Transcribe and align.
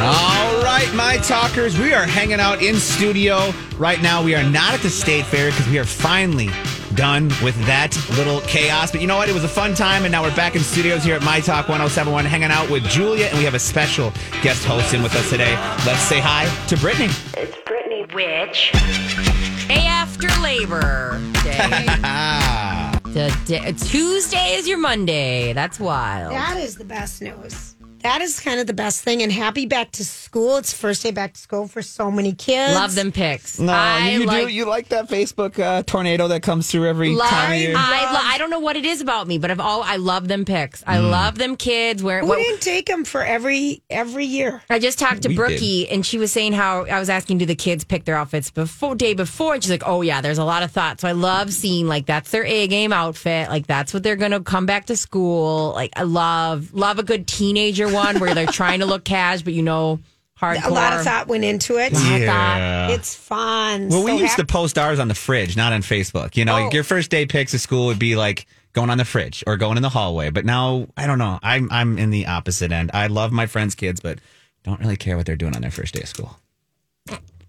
All 0.00 0.62
right, 0.62 0.88
my 0.94 1.16
talkers, 1.18 1.76
we 1.76 1.92
are 1.92 2.04
hanging 2.04 2.38
out 2.38 2.62
in 2.62 2.76
studio 2.76 3.52
right 3.78 4.00
now. 4.00 4.22
We 4.22 4.34
are 4.36 4.48
not 4.48 4.72
at 4.72 4.80
the 4.80 4.90
state 4.90 5.26
fair 5.26 5.50
because 5.50 5.68
we 5.68 5.78
are 5.78 5.84
finally 5.84 6.50
done 6.94 7.28
with 7.42 7.56
that 7.66 7.96
little 8.16 8.40
chaos. 8.42 8.92
But 8.92 9.00
you 9.00 9.08
know 9.08 9.16
what? 9.16 9.28
It 9.28 9.34
was 9.34 9.42
a 9.42 9.48
fun 9.48 9.74
time, 9.74 10.04
and 10.04 10.12
now 10.12 10.22
we're 10.22 10.34
back 10.36 10.54
in 10.54 10.62
studios 10.62 11.02
here 11.02 11.16
at 11.16 11.22
My 11.22 11.40
Talk 11.40 11.68
1071, 11.68 12.24
hanging 12.26 12.50
out 12.50 12.70
with 12.70 12.84
Julia, 12.84 13.26
and 13.26 13.38
we 13.38 13.44
have 13.44 13.54
a 13.54 13.58
special 13.58 14.12
guest 14.42 14.64
host 14.64 14.94
in 14.94 15.02
with 15.02 15.14
us 15.16 15.28
today. 15.30 15.54
Let's 15.84 16.00
say 16.02 16.20
hi 16.20 16.46
to 16.68 16.76
Brittany. 16.76 17.12
It's 17.36 17.56
Brittany. 17.66 18.06
Which 18.12 18.72
day 19.68 19.84
after 19.86 20.28
Labor 20.40 21.20
Day? 21.42 21.86
the 23.12 23.36
day, 23.46 23.72
Tuesday 23.72 24.54
is 24.54 24.66
your 24.66 24.78
Monday. 24.78 25.52
That's 25.52 25.78
wild. 25.80 26.32
That 26.32 26.56
is 26.56 26.76
the 26.76 26.84
best 26.84 27.20
news. 27.20 27.74
That 28.02 28.20
is 28.22 28.38
kind 28.40 28.60
of 28.60 28.66
the 28.66 28.72
best 28.74 29.02
thing. 29.02 29.22
And 29.22 29.32
happy 29.32 29.66
back 29.66 29.90
to 29.92 30.04
school. 30.04 30.56
It's 30.56 30.72
first 30.72 31.02
day 31.02 31.10
back 31.10 31.34
to 31.34 31.40
school 31.40 31.66
for 31.66 31.82
so 31.82 32.10
many 32.10 32.32
kids. 32.32 32.74
Love 32.74 32.94
them 32.94 33.10
pics. 33.12 33.58
No, 33.58 33.72
I 33.72 34.10
you 34.10 34.24
like, 34.24 34.46
do. 34.48 34.52
You 34.52 34.66
like 34.66 34.88
that 34.88 35.08
Facebook 35.08 35.58
uh, 35.58 35.82
tornado 35.82 36.28
that 36.28 36.42
comes 36.42 36.70
through 36.70 36.86
every 36.86 37.14
love, 37.14 37.28
time 37.28 37.52
of 37.52 37.58
year? 37.58 37.74
I, 37.76 38.12
lo- 38.12 38.20
I 38.22 38.38
don't 38.38 38.50
know 38.50 38.60
what 38.60 38.76
it 38.76 38.84
is 38.84 39.00
about 39.00 39.26
me, 39.26 39.38
but 39.38 39.50
I've 39.50 39.60
all 39.60 39.82
I 39.82 39.96
love 39.96 40.28
them 40.28 40.44
pics. 40.44 40.82
I 40.86 40.98
Mm. 40.98 41.10
love 41.10 41.38
them 41.38 41.56
kids. 41.56 42.02
Where 42.02 42.22
We 42.22 42.28
what- 42.28 42.36
didn't 42.38 42.60
take 42.62 42.86
them 42.86 43.04
for 43.04 43.22
every 43.24 43.82
every 43.90 44.24
year. 44.26 44.62
I 44.70 44.78
just 44.78 44.98
talked 44.98 45.22
to 45.22 45.28
We 45.28 45.34
Brookie 45.36 45.88
and 45.88 46.04
she 46.06 46.18
was 46.18 46.30
saying 46.32 46.52
how 46.52 46.84
I 46.86 46.98
was 47.00 47.08
asking, 47.10 47.38
do 47.38 47.46
the 47.46 47.54
kids 47.56 47.84
pick 47.84 48.04
their 48.04 48.16
outfits 48.16 48.50
before 48.50 48.94
day 48.94 49.14
before? 49.14 49.54
And 49.54 49.62
she's 49.62 49.70
like, 49.70 49.82
oh 49.86 50.02
yeah, 50.02 50.20
there's 50.20 50.38
a 50.38 50.44
lot 50.44 50.62
of 50.62 50.70
thought. 50.70 51.00
So 51.00 51.08
I 51.08 51.12
love 51.12 51.52
seeing 51.52 51.86
like 51.88 52.06
that's 52.06 52.30
their 52.30 52.44
A 52.44 52.66
game 52.68 52.92
outfit. 52.92 53.48
Like 53.48 53.66
that's 53.66 53.92
what 53.92 54.02
they're 54.02 54.16
gonna 54.16 54.40
come 54.40 54.66
back 54.66 54.86
to 54.86 54.96
school. 54.96 55.72
Like 55.74 55.90
I 55.96 56.02
love 56.02 56.72
love 56.74 56.98
a 56.98 57.02
good 57.02 57.26
teenager 57.26 57.87
one 57.92 58.20
where 58.20 58.34
they're 58.34 58.46
trying 58.52 58.80
to 58.80 58.86
look 58.86 59.04
cash, 59.04 59.42
but 59.42 59.52
you 59.54 59.62
know, 59.62 60.00
hardcore. 60.40 60.66
A 60.66 60.70
lot 60.70 60.92
of 60.94 61.02
thought 61.02 61.26
went 61.28 61.44
into 61.44 61.78
it. 61.78 61.92
Yeah. 61.92 62.88
It's 62.90 63.14
fun. 63.14 63.88
Well, 63.88 64.04
we 64.04 64.12
So 64.12 64.18
used 64.22 64.36
to 64.36 64.46
post 64.46 64.78
ours 64.78 64.98
on 64.98 65.08
the 65.08 65.14
fridge, 65.14 65.56
not 65.56 65.72
on 65.72 65.82
Facebook. 65.82 66.36
You 66.36 66.44
know, 66.44 66.66
Oh. 66.66 66.70
your 66.72 66.84
first 66.84 67.10
day 67.10 67.26
pics 67.26 67.54
of 67.54 67.60
school 67.60 67.86
would 67.86 67.98
be 67.98 68.16
like 68.16 68.46
going 68.72 68.90
on 68.90 68.98
the 68.98 69.04
fridge 69.04 69.42
or 69.46 69.56
going 69.56 69.76
in 69.76 69.82
the 69.82 69.88
hallway. 69.88 70.30
But 70.30 70.44
now, 70.44 70.86
I 70.96 71.06
don't 71.06 71.18
know. 71.18 71.38
I'm 71.42 71.68
I'm 71.72 71.98
in 71.98 72.10
the 72.10 72.26
opposite 72.26 72.70
end. 72.72 72.90
I 72.94 73.06
love 73.08 73.32
my 73.32 73.46
friends' 73.46 73.74
kids, 73.74 74.00
but 74.00 74.18
don't 74.64 74.78
really 74.80 74.96
care 74.96 75.16
what 75.16 75.26
they're 75.26 75.36
doing 75.36 75.54
on 75.56 75.62
their 75.62 75.70
first 75.70 75.94
day 75.94 76.02
of 76.02 76.08
school. 76.08 76.38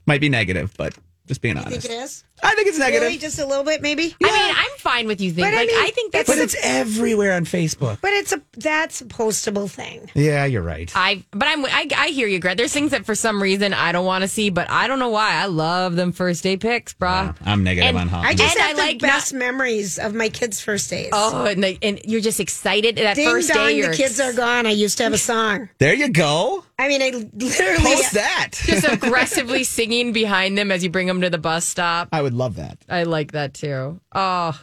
Might 0.05 0.21
be 0.21 0.29
negative, 0.29 0.73
but 0.77 0.95
just 1.27 1.41
being 1.41 1.57
I 1.57 1.61
think 1.61 1.73
honest. 1.73 1.89
it 1.89 1.91
is. 1.93 2.23
I 2.43 2.55
think 2.55 2.67
it's 2.67 2.79
negative. 2.79 3.03
Really, 3.07 3.17
just 3.17 3.39
a 3.39 3.45
little 3.45 3.63
bit, 3.63 3.81
maybe. 3.81 4.15
I 4.23 4.31
mean, 4.31 4.55
I'm 4.57 4.77
fine 4.77 5.07
with 5.07 5.21
you 5.21 5.31
thinking. 5.31 5.51
But 5.51 5.53
I 5.53 5.61
like 5.61 5.67
mean, 5.67 5.77
I 5.83 5.89
think 5.91 6.11
that's 6.11 6.29
but 6.29 6.37
it's 6.37 6.55
everywhere 6.63 7.33
on 7.33 7.45
Facebook. 7.45 7.99
But 8.01 8.11
it's 8.13 8.31
a 8.33 8.41
that's 8.57 9.01
a 9.01 9.05
postable 9.05 9.69
thing. 9.69 10.09
Yeah, 10.13 10.45
you're 10.45 10.61
right. 10.61 10.91
I 10.95 11.23
but 11.31 11.47
I'm 11.47 11.65
I, 11.65 11.87
I 11.95 12.07
hear 12.09 12.27
you, 12.27 12.39
Greg. 12.39 12.57
There's 12.57 12.73
things 12.73 12.91
that 12.91 13.05
for 13.05 13.15
some 13.15 13.41
reason 13.41 13.73
I 13.73 13.91
don't 13.91 14.05
want 14.05 14.23
to 14.23 14.27
see, 14.27 14.49
but 14.49 14.69
I 14.69 14.87
don't 14.87 14.99
know 14.99 15.09
why. 15.09 15.35
I 15.35 15.45
love 15.45 15.95
them 15.95 16.11
first 16.11 16.43
day 16.43 16.57
pics, 16.57 16.93
brah. 16.93 17.35
I'm 17.45 17.63
negative 17.63 17.89
And 17.89 17.97
on 17.97 18.07
Hall. 18.07 18.21
I 18.23 18.33
just 18.33 18.55
And 18.55 18.61
have 18.61 18.71
I 18.71 18.73
the 18.73 18.79
like 18.87 18.99
best 18.99 19.33
memories 19.33 19.99
of 19.99 20.13
my 20.13 20.29
kids' 20.29 20.59
first 20.61 20.89
days. 20.89 21.09
Oh, 21.13 21.45
and, 21.45 21.63
they, 21.63 21.77
and 21.81 21.99
you're 22.05 22.21
just 22.21 22.39
excited 22.39 22.95
that 22.97 23.15
Ding 23.15 23.29
first 23.29 23.49
dong, 23.49 23.67
day. 23.67 23.77
You're 23.77 23.91
the 23.91 23.97
kids 23.97 24.19
are 24.19 24.33
gone. 24.33 24.65
I 24.65 24.71
used 24.71 24.97
to 24.97 25.03
have 25.03 25.13
a 25.13 25.17
song. 25.17 25.69
there 25.77 25.93
you 25.93 26.09
go. 26.09 26.63
I 26.77 26.87
mean, 26.87 27.01
I 27.01 27.09
literally 27.33 27.83
Post 27.95 28.13
that. 28.13 28.51
just 28.53 28.87
aggressively 28.87 29.63
singing 29.65 30.13
behind 30.13 30.57
them 30.57 30.71
as 30.71 30.81
you 30.83 30.89
bring 30.89 31.07
them 31.07 31.19
to 31.21 31.29
the 31.29 31.37
bus 31.37 31.65
stop. 31.65 32.07
I 32.13 32.21
would 32.29 32.37
love 32.37 32.55
that. 32.57 32.77
I 32.87 33.03
like 33.03 33.31
that 33.33 33.53
too. 33.53 33.99
Oh, 34.13 34.59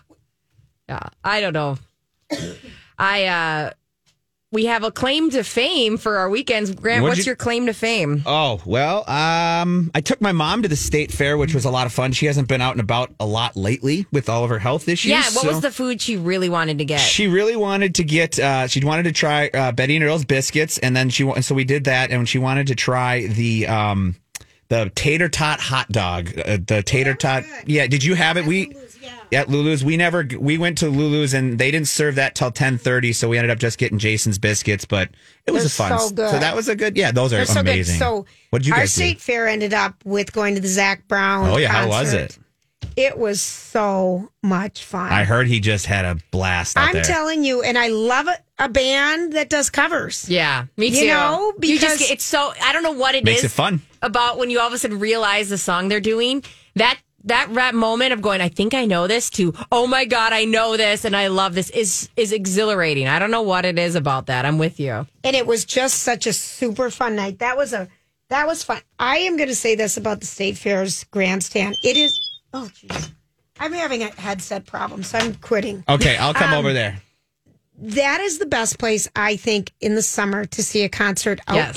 yeah. 0.88 1.08
I 1.24 1.40
don't 1.40 1.52
know. 1.52 1.78
I 2.98 3.24
uh 3.26 3.70
we 4.52 4.66
have 4.66 4.84
a 4.84 4.92
claim 4.92 5.28
to 5.30 5.42
fame 5.42 5.98
for 5.98 6.16
our 6.16 6.30
weekends. 6.30 6.70
Grant, 6.72 7.02
What'd 7.02 7.16
what's 7.18 7.26
you- 7.26 7.30
your 7.30 7.36
claim 7.36 7.66
to 7.66 7.74
fame? 7.74 8.22
Oh, 8.24 8.62
well, 8.64 8.98
um, 9.10 9.90
I 9.94 10.00
took 10.00 10.20
my 10.20 10.30
mom 10.32 10.62
to 10.62 10.68
the 10.68 10.76
state 10.76 11.10
fair, 11.10 11.36
which 11.36 11.52
was 11.52 11.64
a 11.64 11.70
lot 11.70 11.84
of 11.86 11.92
fun. 11.92 12.12
She 12.12 12.26
hasn't 12.26 12.48
been 12.48 12.62
out 12.62 12.70
and 12.72 12.80
about 12.80 13.12
a 13.18 13.26
lot 13.26 13.56
lately 13.56 14.06
with 14.12 14.28
all 14.28 14.44
of 14.44 14.50
her 14.50 14.60
health 14.60 14.88
issues. 14.88 15.10
yeah, 15.10 15.22
what 15.24 15.32
so 15.42 15.48
was 15.48 15.60
the 15.60 15.72
food 15.72 16.00
she 16.00 16.16
really 16.16 16.48
wanted 16.48 16.78
to 16.78 16.84
get? 16.84 17.00
She 17.00 17.26
really 17.26 17.56
wanted 17.56 17.96
to 17.96 18.04
get, 18.04 18.38
uh, 18.38 18.68
she 18.68 18.82
wanted 18.82 19.02
to 19.02 19.12
try 19.12 19.48
uh, 19.52 19.72
Betty 19.72 19.96
and 19.96 20.04
Earl's 20.04 20.24
biscuits. 20.24 20.78
And 20.78 20.96
then 20.96 21.10
she, 21.10 21.24
wa- 21.24 21.40
so 21.40 21.54
we 21.54 21.64
did 21.64 21.84
that. 21.84 22.10
And 22.12 22.26
she 22.26 22.38
wanted 22.38 22.68
to 22.68 22.76
try 22.76 23.26
the, 23.26 23.66
um, 23.66 24.14
the 24.68 24.90
tater 24.94 25.28
tot 25.28 25.60
hot 25.60 25.88
dog, 25.90 26.36
uh, 26.38 26.58
the 26.66 26.82
tater 26.84 27.14
tot. 27.14 27.44
Yeah, 27.66 27.86
did 27.86 28.02
you 28.04 28.14
have 28.14 28.36
it? 28.36 28.46
We 28.46 28.74
at 29.32 29.48
Lulu's. 29.48 29.84
We 29.84 29.96
never 29.96 30.26
we 30.38 30.58
went 30.58 30.78
to 30.78 30.88
Lulu's 30.88 31.34
and 31.34 31.58
they 31.58 31.70
didn't 31.70 31.88
serve 31.88 32.16
that 32.16 32.34
till 32.34 32.50
ten 32.50 32.78
thirty. 32.78 33.12
So 33.12 33.28
we 33.28 33.38
ended 33.38 33.50
up 33.50 33.58
just 33.58 33.78
getting 33.78 33.98
Jason's 33.98 34.38
biscuits. 34.38 34.84
But 34.84 35.10
it 35.46 35.50
was 35.52 35.62
They're 35.76 35.86
a 35.86 35.90
fun. 35.90 35.98
so 36.00 36.10
good. 36.10 36.42
that 36.42 36.54
was 36.56 36.68
a 36.68 36.76
good. 36.76 36.96
Yeah, 36.96 37.12
those 37.12 37.32
are 37.32 37.36
They're 37.36 37.46
so 37.46 37.60
amazing. 37.60 37.94
good. 37.94 37.98
So 38.00 38.26
what 38.50 38.60
did 38.60 38.68
you 38.68 38.74
our 38.74 38.80
guys 38.80 38.92
state 38.92 39.14
do? 39.14 39.20
fair? 39.20 39.44
fair 39.44 39.48
ended 39.48 39.74
up 39.74 39.94
with 40.04 40.32
going 40.32 40.54
to 40.56 40.60
the 40.60 40.68
Zac 40.68 41.06
Brown. 41.08 41.48
Oh 41.50 41.56
yeah, 41.56 41.68
how 41.72 41.88
was 41.88 42.12
it? 42.12 42.38
It 42.96 43.18
was 43.18 43.42
so 43.42 44.30
much 44.42 44.82
fun. 44.84 45.12
I 45.12 45.24
heard 45.24 45.48
he 45.48 45.60
just 45.60 45.84
had 45.86 46.04
a 46.06 46.16
blast 46.30 46.76
out 46.78 46.88
I'm 46.88 46.92
there. 46.94 47.02
telling 47.04 47.44
you, 47.44 47.62
and 47.62 47.76
I 47.76 47.88
love 47.88 48.26
a, 48.26 48.36
a 48.58 48.68
band 48.70 49.34
that 49.34 49.50
does 49.50 49.68
covers. 49.68 50.28
Yeah, 50.30 50.66
me 50.78 50.86
You 50.88 51.00
too. 51.00 51.06
know, 51.08 51.52
you 51.60 51.78
just 51.78 51.94
because- 51.94 51.98
get, 51.98 52.10
it's 52.12 52.24
so 52.24 52.52
I 52.62 52.72
don't 52.72 52.82
know 52.82 52.92
what 52.92 53.14
it 53.14 53.18
is 53.18 53.24
Makes 53.24 53.44
it 53.44 53.50
fun. 53.50 53.82
About 54.06 54.38
when 54.38 54.48
you 54.50 54.60
all 54.60 54.68
of 54.68 54.72
a 54.72 54.78
sudden 54.78 54.98
realize 54.98 55.48
the 55.48 55.58
song 55.58 55.88
they're 55.88 56.00
doing 56.00 56.42
that 56.76 56.98
that 57.24 57.48
rap 57.50 57.74
moment 57.74 58.12
of 58.12 58.22
going 58.22 58.40
I 58.40 58.48
think 58.48 58.72
I 58.72 58.84
know 58.86 59.06
this 59.08 59.28
to 59.30 59.52
oh 59.72 59.86
my 59.86 60.04
god 60.04 60.32
I 60.32 60.44
know 60.44 60.76
this 60.76 61.04
and 61.04 61.16
I 61.16 61.26
love 61.26 61.54
this 61.54 61.70
is 61.70 62.08
is 62.16 62.30
exhilarating. 62.32 63.08
I 63.08 63.18
don't 63.18 63.30
know 63.32 63.42
what 63.42 63.64
it 63.64 63.78
is 63.78 63.96
about 63.96 64.26
that. 64.26 64.44
I'm 64.46 64.58
with 64.58 64.78
you. 64.78 65.06
and 65.24 65.34
it 65.36 65.46
was 65.46 65.64
just 65.64 66.00
such 66.04 66.26
a 66.26 66.32
super 66.32 66.88
fun 66.90 67.16
night. 67.16 67.40
That 67.40 67.56
was 67.56 67.72
a 67.72 67.88
that 68.28 68.46
was 68.46 68.62
fun. 68.64 68.80
I 68.98 69.18
am 69.18 69.36
going 69.36 69.48
to 69.48 69.54
say 69.54 69.74
this 69.76 69.96
about 69.96 70.20
the 70.20 70.26
state 70.26 70.56
fair's 70.58 71.04
grandstand. 71.04 71.76
It 71.84 71.96
is. 71.96 72.12
Oh, 72.52 72.68
jeez. 72.74 73.12
I'm 73.60 73.72
having 73.72 74.02
a 74.02 74.10
headset 74.20 74.66
problem, 74.66 75.02
so 75.04 75.18
I'm 75.18 75.34
quitting. 75.36 75.84
Okay, 75.88 76.16
I'll 76.16 76.34
come 76.34 76.52
Um, 76.52 76.58
over 76.58 76.72
there. 76.72 77.00
That 77.78 78.20
is 78.20 78.38
the 78.38 78.46
best 78.46 78.78
place 78.78 79.08
I 79.14 79.36
think 79.36 79.72
in 79.80 79.94
the 79.94 80.02
summer 80.02 80.44
to 80.44 80.62
see 80.62 80.82
a 80.82 80.88
concert 80.88 81.40
Yes. 81.48 81.74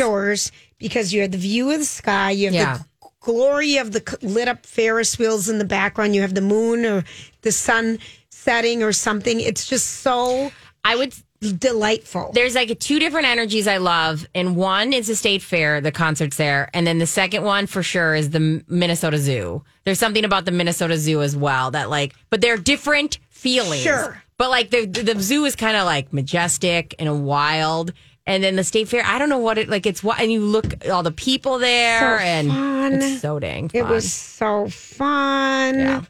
Because 0.79 1.13
you 1.13 1.21
have 1.21 1.31
the 1.31 1.37
view 1.37 1.71
of 1.71 1.79
the 1.79 1.85
sky, 1.85 2.31
you 2.31 2.45
have 2.47 2.53
Yeah. 2.53 2.77
the 2.77 3.07
glory 3.21 3.77
of 3.77 3.91
the 3.91 4.17
lit 4.21 4.47
up 4.47 4.65
Ferris 4.65 5.19
wheels 5.19 5.49
in 5.49 5.59
the 5.59 5.65
background, 5.65 6.15
you 6.15 6.21
have 6.21 6.33
the 6.33 6.41
moon 6.41 6.85
or 6.85 7.03
the 7.41 7.51
sun 7.51 7.99
setting 8.29 8.81
or 8.81 8.91
something. 8.93 9.39
It's 9.39 9.65
just 9.67 9.87
so 10.01 10.51
I 10.83 10.95
would 10.95 11.13
delightful. 11.59 12.31
there's 12.33 12.55
like 12.55 12.77
two 12.79 12.99
different 12.99 13.27
energies 13.27 13.67
I 13.67 13.77
love, 13.77 14.27
and 14.35 14.55
one 14.55 14.93
is 14.93 15.07
the 15.07 15.15
state 15.15 15.41
fair, 15.41 15.81
the 15.81 15.91
concerts 15.91 16.37
there, 16.37 16.69
and 16.73 16.85
then 16.85 16.97
the 16.97 17.05
second 17.07 17.43
one 17.43 17.65
for 17.67 17.81
sure 17.83 18.15
is 18.15 18.29
the 18.31 18.63
Minnesota 18.67 19.17
Zoo. 19.17 19.63
There's 19.85 19.99
something 19.99 20.25
about 20.25 20.45
the 20.45 20.51
Minnesota 20.51 20.97
Zoo 20.97 21.21
as 21.21 21.35
well 21.35 21.71
that 21.71 21.89
like, 21.89 22.13
but 22.29 22.41
they're 22.41 22.57
different 22.57 23.19
feelings. 23.29 23.83
Sure. 23.83 24.21
but 24.37 24.49
like 24.49 24.69
the 24.69 24.85
the 24.85 25.21
zoo 25.21 25.43
is 25.45 25.55
kind 25.55 25.75
of 25.77 25.85
like 25.85 26.11
majestic 26.13 26.95
and 26.99 27.25
wild. 27.25 27.93
And 28.29 28.43
then 28.43 28.55
the 28.55 28.63
state 28.63 28.87
fair, 28.87 29.03
I 29.03 29.17
don't 29.17 29.29
know 29.29 29.39
what 29.39 29.57
it 29.57 29.69
like. 29.69 29.87
It's 29.87 30.03
what, 30.03 30.19
and 30.19 30.31
you 30.31 30.41
look 30.41 30.85
all 30.87 31.01
the 31.01 31.11
people 31.11 31.57
there, 31.57 31.99
So 31.99 32.23
and 32.23 32.47
fun. 32.49 32.93
it's 32.93 33.21
so 33.21 33.39
dang 33.39 33.69
fun. 33.69 33.81
It 33.81 33.87
was 33.87 34.13
so 34.13 34.67
fun. 34.69 35.79
Yeah. 35.79 36.03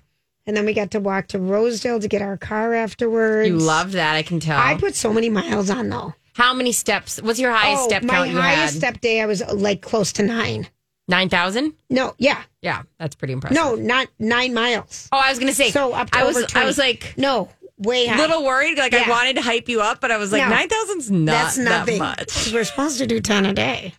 And 0.46 0.58
then 0.58 0.66
we 0.66 0.74
got 0.74 0.92
to 0.92 1.00
walk 1.00 1.28
to 1.28 1.40
Rosedale 1.40 2.00
to 2.00 2.08
get 2.10 2.22
our 2.22 2.36
car 2.36 2.74
afterwards. 2.74 3.48
you 3.48 3.56
love 3.58 3.94
that, 3.94 4.16
I 4.16 4.24
can 4.24 4.40
tell. 4.40 4.60
I 4.60 4.76
put 4.76 4.96
so 4.96 5.14
many 5.14 5.30
miles 5.30 5.70
on 5.70 5.88
though. 5.90 6.14
How 6.34 6.54
many 6.54 6.72
steps? 6.74 7.22
What's 7.22 7.40
your 7.40 7.52
highest 7.52 7.84
oh, 7.84 7.88
step 7.88 8.04
my 8.04 8.14
count 8.16 8.30
you 8.32 8.36
highest 8.42 8.74
had? 8.74 8.74
step 8.74 9.02
day, 9.02 9.22
I 9.22 9.26
was 9.26 9.42
like 9.54 9.82
close 9.82 10.12
to 10.14 10.24
nine. 10.24 10.68
Nine 11.08 11.30
thousand. 11.30 11.74
No, 11.90 12.14
yeah, 12.20 12.44
Yeah, 12.62 12.84
that's 13.00 13.16
pretty 13.16 13.34
impressive. 13.34 13.56
no, 13.56 13.76
not 13.76 14.08
nine 14.20 14.54
miles. 14.54 15.08
Oh, 15.12 15.18
I 15.18 15.30
was 15.30 15.40
gonna 15.40 15.54
say. 15.54 15.72
So 15.72 15.94
up 15.94 16.12
to 16.12 16.20
I 16.20 16.24
was. 16.24 16.36
20. 16.36 16.54
I 16.56 16.66
was 16.66 16.78
like 16.78 17.16
No, 17.18 17.50
way 17.80 18.06
a 18.06 18.12
high. 18.12 18.18
little 18.18 18.44
worried. 18.44 18.78
Like 18.78 18.94
I 18.94 19.10
wanted 19.10 19.36
to 19.38 19.42
hype 19.42 19.68
you 19.70 19.82
up, 19.82 20.00
but 20.02 20.12
I 20.12 20.18
was 20.18 20.32
like 20.32 20.44
No. 20.44 20.50
nine 20.50 20.68
thoushd's 20.70 21.10
not 21.10 21.32
That's 21.56 21.56
that 21.58 21.98
much. 21.98 22.54
We're 22.54 22.64
supposed 22.64 22.98
to 23.00 23.08
do 23.08 23.20
ten 23.20 23.46
a 23.46 23.54
day. 23.54 23.94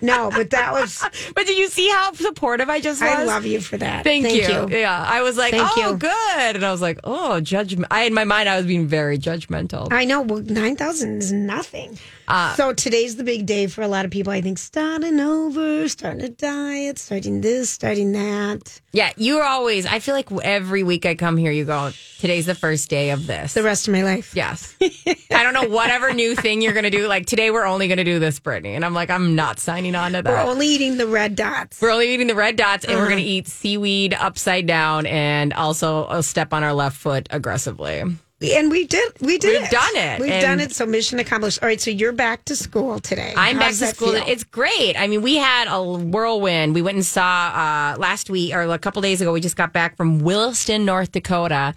No, 0.00 0.30
but 0.30 0.50
that 0.50 0.72
was. 0.72 1.04
But 1.34 1.46
did 1.46 1.58
you 1.58 1.68
see 1.68 1.88
how 1.88 2.12
supportive 2.12 2.68
I 2.68 2.80
just 2.80 3.00
was? 3.00 3.10
I 3.10 3.24
love 3.24 3.46
you 3.46 3.60
for 3.60 3.76
that. 3.76 4.04
Thank, 4.04 4.30
you. 4.30 4.68
Yeah, 4.68 5.04
I 5.06 5.22
was 5.22 5.36
like, 5.36 5.52
Thank 5.52 5.68
oh, 5.76 5.90
you. 5.92 5.96
good, 5.96 6.56
and 6.56 6.64
I 6.64 6.72
was 6.72 6.80
like, 6.80 6.98
oh, 7.04 7.40
judgment. 7.40 7.88
I 7.90 8.04
in 8.04 8.14
my 8.14 8.24
mind, 8.24 8.48
I 8.48 8.56
was 8.56 8.66
being 8.66 8.86
very 8.86 9.18
judgmental. 9.18 9.88
I 9.92 10.04
know. 10.04 10.22
Well, 10.22 10.40
nine 10.40 10.76
thousand 10.76 11.18
is 11.18 11.32
nothing. 11.32 11.98
Uh, 12.28 12.54
so 12.54 12.72
today's 12.72 13.16
the 13.16 13.24
big 13.24 13.44
day 13.44 13.66
for 13.66 13.82
a 13.82 13.88
lot 13.88 14.04
of 14.04 14.10
people. 14.12 14.32
I 14.32 14.40
think 14.40 14.58
starting 14.58 15.18
over, 15.18 15.88
starting 15.88 16.22
a 16.22 16.28
diet, 16.28 16.98
starting 16.98 17.40
this, 17.40 17.70
starting 17.70 18.12
that. 18.12 18.80
yeah, 18.92 19.12
you're 19.16 19.42
always. 19.42 19.84
I 19.84 19.98
feel 19.98 20.14
like 20.14 20.30
every 20.42 20.84
week 20.84 21.06
I 21.06 21.16
come 21.16 21.36
here, 21.36 21.50
you 21.50 21.64
go, 21.64 21.90
today's 22.20 22.46
the 22.46 22.54
first 22.54 22.88
day 22.88 23.10
of 23.10 23.26
this. 23.26 23.54
The 23.54 23.64
rest 23.64 23.88
of 23.88 23.94
my 23.94 24.04
life. 24.04 24.36
Yes. 24.36 24.76
I 24.80 25.42
don't 25.42 25.54
know 25.54 25.74
whatever 25.74 26.12
new 26.12 26.36
thing 26.36 26.62
you're 26.62 26.72
going 26.72 26.84
to 26.84 26.90
do. 26.90 27.08
Like 27.08 27.26
today, 27.26 27.50
we're 27.50 27.64
only 27.66 27.88
going 27.88 27.98
to 27.98 28.04
do 28.04 28.20
this, 28.20 28.38
Brittany. 28.38 28.74
And 28.76 28.84
I'm 28.84 28.94
like, 28.94 29.10
I'm 29.10 29.34
not 29.34 29.58
signing 29.58 29.79
on 29.94 30.12
to 30.12 30.22
We're 30.24 30.36
only 30.38 30.66
eating 30.68 30.96
the 30.96 31.06
red 31.06 31.34
dots. 31.36 31.80
We're 31.80 31.90
only 31.90 32.12
eating 32.14 32.26
the 32.26 32.34
red 32.34 32.56
dots 32.56 32.84
and 32.84 32.94
we're 32.94 33.00
Uh-huh. 33.02 33.10
going 33.10 33.22
to 33.22 33.28
eat 33.28 33.48
seaweed 33.48 34.14
upside 34.14 34.66
down 34.66 35.06
and 35.06 35.52
also 35.52 36.20
step 36.20 36.52
on 36.52 36.62
our 36.64 36.72
left 36.72 36.96
foot 36.96 37.26
aggressively. 37.30 38.00
And 38.42 38.70
we 38.70 38.86
did. 38.86 39.12
We 39.20 39.36
did. 39.36 39.60
We've 39.60 39.62
it. 39.68 39.70
done 39.70 39.96
it, 39.96 40.20
We've 40.20 40.30
and- 40.30 40.42
done 40.42 40.60
it. 40.60 40.72
So 40.74 40.86
mission 40.86 41.18
accomplished. 41.18 41.58
All 41.62 41.68
right. 41.68 41.78
So 41.80 41.90
you're 41.90 42.12
back 42.12 42.44
to 42.46 42.56
school 42.56 42.98
today. 42.98 43.34
I'm 43.36 43.58
back 43.58 43.74
to 43.74 43.86
school. 43.86 44.12
feel? 44.12 44.24
It's 44.26 44.44
great. 44.44 44.94
I 44.98 45.08
mean, 45.08 45.20
we 45.20 45.36
had 45.36 45.68
a 45.68 45.82
whirlwind. 45.82 46.74
We 46.74 46.80
went 46.80 46.94
and 46.96 47.04
saw 47.04 47.20
uh, 47.22 47.98
last 47.98 48.30
week 48.30 48.54
or 48.54 48.62
a 48.62 48.78
couple 48.78 49.02
days 49.02 49.20
ago. 49.20 49.32
We 49.32 49.40
just 49.42 49.56
got 49.56 49.74
back 49.74 49.96
from 49.96 50.20
Williston, 50.20 50.86
North 50.86 51.12
Dakota. 51.12 51.74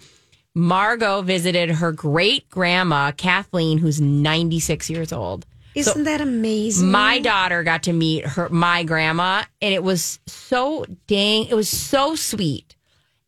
Margot 0.54 1.20
visited 1.22 1.68
her 1.70 1.92
great 1.92 2.48
grandma 2.48 3.10
Kathleen, 3.12 3.76
who's 3.78 4.00
96 4.00 4.88
years 4.88 5.12
old. 5.12 5.44
Isn't 5.74 6.04
that 6.04 6.20
amazing? 6.20 6.90
My 6.90 7.18
daughter 7.18 7.62
got 7.62 7.82
to 7.84 7.92
meet 7.92 8.26
her 8.26 8.48
my 8.48 8.84
grandma, 8.84 9.44
and 9.60 9.74
it 9.74 9.82
was 9.82 10.18
so 10.26 10.84
dang. 11.06 11.46
It 11.46 11.54
was 11.54 11.68
so 11.68 12.14
sweet. 12.14 12.76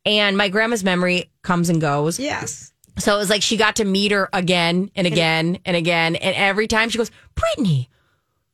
And 0.05 0.37
my 0.39 0.49
grandma's 0.49 0.85
memory 0.85 1.31
comes 1.43 1.69
and 1.69 1.81
goes. 1.81 2.19
yes. 2.21 2.73
So 2.99 3.15
it 3.15 3.19
was 3.19 3.29
like 3.29 3.43
she 3.43 3.59
got 3.59 3.77
to 3.77 3.85
meet 3.85 4.11
her 4.13 4.29
again 4.33 4.91
and 4.97 5.07
again 5.07 5.59
and 5.67 5.77
again. 5.77 6.17
And 6.17 6.35
every 6.35 6.67
time 6.67 6.89
she 6.89 6.97
goes, 6.97 7.11
Brittany, 7.35 7.91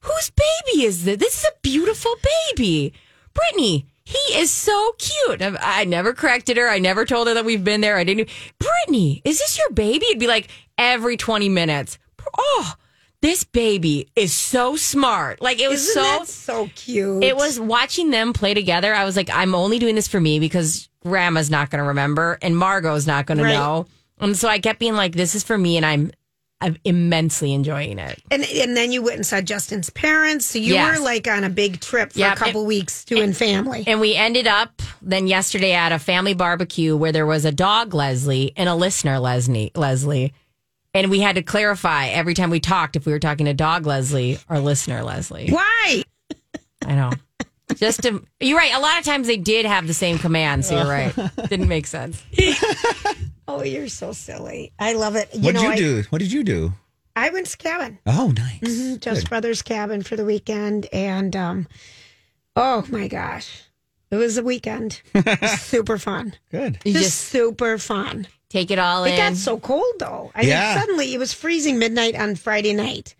whose 0.00 0.30
baby 0.30 0.82
is 0.84 1.04
this? 1.04 1.18
This 1.18 1.38
is 1.38 1.44
a 1.44 1.52
beautiful 1.62 2.12
baby. 2.50 2.92
Brittany, 3.34 3.86
he 4.04 4.18
is 4.36 4.50
so 4.50 4.94
cute. 4.98 5.40
I, 5.42 5.56
I 5.60 5.84
never 5.84 6.12
corrected 6.12 6.56
her. 6.56 6.68
I 6.68 6.80
never 6.80 7.04
told 7.04 7.28
her 7.28 7.34
that 7.34 7.44
we've 7.44 7.62
been 7.62 7.82
there. 7.82 7.96
I 7.98 8.02
didn't. 8.02 8.30
Brittany, 8.58 9.22
is 9.24 9.38
this 9.38 9.56
your 9.58 9.70
baby? 9.70 10.06
It'd 10.06 10.18
be 10.18 10.26
like 10.26 10.48
every 10.76 11.16
20 11.16 11.48
minutes. 11.48 11.98
Oh, 12.36 12.72
this 13.22 13.44
baby 13.44 14.08
is 14.14 14.34
so 14.34 14.76
smart. 14.76 15.40
Like 15.40 15.60
it 15.60 15.68
was 15.68 15.80
Isn't 15.88 15.94
so. 15.94 16.18
that 16.18 16.26
so 16.28 16.70
cute? 16.74 17.24
It 17.24 17.36
was 17.36 17.58
watching 17.58 18.10
them 18.10 18.32
play 18.32 18.52
together. 18.52 18.94
I 18.94 19.04
was 19.04 19.16
like, 19.16 19.30
I'm 19.32 19.54
only 19.54 19.78
doing 19.78 19.94
this 19.94 20.08
for 20.08 20.20
me 20.20 20.38
because 20.40 20.88
grandma's 21.02 21.50
not 21.50 21.70
going 21.70 21.78
to 21.82 21.88
remember 21.88 22.38
and 22.42 22.54
Margot's 22.56 23.06
not 23.06 23.26
going 23.26 23.40
Right. 23.40 23.52
to 23.52 23.58
know. 23.58 23.86
And 24.20 24.36
so 24.36 24.48
I 24.48 24.58
kept 24.58 24.78
being 24.78 24.94
like, 24.94 25.12
this 25.14 25.34
is 25.34 25.42
for 25.42 25.56
me 25.56 25.76
and 25.76 25.86
I'm, 25.86 26.10
I'm 26.60 26.76
immensely 26.84 27.52
enjoying 27.54 27.98
it. 27.98 28.22
And 28.30 28.44
and 28.44 28.76
then 28.76 28.92
you 28.92 29.02
went 29.02 29.16
and 29.16 29.26
saw 29.26 29.40
Justin's 29.40 29.90
parents. 29.90 30.46
So 30.46 30.60
you 30.60 30.74
Yes. 30.74 30.96
were 30.98 31.04
like 31.04 31.26
on 31.26 31.42
a 31.42 31.48
big 31.50 31.80
trip 31.80 32.12
for 32.12 32.20
Yep. 32.20 32.36
a 32.36 32.36
couple 32.38 32.66
weeks 32.66 33.04
doing 33.04 33.32
family. 33.32 33.82
And 33.86 34.00
we 34.00 34.14
ended 34.14 34.46
up 34.46 34.80
then 35.00 35.26
yesterday 35.26 35.72
at 35.72 35.90
a 35.90 35.98
family 35.98 36.34
barbecue 36.34 36.96
where 36.96 37.10
there 37.10 37.26
was 37.26 37.44
a 37.44 37.50
dog 37.50 37.94
Leslie 37.94 38.52
and 38.56 38.68
a 38.68 38.76
listener 38.76 39.18
Leslie. 39.18 39.72
Leslie. 39.74 40.32
And 40.94 41.10
we 41.10 41.20
had 41.20 41.36
to 41.36 41.42
clarify 41.42 42.08
every 42.08 42.34
time 42.34 42.50
we 42.50 42.60
talked 42.60 42.96
if 42.96 43.06
we 43.06 43.12
were 43.12 43.18
talking 43.18 43.46
to 43.46 43.54
dog 43.54 43.86
Leslie 43.86 44.38
or 44.48 44.58
listener 44.58 45.02
Leslie. 45.02 45.48
Why? 45.50 46.02
I 46.84 46.94
know. 46.94 47.12
Just 47.76 48.02
to, 48.02 48.22
you're 48.40 48.58
right. 48.58 48.74
A 48.74 48.78
lot 48.80 48.98
of 48.98 49.04
times 49.04 49.26
they 49.26 49.38
did 49.38 49.64
have 49.64 49.86
the 49.86 49.94
same 49.94 50.18
command. 50.18 50.64
So 50.66 50.76
you're 50.76 50.86
right. 50.88 51.14
Didn't 51.48 51.68
make 51.68 51.86
sense. 51.86 52.22
Oh, 53.48 53.62
you're 53.64 53.88
so 53.88 54.12
silly. 54.12 54.72
I 54.78 54.92
love 54.94 55.16
it. 55.16 55.28
You 55.34 55.40
What 55.42 55.54
know, 55.54 55.60
did 55.62 55.66
you 55.66 55.72
I, 55.72 55.76
do? 55.76 56.02
What 56.10 56.20
did 56.20 56.32
you 56.32 56.44
do? 56.44 56.72
I 57.16 57.28
went 57.30 57.46
to 57.48 57.56
cabin, 57.58 57.98
Oh, 58.06 58.32
nice. 58.34 58.60
Mm-hmm. 58.60 58.96
Just 59.00 59.28
Brothers 59.28 59.60
Cabin 59.62 60.02
for 60.02 60.16
the 60.16 60.24
weekend, 60.24 60.86
and 60.92 61.34
um, 61.36 61.68
oh 62.56 62.86
my 62.88 63.08
gosh, 63.08 63.64
it 64.10 64.16
was 64.16 64.38
a 64.38 64.42
weekend. 64.42 65.02
super 65.58 65.98
fun. 65.98 66.34
Good. 66.50 66.78
You 66.84 66.92
Just, 66.92 67.04
just 67.04 67.18
super 67.28 67.76
fun. 67.78 68.26
Take 68.52 68.70
it 68.70 68.78
all 68.78 69.04
It 69.04 69.12
in. 69.12 69.16
got 69.16 69.36
so 69.36 69.58
cold 69.58 69.84
though. 69.98 70.30
I 70.34 70.42
Yeah. 70.42 70.74
mean, 70.74 70.78
suddenly 70.80 71.14
it 71.14 71.18
was 71.18 71.32
freezing 71.32 71.78
midnight 71.78 72.14
on 72.14 72.36
Friday 72.36 72.72
night. 72.74 73.14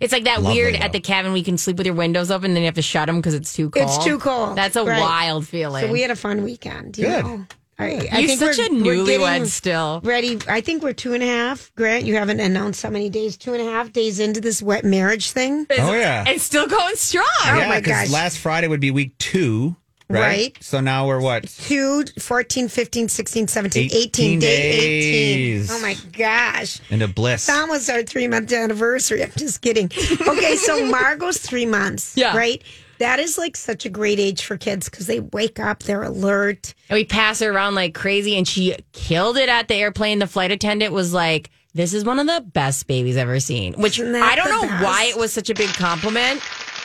It's 0.00 0.12
like 0.12 0.24
that 0.24 0.42
Lovely, 0.42 0.58
weird 0.60 0.74
though. 0.74 0.78
at 0.78 0.92
the 0.92 0.98
cabin 1.00 1.32
we 1.32 1.44
can 1.44 1.56
sleep 1.56 1.76
with 1.76 1.86
your 1.86 1.94
windows 1.94 2.30
open 2.30 2.46
and 2.46 2.56
then 2.56 2.62
you 2.62 2.66
have 2.66 2.74
to 2.74 2.82
shut 2.82 3.06
them 3.06 3.16
because 3.16 3.34
it's 3.34 3.52
too 3.52 3.70
cold. 3.70 3.84
It's 3.86 4.04
too 4.04 4.18
cold. 4.18 4.56
That's 4.56 4.74
a 4.76 4.84
Right. 4.84 5.00
wild 5.00 5.46
feeling. 5.46 5.86
So 5.86 5.92
we 5.92 6.00
had 6.02 6.10
a 6.10 6.16
fun 6.16 6.42
weekend. 6.42 6.98
You 6.98 7.06
Good. 7.06 7.24
know? 7.24 7.46
I, 7.78 8.08
I 8.12 8.18
You're 8.18 8.26
think 8.36 8.40
such 8.40 8.58
we're, 8.58 8.66
a 8.66 8.82
we're 8.82 8.94
newlywed 9.18 9.46
still. 9.46 10.00
Ready? 10.04 10.38
I 10.48 10.60
think 10.60 10.82
we're 10.82 10.92
two 10.92 11.14
and 11.14 11.22
a 11.22 11.26
half. 11.26 11.72
Grant, 11.74 12.04
you 12.04 12.14
haven't 12.16 12.38
announced 12.38 12.82
how 12.82 12.90
many 12.90 13.08
days. 13.08 13.36
Two 13.36 13.54
and 13.54 13.62
a 13.62 13.70
half 13.70 13.92
days 13.92 14.20
into 14.20 14.40
this 14.40 14.60
wet 14.62 14.84
marriage 14.84 15.30
thing, 15.30 15.66
Oh, 15.70 15.92
yeah. 15.94 16.24
It's 16.28 16.44
still 16.44 16.66
going 16.66 16.96
strong. 16.96 17.24
Oh, 17.44 17.56
yeah, 17.58 17.68
my 17.68 17.80
'cause 17.80 17.86
gosh. 17.92 18.10
last 18.10 18.38
Friday 18.38 18.68
would 18.68 18.80
be 18.80 18.90
week 18.90 19.16
two, 19.18 19.74
right? 20.12 20.20
Right. 20.20 20.58
So 20.60 20.80
now 20.80 21.06
we're 21.06 21.20
what? 21.20 21.48
two, 21.48 22.04
14, 22.18 22.68
15, 22.68 23.08
16, 23.08 23.48
17, 23.48 23.84
18, 23.84 23.98
18 24.02 24.38
day 24.38 24.46
days. 24.72 25.70
18. 25.70 25.76
Oh 25.76 25.82
my 25.82 25.96
gosh. 26.16 26.80
Into 26.90 27.08
bliss. 27.08 27.48
It's 27.48 27.56
almost 27.56 27.90
our 27.90 28.02
three 28.02 28.28
month 28.28 28.52
anniversary. 28.52 29.22
I'm 29.22 29.32
just 29.36 29.60
kidding. 29.62 29.86
Okay, 29.86 30.56
so 30.56 30.86
Margot's 30.90 31.38
three 31.38 31.66
months. 31.66 32.16
Yeah. 32.16 32.36
Right? 32.36 32.62
That 32.98 33.18
is 33.18 33.36
like 33.36 33.56
such 33.56 33.84
a 33.84 33.88
great 33.88 34.20
age 34.20 34.44
for 34.44 34.56
kids 34.56 34.88
because 34.88 35.06
they 35.08 35.18
wake 35.20 35.58
up, 35.58 35.82
they're 35.82 36.04
alert. 36.04 36.74
And 36.88 36.96
we 36.96 37.04
pass 37.04 37.40
her 37.40 37.50
around 37.50 37.74
like 37.74 37.94
crazy 37.94 38.36
and 38.36 38.46
she 38.46 38.76
killed 38.92 39.36
it 39.36 39.48
at 39.48 39.66
the 39.66 39.74
airplane. 39.74 40.20
The 40.20 40.28
flight 40.28 40.52
attendant 40.52 40.92
was 40.92 41.12
like, 41.12 41.50
this 41.74 41.94
is 41.94 42.04
one 42.04 42.18
of 42.18 42.26
the 42.26 42.44
best 42.52 42.86
babies 42.86 43.16
I've 43.16 43.22
ever 43.22 43.40
seen. 43.40 43.72
Which 43.74 43.98
I 43.98 44.36
don't 44.36 44.50
know 44.50 44.68
best? 44.68 44.84
why 44.84 45.04
it 45.04 45.16
was 45.16 45.32
such 45.32 45.48
a 45.50 45.54
big 45.54 45.70
compliment. 45.70 46.40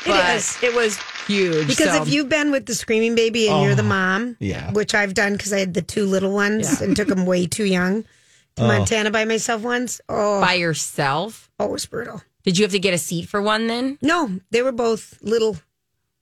It 0.07 0.11
but 0.11 0.35
is. 0.35 0.57
It 0.63 0.73
was 0.73 0.97
huge. 1.25 1.67
Because 1.67 1.95
so- 1.95 2.01
if 2.01 2.09
you've 2.09 2.29
been 2.29 2.51
with 2.51 2.65
the 2.65 2.75
screaming 2.75 3.15
baby 3.15 3.49
and 3.49 3.63
you're 3.63 3.75
the 3.75 3.81
oh, 3.81 3.85
mom, 3.85 4.37
yeah. 4.39 4.71
which 4.71 4.95
I've 4.95 5.13
done 5.13 5.33
because 5.33 5.53
I 5.53 5.59
had 5.59 5.73
the 5.73 5.81
two 5.81 6.05
little 6.05 6.33
ones 6.33 6.81
and 6.81 6.95
took 6.95 7.07
them 7.07 7.25
way 7.25 7.45
too 7.45 7.65
young 7.65 8.03
to 8.55 8.63
oh. 8.63 8.67
Montana 8.67 9.11
by 9.11 9.25
myself 9.25 9.61
once. 9.61 10.01
Oh, 10.09 10.41
by 10.41 10.53
yourself, 10.53 11.49
oh, 11.59 11.65
it 11.65 11.71
was 11.71 11.85
brutal. 11.85 12.21
did 12.43 12.57
you 12.57 12.63
have 12.63 12.71
to 12.71 12.79
get 12.79 12.93
a 12.93 12.97
seat 12.97 13.27
for 13.27 13.41
one 13.41 13.67
then? 13.67 13.97
No, 14.01 14.39
they 14.51 14.61
were 14.61 14.71
both 14.71 15.17
little. 15.21 15.57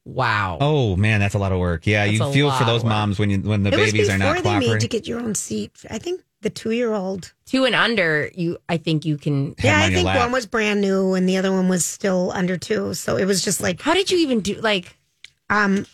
Wow. 0.03 0.59
Oh 0.61 0.95
man, 0.95 1.19
that's 1.19 1.33
a 1.33 1.39
lot 1.39 1.51
of 1.51 1.59
work. 1.59 1.87
Yeah, 1.87 2.05
That's 2.05 2.17
you 2.17 2.31
feel 2.31 2.51
for 2.51 2.63
those 2.63 2.83
moms 2.83 3.17
when 3.17 3.29
you 3.31 3.39
when 3.39 3.63
the 3.63 3.69
it 3.69 3.77
babies 3.77 3.93
before 3.93 4.15
are 4.15 4.17
not 4.17 4.35
they 4.35 4.41
cooperating. 4.43 4.73
made 4.73 4.81
to 4.81 4.87
get 4.87 5.07
your 5.07 5.19
own 5.19 5.33
seat. 5.33 5.71
I 5.89 5.97
think 5.97 6.21
the 6.45 6.49
two 6.49 6.71
year 6.71 6.93
old. 6.93 7.33
Two 7.45 7.65
and 7.65 7.75
under, 7.75 8.29
you 8.33 8.57
I 8.69 8.77
think 8.77 9.03
you 9.03 9.17
can 9.17 9.55
Yeah, 9.63 9.79
them 9.81 9.91
I 9.91 9.93
think 9.93 10.05
lap. 10.05 10.19
one 10.19 10.31
was 10.31 10.45
brand 10.45 10.79
new 10.79 11.13
and 11.15 11.27
the 11.27 11.35
other 11.37 11.51
one 11.51 11.67
was 11.67 11.83
still 11.83 12.31
under 12.33 12.55
two. 12.57 12.93
So 12.93 13.17
it 13.17 13.25
was 13.25 13.43
just 13.43 13.59
like 13.61 13.81
How 13.81 13.93
did 13.93 14.09
you 14.11 14.19
even 14.19 14.39
do 14.41 14.55
like 14.61 14.95
um 15.49 15.85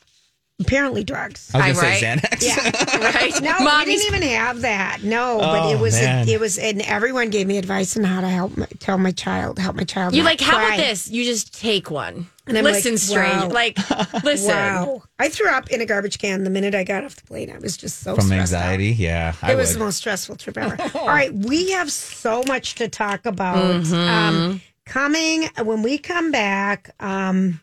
apparently 0.59 1.03
drugs. 1.03 1.49
I 1.55 1.69
was 1.69 1.77
gonna 1.79 1.89
I- 1.89 1.95
say 1.97 2.05
Xanax. 2.05 2.41
Yeah. 2.45 2.99
right? 3.15 3.41
No, 3.41 3.59
Mommy's- 3.59 3.87
we 3.87 3.95
didn't 4.09 4.15
even 4.23 4.29
have 4.37 4.61
that. 4.61 5.03
No, 5.03 5.39
but 5.39 5.63
Oh, 5.67 5.73
it 5.73 5.79
was 5.79 5.93
man. 5.93 6.27
it 6.29 6.39
was 6.39 6.57
and 6.57 6.81
everyone 6.83 7.29
gave 7.31 7.47
me 7.47 7.57
advice 7.57 7.97
on 7.97 8.03
how 8.03 8.21
to 8.21 8.29
help 8.29 8.55
my, 8.57 8.67
tell 8.79 8.97
my 8.97 9.11
child 9.11 9.57
help 9.57 9.75
my 9.75 9.83
child. 9.83 10.13
You're 10.13 10.23
not 10.23 10.31
like, 10.31 10.41
how 10.41 10.57
about 10.57 10.77
this? 10.77 11.09
You 11.09 11.23
just 11.25 11.59
take 11.59 11.89
one. 11.89 12.27
And 12.57 12.57
I'm 12.57 12.73
listen, 12.73 12.93
like, 12.93 12.99
strange. 12.99 13.43
wow. 13.43 13.49
Like, 13.49 14.23
listen. 14.23 14.49
Wow, 14.49 15.03
I 15.17 15.29
threw 15.29 15.49
up 15.49 15.69
in 15.69 15.81
a 15.81 15.85
garbage 15.85 16.19
can 16.19 16.43
the 16.43 16.49
minute 16.49 16.75
I 16.75 16.83
got 16.83 17.03
off 17.03 17.15
the 17.15 17.23
plane. 17.23 17.49
I 17.49 17.57
was 17.59 17.77
just 17.77 17.99
so 17.99 18.15
From 18.15 18.25
stressed 18.25 18.53
out. 18.53 18.61
anxiety, 18.63 18.89
yeah, 18.91 19.33
I 19.41 19.53
It 19.53 19.55
was 19.55 19.73
the 19.73 19.79
most 19.79 19.97
stressful 19.97 20.35
trip 20.35 20.57
ever. 20.57 20.77
All 20.95 21.07
right, 21.07 21.33
we 21.33 21.71
have 21.71 21.91
so 21.91 22.43
much 22.47 22.75
to 22.75 22.87
talk 22.87 23.25
about. 23.25 23.83
Mm-hmm. 23.83 23.95
Um, 23.95 24.61
coming 24.85 25.49
when 25.63 25.81
we 25.81 25.97
come 25.97 26.31
back, 26.31 26.93
um, 26.99 27.61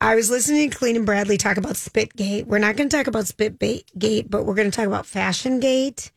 I 0.00 0.14
was 0.16 0.30
listening 0.30 0.68
to 0.68 0.76
Colleen 0.76 0.96
and 0.96 1.06
Bradley 1.06 1.38
talk 1.38 1.56
about 1.56 1.74
Spitgate. 1.74 2.46
We're 2.46 2.58
not 2.58 2.76
going 2.76 2.88
to 2.88 2.96
talk 2.96 3.06
about 3.06 3.24
Spitgate, 3.24 4.28
but 4.28 4.44
we're 4.44 4.54
going 4.54 4.70
to 4.70 4.76
talk 4.76 4.86
about 4.86 5.06
Fashion 5.06 5.60
Gate 5.60 6.10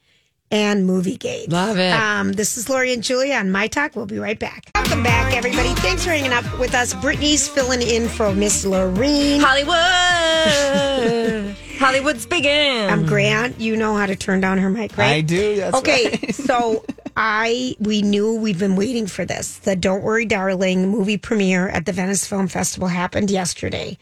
and 0.51 0.85
Movie 0.85 1.17
Gate. 1.17 1.49
Love 1.51 1.77
it. 1.77 1.91
Um, 1.91 2.33
this 2.33 2.57
is 2.57 2.69
Lori 2.69 2.93
and 2.93 3.03
Julia 3.03 3.35
on 3.35 3.51
My 3.51 3.67
Talk. 3.67 3.95
We'll 3.95 4.05
be 4.05 4.19
right 4.19 4.39
back. 4.39 4.69
Welcome 4.75 5.03
back, 5.03 5.35
everybody. 5.35 5.69
Thanks 5.75 6.03
for 6.03 6.11
hanging 6.11 6.33
up 6.33 6.45
with 6.59 6.73
us. 6.75 6.93
Brittany's 6.93 7.47
filling 7.47 7.81
in 7.81 8.07
for 8.07 8.33
Miss 8.33 8.65
Lorene. 8.65 9.41
Hollywood. 9.41 11.55
Hollywood's 11.79 12.25
begin. 12.25 12.89
I'm 12.89 13.05
Grant. 13.05 13.59
You 13.59 13.75
know 13.75 13.95
how 13.97 14.05
to 14.05 14.15
turn 14.15 14.39
down 14.41 14.57
her 14.59 14.69
mic, 14.69 14.97
right? 14.97 15.13
I 15.15 15.21
do. 15.21 15.57
That's 15.57 15.75
Okay, 15.77 16.05
right. 16.09 16.35
so 16.45 16.85
I 17.17 17.75
we 17.79 18.01
knew 18.01 18.35
we've 18.35 18.59
been 18.59 18.75
waiting 18.77 19.07
for 19.07 19.25
this. 19.25 19.57
The 19.59 19.75
Don't 19.75 20.01
Worry 20.03 20.25
Darling 20.25 20.89
movie 20.89 21.17
premiere 21.17 21.67
at 21.69 21.85
the 21.85 21.91
Venice 21.91 22.25
Film 22.25 22.47
Festival 22.47 22.87
happened 22.87 23.29
yesterday. 23.29 23.97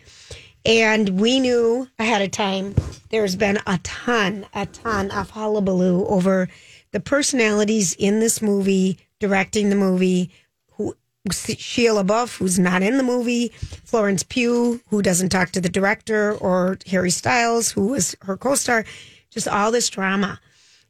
And 0.65 1.20
we 1.20 1.39
knew 1.39 1.89
ahead 2.00 2.22
of 2.22 2.32
time 2.32 2.75
there's 3.10 3.36
been 3.36 3.60
a 3.67 3.79
ton, 3.84 4.46
a 4.53 4.65
ton 4.65 5.12
of 5.12 5.32
hullabaloo 5.32 6.05
over 6.08 6.48
the 6.91 7.01
personalities 7.01 7.93
in 7.93 8.20
this 8.20 8.41
movie, 8.41 8.98
directing 9.20 9.70
the 9.70 9.75
movie, 9.75 10.32
who 10.72 10.96
Sheila 11.32 12.03
Buff, 12.03 12.38
who's 12.38 12.60
not 12.60 12.82
in 12.82 12.98
the 12.98 13.03
movie, 13.03 13.50
Florence 13.84 14.24
Pugh, 14.24 14.82
who 14.89 15.01
doesn't 15.01 15.29
talk 15.29 15.51
to 15.51 15.62
the 15.62 15.70
director, 15.70 16.34
or 16.34 16.77
Harry 16.88 17.12
Styles, 17.12 17.72
who 17.72 17.88
was 17.88 18.15
her 18.22 18.38
co 18.38 18.55
star. 18.55 18.86
Just 19.29 19.48
all 19.48 19.72
this 19.72 19.89
drama. 19.89 20.39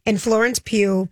And 0.06 0.22
Florence 0.22 0.60
Pugh 0.60 1.08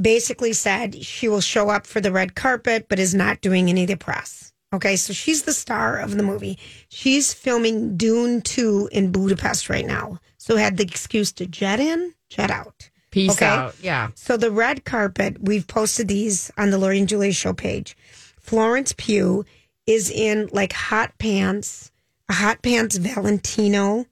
basically 0.00 0.52
said 0.52 1.04
she 1.04 1.28
will 1.28 1.42
show 1.42 1.68
up 1.68 1.86
for 1.86 2.00
the 2.00 2.10
red 2.10 2.34
carpet, 2.34 2.86
but 2.88 2.98
is 2.98 3.14
not 3.14 3.40
doing 3.40 3.68
any 3.68 3.82
of 3.82 3.88
the 3.88 3.96
press. 3.96 4.49
Okay, 4.72 4.94
so 4.96 5.12
she's 5.12 5.42
the 5.42 5.52
star 5.52 5.98
of 5.98 6.16
the 6.16 6.22
movie. 6.22 6.58
She's 6.88 7.34
filming 7.34 7.96
Dune 7.96 8.40
2 8.40 8.90
in 8.92 9.10
Budapest 9.10 9.68
right 9.68 9.86
now. 9.86 10.20
So 10.38 10.56
had 10.56 10.76
the 10.76 10.84
excuse 10.84 11.32
to 11.32 11.46
jet 11.46 11.80
in, 11.80 12.14
jet 12.28 12.50
out. 12.50 12.88
Peace 13.10 13.32
Okay. 13.32 13.46
out. 13.46 13.74
Yeah. 13.82 14.10
So 14.14 14.36
the 14.36 14.52
red 14.52 14.84
carpet, 14.84 15.42
we've 15.42 15.66
posted 15.66 16.06
these 16.06 16.52
on 16.56 16.70
the 16.70 16.78
Lori 16.78 17.00
and 17.00 17.08
Julia 17.08 17.32
show 17.32 17.52
page. 17.52 17.96
Florence 18.40 18.94
Pugh 18.96 19.44
is 19.86 20.08
in 20.08 20.48
like 20.52 20.72
hot 20.72 21.18
pants, 21.18 21.90
a 22.28 22.34
hot 22.34 22.62
pants 22.62 22.96
Valentino 22.96 24.06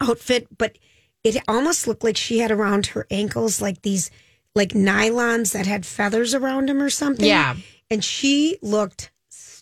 outfit, 0.00 0.46
but 0.56 0.78
it 1.24 1.36
almost 1.48 1.86
looked 1.88 2.04
like 2.04 2.16
she 2.16 2.38
had 2.38 2.52
around 2.52 2.86
her 2.86 3.06
ankles 3.10 3.60
like 3.60 3.82
these 3.82 4.10
like 4.54 4.70
nylons 4.70 5.52
that 5.52 5.66
had 5.66 5.84
feathers 5.84 6.34
around 6.34 6.68
them 6.68 6.80
or 6.80 6.90
something. 6.90 7.26
Yeah. 7.26 7.56
And 7.90 8.04
she 8.04 8.58
looked 8.62 9.09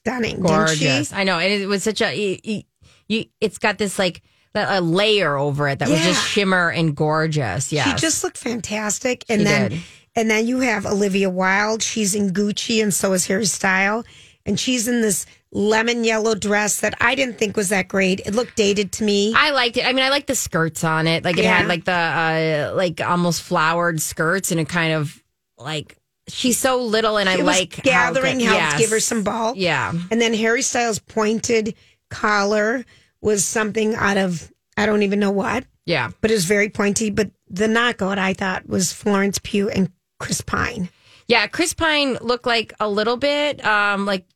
stunning. 0.08 0.40
Gorgeous. 0.40 0.78
Didn't 0.78 1.06
she? 1.06 1.14
I 1.14 1.24
know. 1.24 1.38
And 1.38 1.52
it 1.52 1.66
was 1.66 1.82
such 1.82 2.00
a, 2.02 2.14
you, 2.14 2.38
you- 2.42 2.62
you, 3.10 3.24
it's 3.40 3.56
got 3.58 3.78
this 3.78 3.98
like, 3.98 4.20
a 4.54 4.80
layer 4.80 5.36
over 5.36 5.68
it 5.68 5.78
that 5.78 5.88
was 5.88 6.00
just 6.00 6.26
shimmer 6.26 6.68
and 6.70 6.96
gorgeous. 6.96 7.70
Yeah. 7.72 7.84
She 7.84 7.94
just 8.00 8.24
looked 8.24 8.36
fantastic. 8.38 9.24
And 9.28 9.42
She 9.42 9.44
then 9.44 9.70
did. 9.70 9.80
and 10.16 10.28
then 10.30 10.46
you 10.48 10.58
have 10.60 10.84
Olivia 10.84 11.30
Wilde. 11.30 11.80
She's 11.82 12.14
in 12.14 12.30
Gucci 12.30 12.82
and 12.82 12.92
so 12.92 13.12
is 13.12 13.24
Harry 13.28 13.44
Style. 13.46 14.04
And 14.44 14.58
she's 14.58 14.88
in 14.88 15.00
this 15.00 15.26
lemon 15.52 16.02
yellow 16.02 16.34
dress 16.34 16.80
that 16.80 16.94
I 17.00 17.14
didn't 17.14 17.38
think 17.38 17.56
was 17.56 17.68
that 17.68 17.86
great. 17.88 18.20
It 18.26 18.34
looked 18.34 18.56
dated 18.56 18.90
to 18.92 19.04
me. 19.04 19.32
I 19.36 19.50
liked 19.52 19.76
it. 19.76 19.86
I 19.86 19.92
mean, 19.92 20.04
I 20.04 20.08
liked 20.08 20.26
the 20.26 20.34
skirts 20.34 20.82
on 20.82 21.06
it. 21.06 21.24
Like 21.24 21.38
it 21.38 21.44
Yeah. 21.44 21.58
had 21.58 21.68
like 21.68 21.84
the 21.84 21.92
uh 21.92 22.72
like 22.74 23.00
almost 23.00 23.42
flowered 23.42 24.00
skirts 24.00 24.50
and 24.50 24.58
it 24.58 24.68
kind 24.68 24.92
of 24.92 25.22
like 25.56 25.97
she's 26.28 26.58
so 26.58 26.82
little 26.82 27.16
and 27.18 27.28
I 27.28 27.38
it 27.38 27.44
like 27.44 27.82
gathering 27.82 28.40
helped 28.40 28.60
yes. 28.60 28.78
give 28.78 28.90
her 28.90 29.00
some 29.00 29.22
bulk. 29.24 29.56
Yeah. 29.58 29.92
And 30.10 30.20
then 30.20 30.34
Harry 30.34 30.62
Styles' 30.62 30.98
pointed 30.98 31.74
collar 32.10 32.84
was 33.20 33.44
something 33.44 33.94
out 33.94 34.16
of 34.16 34.52
I 34.76 34.86
don't 34.86 35.02
even 35.02 35.18
know 35.18 35.30
what, 35.32 35.64
Yeah. 35.86 36.10
but 36.20 36.30
it 36.30 36.34
was 36.34 36.44
very 36.44 36.68
pointy. 36.68 37.10
But 37.10 37.30
the 37.48 37.66
knockout 37.68 38.18
I 38.18 38.32
thought 38.34 38.68
was 38.68 38.92
Florence 38.92 39.38
Pugh 39.42 39.68
and 39.68 39.90
Chris 40.20 40.40
Pine. 40.40 40.88
Yeah, 41.26 41.46
Chris 41.46 41.74
Pine 41.74 42.16
looked 42.20 42.46
like 42.46 42.72
a 42.80 42.88
little 42.88 43.16
bit 43.16 43.64
um 43.64 44.06
like 44.06 44.26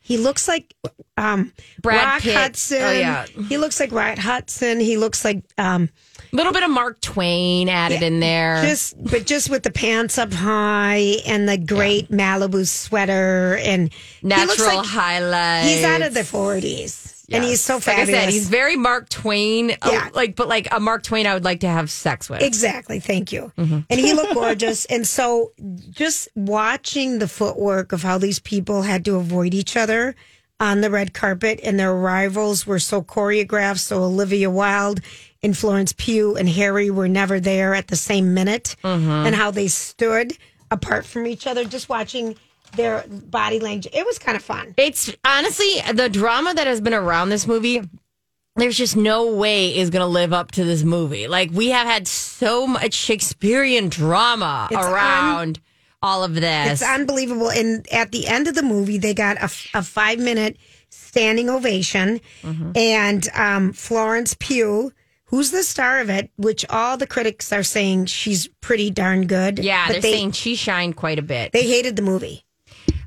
He 0.00 0.16
looks 0.16 0.48
like 0.48 0.74
um, 1.18 1.52
Brad 1.82 2.04
Rock 2.04 2.22
Pitt. 2.22 2.34
Hudson. 2.34 2.82
Oh, 2.82 2.92
yeah. 2.92 3.26
he 3.26 3.58
looks 3.58 3.78
like 3.78 3.92
Rock 3.92 4.16
Hudson. 4.18 4.80
He 4.80 4.96
looks 4.96 5.22
like 5.24 5.42
um, 5.58 5.90
a 6.32 6.36
little 6.36 6.52
bit 6.52 6.62
of 6.62 6.70
Mark 6.70 7.00
Twain 7.00 7.68
added 7.68 8.02
in 8.02 8.20
there. 8.20 8.62
just, 8.62 9.02
but 9.02 9.26
just 9.26 9.50
with 9.50 9.62
the 9.62 9.70
pants 9.72 10.18
up 10.18 10.32
high 10.32 11.16
and 11.26 11.48
the 11.48 11.56
great 11.58 12.10
Malibu 12.10 12.66
sweater 12.66 13.56
and 13.56 13.92
he 13.92 14.26
Natural 14.28 14.66
like 14.76 14.86
highlights. 14.86 15.68
he's 15.68 15.84
out 15.84 16.02
of 16.02 16.14
the 16.14 16.24
forties 16.24 17.24
and 17.30 17.44
he's 17.44 17.60
so 17.62 17.74
Like 17.74 17.82
fabulous. 17.82 18.08
I 18.08 18.24
said, 18.24 18.30
he's 18.30 18.48
very 18.48 18.76
Mark 18.76 19.08
Twain. 19.10 19.72
uh, 19.72 19.90
Yeah. 19.92 20.08
like 20.14 20.34
but 20.36 20.48
like 20.48 20.68
a 20.72 20.80
Mark 20.80 21.02
Twain 21.02 21.26
I 21.26 21.34
would 21.34 21.44
like 21.44 21.60
to 21.60 21.68
have 21.68 21.90
sex 21.90 22.28
with. 22.30 22.40
Exactly. 22.42 23.00
Thank 23.00 23.32
you. 23.32 23.52
Mm-hmm. 23.58 23.80
And 23.90 24.00
he 24.00 24.14
looked 24.14 24.34
gorgeous. 24.34 24.84
and 24.86 25.06
so 25.06 25.52
just 25.90 26.28
watching 26.34 27.18
the 27.18 27.28
footwork 27.28 27.92
of 27.92 28.02
how 28.02 28.18
these 28.18 28.38
people 28.38 28.82
had 28.82 29.04
to 29.06 29.16
avoid 29.16 29.52
each 29.54 29.76
other 29.76 30.14
on 30.60 30.80
the 30.80 30.90
red 30.90 31.14
carpet 31.14 31.60
and 31.62 31.78
their 31.78 31.92
arrivals 31.92 32.66
were 32.66 32.78
so 32.78 33.02
choreographed. 33.02 33.78
So 33.78 34.02
Olivia 34.02 34.50
Wilde 34.50 35.00
and 35.42 35.56
Florence 35.56 35.92
Pugh 35.92 36.36
and 36.36 36.48
Harry 36.48 36.90
were 36.90 37.08
never 37.08 37.38
there 37.38 37.74
at 37.74 37.88
the 37.88 37.96
same 37.96 38.34
minute 38.34 38.74
Mm-hmm. 38.82 39.08
and 39.10 39.34
how 39.34 39.50
they 39.50 39.68
stood 39.68 40.32
apart 40.70 41.06
from 41.06 41.26
each 41.26 41.46
other, 41.46 41.64
just 41.64 41.88
watching 41.88 42.36
their 42.76 43.04
body 43.08 43.60
language. 43.60 43.86
It 43.94 44.04
was 44.04 44.18
kind 44.18 44.36
of 44.36 44.42
fun. 44.42 44.74
It's 44.76 45.14
honestly 45.24 45.70
the 45.94 46.08
drama 46.08 46.52
that 46.54 46.66
has 46.66 46.80
been 46.80 46.92
around 46.94 47.28
this 47.30 47.46
movie. 47.46 47.80
There's 48.56 48.76
just 48.76 48.96
no 48.96 49.32
way 49.34 49.76
is 49.76 49.88
going 49.90 50.00
to 50.02 50.06
live 50.06 50.32
up 50.32 50.50
to 50.52 50.64
this 50.64 50.82
movie. 50.82 51.28
Like 51.28 51.50
we 51.52 51.68
have 51.68 51.86
had 51.86 52.08
so 52.08 52.66
much 52.66 52.92
Shakespearean 52.92 53.88
drama 53.88 54.66
It's 54.70 54.78
around 54.84 55.60
all 56.02 56.24
of 56.24 56.34
this. 56.34 56.72
It's 56.72 56.82
unbelievable. 56.82 57.50
And 57.50 57.86
at 57.92 58.12
the 58.12 58.26
end 58.26 58.48
of 58.48 58.54
the 58.54 58.62
movie, 58.62 58.98
they 58.98 59.14
got 59.14 59.36
a, 59.38 59.50
a 59.74 59.82
five 59.82 60.18
minute 60.18 60.56
standing 60.90 61.50
ovation. 61.50 62.20
Mm-hmm. 62.42 62.72
And 62.76 63.28
um, 63.34 63.72
Florence 63.72 64.34
Pugh, 64.38 64.92
who's 65.24 65.50
the 65.50 65.62
star 65.62 66.00
of 66.00 66.10
it, 66.10 66.30
which 66.36 66.64
all 66.70 66.96
the 66.96 67.06
critics 67.06 67.52
are 67.52 67.62
saying 67.62 68.06
she's 68.06 68.48
pretty 68.60 68.90
darn 68.90 69.26
good. 69.26 69.58
yeah, 69.58 69.88
they're 69.88 70.00
they, 70.00 70.12
saying 70.12 70.32
she 70.32 70.54
shined 70.54 70.96
quite 70.96 71.18
a 71.18 71.22
bit. 71.22 71.52
they 71.52 71.66
hated 71.66 71.96
the 71.96 72.02
movie. 72.02 72.44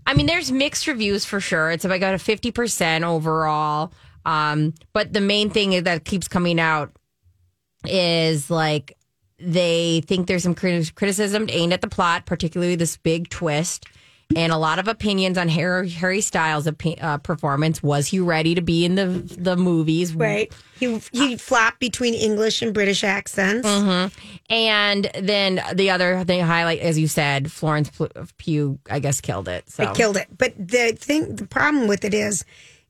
I 0.05 0.13
mean, 0.13 0.25
there's 0.25 0.51
mixed 0.51 0.87
reviews 0.87 1.25
for 1.25 1.39
sure. 1.39 1.71
It's 1.71 1.85
about 1.85 1.99
got 1.99 2.13
a 2.13 2.19
fifty 2.19 2.51
percent 2.51 3.03
overall. 3.03 3.93
Um, 4.25 4.73
but 4.93 5.13
the 5.13 5.21
main 5.21 5.49
thing 5.49 5.83
that 5.83 6.05
keeps 6.05 6.27
coming 6.27 6.59
out 6.59 6.91
is 7.85 8.49
like 8.49 8.97
they 9.41 10.01
think 10.05 10.27
there's 10.27 10.43
some 10.43 10.55
criti- 10.55 10.93
criticism 10.93 11.47
aimed 11.49 11.73
at 11.73 11.81
the 11.81 11.87
plot, 11.87 12.25
particularly 12.25 12.75
this 12.75 12.97
big 12.97 13.29
twist, 13.29 13.85
and 14.35 14.53
a 14.53 14.57
lot 14.57 14.79
of 14.79 14.87
opinions 14.87 15.37
on 15.37 15.49
Harry, 15.49 15.89
Harry 15.89 16.21
Styles' 16.21 16.67
uh, 16.67 17.17
performance. 17.17 17.83
Was 17.83 18.07
he 18.07 18.19
ready 18.19 18.55
to 18.55 18.61
be 18.61 18.85
in 18.85 18.95
the 18.95 19.07
the 19.37 19.57
movies? 19.57 20.15
Right. 20.15 20.53
He, 20.79 21.01
he 21.11 21.35
flopped 21.35 21.79
between 21.79 22.13
English 22.13 22.61
and 22.61 22.73
British 22.73 23.03
accents. 23.03 23.67
And 24.49 25.11
then 25.19 25.61
the 25.73 25.89
other 25.89 26.23
thing 26.23 26.41
highlight, 26.41 26.79
as 26.79 26.97
you 26.97 27.07
said, 27.07 27.51
Florence 27.51 27.91
Pugh, 28.37 28.79
I 28.89 28.99
guess, 28.99 29.21
killed 29.21 29.47
it. 29.47 29.69
So 29.69 29.83
It 29.83 29.95
killed 29.95 30.17
it. 30.17 30.27
But 30.37 30.53
the 30.57 30.95
thing, 30.97 31.35
the 31.35 31.45
problem 31.45 31.87
with 31.87 32.05
it 32.05 32.13
is, 32.13 32.45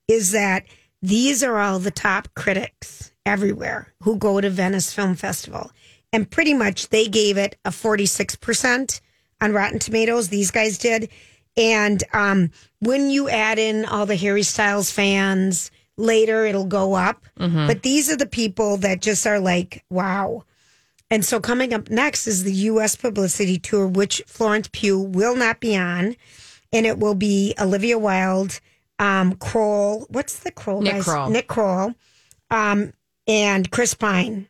is 0.08 0.32
that 0.32 0.66
these 1.02 1.44
are 1.44 1.58
all 1.58 1.80
the 1.80 1.92
top 1.92 2.28
critics 2.36 3.12
everywhere 3.26 3.94
who 4.04 4.18
go 4.18 4.40
to 4.42 4.50
Venice 4.50 4.94
Film 4.94 5.16
Festival, 5.16 5.72
and 6.14 6.30
pretty 6.30 6.54
much 6.54 6.90
they 6.90 7.08
gave 7.08 7.38
it 7.38 7.58
a 7.66 7.72
forty 7.72 8.06
six 8.06 8.36
percent 8.36 9.02
on 9.40 9.54
Rotten 9.54 9.80
Tomatoes. 9.80 10.30
These 10.30 10.52
guys 10.52 10.78
did, 10.78 11.10
and 11.58 12.04
um, 12.14 12.52
when 12.80 13.10
you 13.10 13.30
add 13.30 13.60
in 13.60 13.86
all 13.86 14.06
the 14.06 14.16
Harry 14.16 14.44
Styles 14.44 14.92
fans 14.92 15.72
later, 15.98 16.46
it'll 16.46 16.66
go 16.66 16.94
up. 16.94 17.26
But 17.68 17.84
these 17.84 18.10
are 18.12 18.16
the 18.18 18.26
people 18.26 18.78
that 18.78 19.02
just 19.02 19.26
are 19.28 19.40
like, 19.40 19.84
wow. 19.90 20.44
And 21.10 21.26
so 21.26 21.40
coming 21.42 21.74
up 21.74 21.90
next 21.90 22.26
is 22.26 22.44
the 22.44 22.54
U.S. 22.54 22.96
publicity 22.96 23.58
tour, 23.60 23.86
which 23.88 24.24
Florence 24.28 24.70
Pugh 24.72 25.00
will 25.00 25.36
not 25.36 25.60
be 25.60 25.76
on, 25.76 26.16
and 26.72 26.86
it 26.86 27.00
will 27.00 27.16
be 27.16 27.54
Olivia 27.60 28.00
Wilde, 28.00 28.60
um, 28.98 29.36
Kroll. 29.36 30.06
What's 30.10 30.40
the 30.40 30.52
Kroll 30.52 30.82
Nick 30.82 30.94
guys? 30.94 31.04
Kroll. 31.04 31.30
Nick 31.30 31.48
Kroll, 31.50 31.94
um, 32.50 32.94
and 33.28 33.70
Chris 33.72 33.94
Pine, 33.94 34.48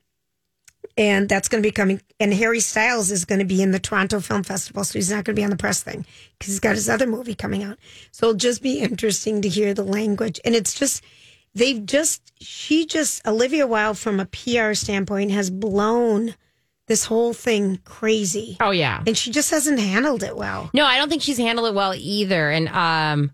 and 0.98 1.28
that's 1.30 1.48
going 1.48 1.62
to 1.62 1.68
be 1.68 1.72
coming. 1.72 2.02
And 2.20 2.34
Harry 2.34 2.60
Styles 2.60 3.12
is 3.12 3.26
going 3.26 3.40
to 3.40 3.46
be 3.46 3.62
in 3.62 3.72
the 3.72 3.80
Toronto 3.80 4.20
Film 4.20 4.44
Festival, 4.44 4.84
so 4.84 4.98
he's 4.98 5.10
not 5.12 5.24
going 5.26 5.36
to 5.36 5.40
be 5.40 5.44
on 5.44 5.50
the 5.50 5.58
press 5.58 5.84
thing 5.84 6.06
because 6.38 6.54
he's 6.54 6.60
got 6.60 6.76
his 6.76 6.90
other 6.90 7.08
movie 7.08 7.36
coming 7.36 7.64
out. 7.64 7.78
So 8.12 8.28
it'll 8.28 8.38
just 8.38 8.62
be 8.62 8.80
interesting 8.80 9.42
to 9.42 9.50
hear 9.50 9.74
the 9.74 9.84
language, 9.84 10.40
and 10.46 10.56
it's 10.56 10.74
just 10.74 11.04
they've 11.54 11.86
just 11.86 12.32
she 12.42 12.86
just 12.86 13.26
Olivia 13.28 13.68
Wilde 13.68 13.98
from 13.98 14.20
a 14.20 14.26
PR 14.26 14.74
standpoint 14.74 15.32
has 15.32 15.50
blown 15.50 16.36
this 16.88 17.06
whole 17.06 17.34
thing 17.34 17.80
crazy. 17.86 18.58
Oh 18.60 18.72
yeah. 18.72 19.04
And 19.08 19.18
she 19.18 19.32
just 19.32 19.52
hasn't 19.52 19.80
handled 19.80 20.24
it 20.24 20.36
well. 20.36 20.70
No, 20.74 20.86
I 20.86 20.98
don't 20.98 21.10
think 21.10 21.22
she's 21.22 21.38
handled 21.38 21.70
it 21.70 21.74
well 21.74 21.94
either. 21.96 22.50
And 22.50 22.68
um, 22.68 23.32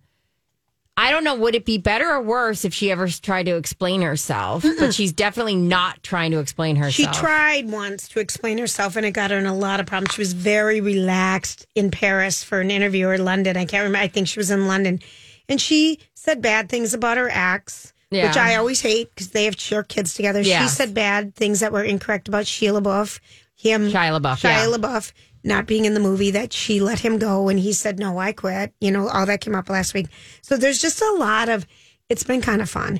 I 0.99 1.11
don't 1.11 1.23
know, 1.23 1.35
would 1.35 1.53
it 1.53 1.63
be 1.63 1.77
better 1.77 2.09
or 2.09 2.21
worse 2.21 2.65
if 2.65 2.73
she 2.73 2.89
ever 2.91 3.07
tried 3.07 3.43
to 3.45 3.55
explain 3.55 4.01
herself? 4.01 4.65
but 4.79 4.95
she's 4.95 5.13
definitely 5.13 5.55
not 5.55 6.01
trying 6.01 6.31
to 6.31 6.39
explain 6.39 6.75
herself. 6.75 7.15
She 7.15 7.21
tried 7.21 7.69
once 7.69 8.07
to 8.09 8.19
explain 8.19 8.57
herself 8.57 8.95
and 8.95 9.05
it 9.05 9.11
got 9.11 9.29
her 9.29 9.37
in 9.37 9.45
a 9.45 9.55
lot 9.55 9.79
of 9.79 9.85
problems. 9.85 10.15
She 10.15 10.21
was 10.21 10.33
very 10.33 10.81
relaxed 10.81 11.67
in 11.75 11.91
Paris 11.91 12.43
for 12.43 12.59
an 12.61 12.71
interview 12.71 13.07
or 13.07 13.17
London. 13.19 13.55
I 13.57 13.65
can't 13.65 13.83
remember. 13.83 13.99
I 14.03 14.07
think 14.07 14.27
she 14.27 14.39
was 14.39 14.49
in 14.49 14.65
London. 14.67 14.99
And 15.47 15.61
she 15.61 15.99
said 16.15 16.41
bad 16.41 16.67
things 16.67 16.93
about 16.95 17.17
her 17.17 17.29
ex, 17.31 17.93
Yeah. 18.09 18.27
which 18.27 18.37
I 18.37 18.55
always 18.55 18.81
hate 18.81 19.09
because 19.13 19.29
they 19.29 19.45
have 19.45 19.59
share 19.59 19.83
kids 19.83 20.15
together. 20.15 20.43
She 20.43 20.67
said 20.67 20.93
bad 20.95 21.35
things 21.35 21.59
that 21.59 21.71
were 21.71 21.83
incorrect 21.83 22.27
about 22.27 22.47
Sheila 22.47 22.81
Buff, 22.81 23.21
him, 23.55 23.89
Shia 23.89 24.19
LaBeouf, 24.19 24.39
Shia 24.41 24.43
yeah. 24.43 24.65
LaBeouf 24.77 25.11
not 25.44 25.65
being 25.65 25.86
in 25.86 25.94
the 25.94 26.00
movie 26.00 26.32
that 26.32 26.53
she 26.53 26.79
let 26.79 27.00
him 27.00 27.17
go 27.17 27.50
and 27.50 27.60
he 27.60 27.74
said, 27.74 28.00
no, 28.00 28.17
I 28.17 28.32
quit. 28.32 28.74
You 28.79 28.91
know, 28.91 29.08
all 29.08 29.25
that 29.25 29.41
came 29.41 29.56
up 29.56 29.70
last 29.70 29.94
week. 29.94 30.08
So 30.41 30.58
there's 30.58 30.82
just 30.82 31.01
a 31.01 31.15
lot 31.17 31.50
of, 31.50 31.65
it's 32.10 32.24
been 32.24 32.41
kind 32.41 32.62
of 32.62 32.70
fun. 32.70 33.00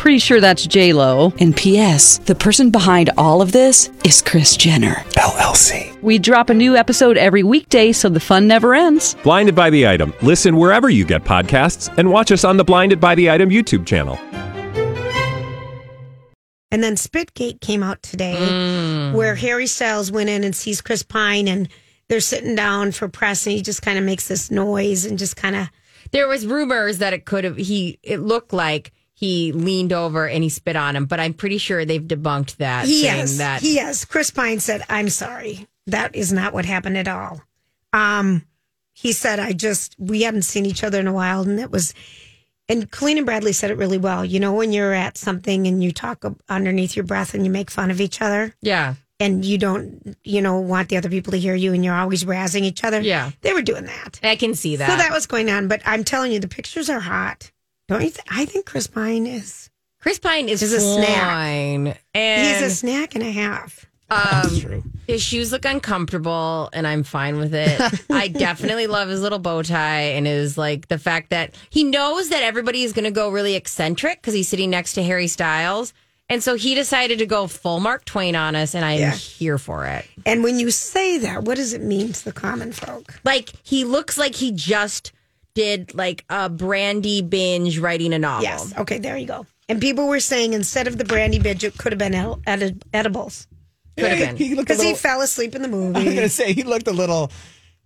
Pretty 0.00 0.18
sure 0.18 0.40
that's 0.40 0.66
J 0.66 0.94
Lo. 0.94 1.30
And 1.40 1.54
P.S. 1.54 2.18
The 2.20 2.34
person 2.34 2.70
behind 2.70 3.10
all 3.18 3.42
of 3.42 3.52
this 3.52 3.90
is 4.02 4.22
Kris 4.22 4.56
Jenner 4.56 4.94
LLC. 5.18 6.00
We 6.00 6.18
drop 6.18 6.48
a 6.48 6.54
new 6.54 6.74
episode 6.74 7.18
every 7.18 7.42
weekday, 7.42 7.92
so 7.92 8.08
the 8.08 8.18
fun 8.18 8.46
never 8.48 8.74
ends. 8.74 9.14
Blinded 9.22 9.54
by 9.54 9.68
the 9.68 9.86
item. 9.86 10.14
Listen 10.22 10.56
wherever 10.56 10.88
you 10.88 11.04
get 11.04 11.22
podcasts, 11.24 11.92
and 11.98 12.10
watch 12.10 12.32
us 12.32 12.44
on 12.44 12.56
the 12.56 12.64
Blinded 12.64 12.98
by 12.98 13.14
the 13.14 13.28
Item 13.30 13.50
YouTube 13.50 13.84
channel. 13.86 14.18
And 16.72 16.82
then 16.82 16.94
Spitgate 16.94 17.60
came 17.60 17.82
out 17.82 18.02
today, 18.02 18.36
Mm. 18.38 19.12
where 19.12 19.34
Harry 19.34 19.66
Styles 19.66 20.10
went 20.10 20.30
in 20.30 20.44
and 20.44 20.56
sees 20.56 20.80
Chris 20.80 21.02
Pine, 21.02 21.46
and 21.46 21.68
they're 22.08 22.20
sitting 22.20 22.54
down 22.56 22.92
for 22.92 23.06
press, 23.06 23.44
and 23.46 23.54
he 23.54 23.60
just 23.60 23.82
kind 23.82 23.98
of 23.98 24.04
makes 24.04 24.28
this 24.28 24.50
noise 24.50 25.04
and 25.04 25.18
just 25.18 25.36
kind 25.36 25.56
of 25.56 25.68
There 26.12 26.26
was 26.26 26.46
rumors 26.46 26.98
that 26.98 27.12
it 27.12 27.26
could 27.26 27.44
have 27.44 27.56
he 27.58 27.98
it 28.02 28.20
looked 28.20 28.52
like 28.54 28.92
he 29.20 29.52
leaned 29.52 29.92
over 29.92 30.26
and 30.26 30.42
he 30.42 30.48
spit 30.48 30.76
on 30.76 30.96
him, 30.96 31.04
but 31.04 31.20
I'm 31.20 31.34
pretty 31.34 31.58
sure 31.58 31.84
they've 31.84 32.00
debunked 32.02 32.56
that 32.56 32.86
he 32.86 33.04
has 33.04 33.36
that 33.36 33.60
he 33.60 33.76
has. 33.76 34.06
Chris 34.06 34.30
Pine 34.30 34.60
said, 34.60 34.82
"I'm 34.88 35.10
sorry, 35.10 35.68
that 35.86 36.16
is 36.16 36.32
not 36.32 36.54
what 36.54 36.64
happened 36.64 36.96
at 36.96 37.06
all." 37.06 37.42
Um, 37.92 38.46
he 38.94 39.12
said, 39.12 39.38
"I 39.38 39.52
just 39.52 39.94
we 39.98 40.22
hadn't 40.22 40.42
seen 40.42 40.64
each 40.64 40.82
other 40.82 40.98
in 40.98 41.06
a 41.06 41.12
while, 41.12 41.42
and 41.42 41.60
it 41.60 41.70
was." 41.70 41.92
And 42.66 42.90
Colleen 42.90 43.18
and 43.18 43.26
Bradley 43.26 43.52
said 43.52 43.70
it 43.70 43.76
really 43.76 43.98
well. 43.98 44.24
You 44.24 44.40
know, 44.40 44.54
when 44.54 44.72
you're 44.72 44.94
at 44.94 45.18
something 45.18 45.66
and 45.66 45.82
you 45.84 45.92
talk 45.92 46.24
underneath 46.48 46.94
your 46.96 47.04
breath 47.04 47.34
and 47.34 47.44
you 47.44 47.50
make 47.50 47.70
fun 47.70 47.90
of 47.90 48.00
each 48.00 48.22
other, 48.22 48.54
Yeah. 48.62 48.94
and 49.18 49.44
you 49.44 49.58
don't, 49.58 50.16
you 50.22 50.40
know, 50.40 50.60
want 50.60 50.88
the 50.88 50.96
other 50.96 51.08
people 51.10 51.32
to 51.32 51.38
hear 51.38 51.54
you, 51.56 51.72
and 51.74 51.84
you're 51.84 51.96
always 51.96 52.24
razzing 52.24 52.62
each 52.62 52.84
other. 52.84 53.00
Yeah. 53.00 53.32
they 53.42 53.52
were 53.52 53.60
doing 53.62 53.84
that. 53.86 54.20
I 54.22 54.36
can 54.36 54.54
see 54.54 54.76
that. 54.76 54.88
So 54.88 54.96
that 54.96 55.10
was 55.10 55.26
going 55.26 55.50
on. 55.50 55.66
But 55.68 55.82
I'm 55.84 56.04
telling 56.04 56.30
you, 56.32 56.38
the 56.38 56.48
pictures 56.48 56.88
are 56.88 57.00
hot. 57.00 57.50
Don't 57.90 58.00
you? 58.02 58.10
Th- 58.10 58.24
I 58.30 58.44
think 58.46 58.64
Chris 58.66 58.86
Pine 58.86 59.26
is. 59.26 59.68
Chris 60.00 60.18
Pine 60.18 60.48
is, 60.48 60.62
Is 60.62 60.72
a 60.72 60.80
snack. 60.80 61.98
And 62.14 62.48
He's 62.48 62.62
a 62.62 62.74
snack 62.74 63.14
and 63.14 63.22
a 63.24 63.30
half. 63.30 63.84
um, 64.10 64.82
his 65.06 65.22
shoes 65.22 65.52
look 65.52 65.64
uncomfortable 65.64 66.70
and 66.72 66.86
I'm 66.86 67.02
fine 67.02 67.36
with 67.38 67.54
it. 67.54 67.80
I 68.10 68.28
definitely 68.28 68.86
love 68.86 69.08
his 69.08 69.20
little 69.20 69.38
bow 69.38 69.62
tie 69.62 70.00
and 70.16 70.26
his 70.26 70.56
like 70.56 70.88
the 70.88 70.98
fact 70.98 71.30
that 71.30 71.54
he 71.70 71.84
knows 71.84 72.30
that 72.30 72.42
everybody 72.42 72.82
is 72.82 72.92
going 72.92 73.04
to 73.04 73.10
go 73.10 73.28
really 73.30 73.54
eccentric 73.56 74.20
because 74.20 74.34
he's 74.34 74.48
sitting 74.48 74.70
next 74.70 74.94
to 74.94 75.02
Harry 75.02 75.26
Styles. 75.28 75.92
And 76.28 76.42
so 76.42 76.54
he 76.54 76.74
decided 76.76 77.18
to 77.18 77.26
go 77.26 77.46
full 77.48 77.80
Mark 77.80 78.04
Twain 78.04 78.36
on 78.36 78.54
us, 78.54 78.76
and 78.76 78.84
I'm 78.84 79.00
Yeah. 79.00 79.10
here 79.10 79.58
for 79.58 79.84
it. 79.86 80.06
And 80.24 80.44
when 80.44 80.60
you 80.60 80.70
say 80.70 81.18
that, 81.18 81.42
what 81.42 81.56
does 81.56 81.72
it 81.72 81.82
mean 81.82 82.12
to 82.12 82.24
the 82.24 82.32
common 82.32 82.70
folk? 82.70 83.18
Like 83.24 83.50
he 83.64 83.84
looks 83.84 84.16
like 84.16 84.36
he 84.36 84.52
just 84.52 85.10
did 85.54 85.94
like 85.94 86.24
a 86.30 86.48
brandy 86.48 87.22
binge 87.22 87.78
writing 87.78 88.12
a 88.12 88.18
novel. 88.18 88.44
Yes. 88.44 88.72
Okay, 88.78 88.98
there 88.98 89.16
you 89.16 89.26
go. 89.26 89.46
And 89.68 89.80
people 89.80 90.08
were 90.08 90.20
saying 90.20 90.52
instead 90.52 90.86
of 90.86 90.98
the 90.98 91.04
brandy 91.04 91.38
binge, 91.38 91.62
it 91.64 91.76
could 91.78 91.92
have 91.92 91.98
been 91.98 92.14
ed- 92.14 92.36
ed- 92.46 92.82
edibles 92.92 93.46
Could 93.96 94.10
have 94.10 94.18
been. 94.18 94.36
He 94.36 94.54
looked 94.54 94.70
a 94.70 94.74
because 94.74 94.78
he 94.80 94.88
little, 94.88 94.98
fell 94.98 95.20
asleep 95.20 95.54
in 95.54 95.62
the 95.62 95.68
movie. 95.68 96.00
I 96.00 96.04
was 96.04 96.14
gonna 96.14 96.28
say 96.28 96.52
he 96.52 96.62
looked 96.64 96.88
a 96.88 96.92
little, 96.92 97.30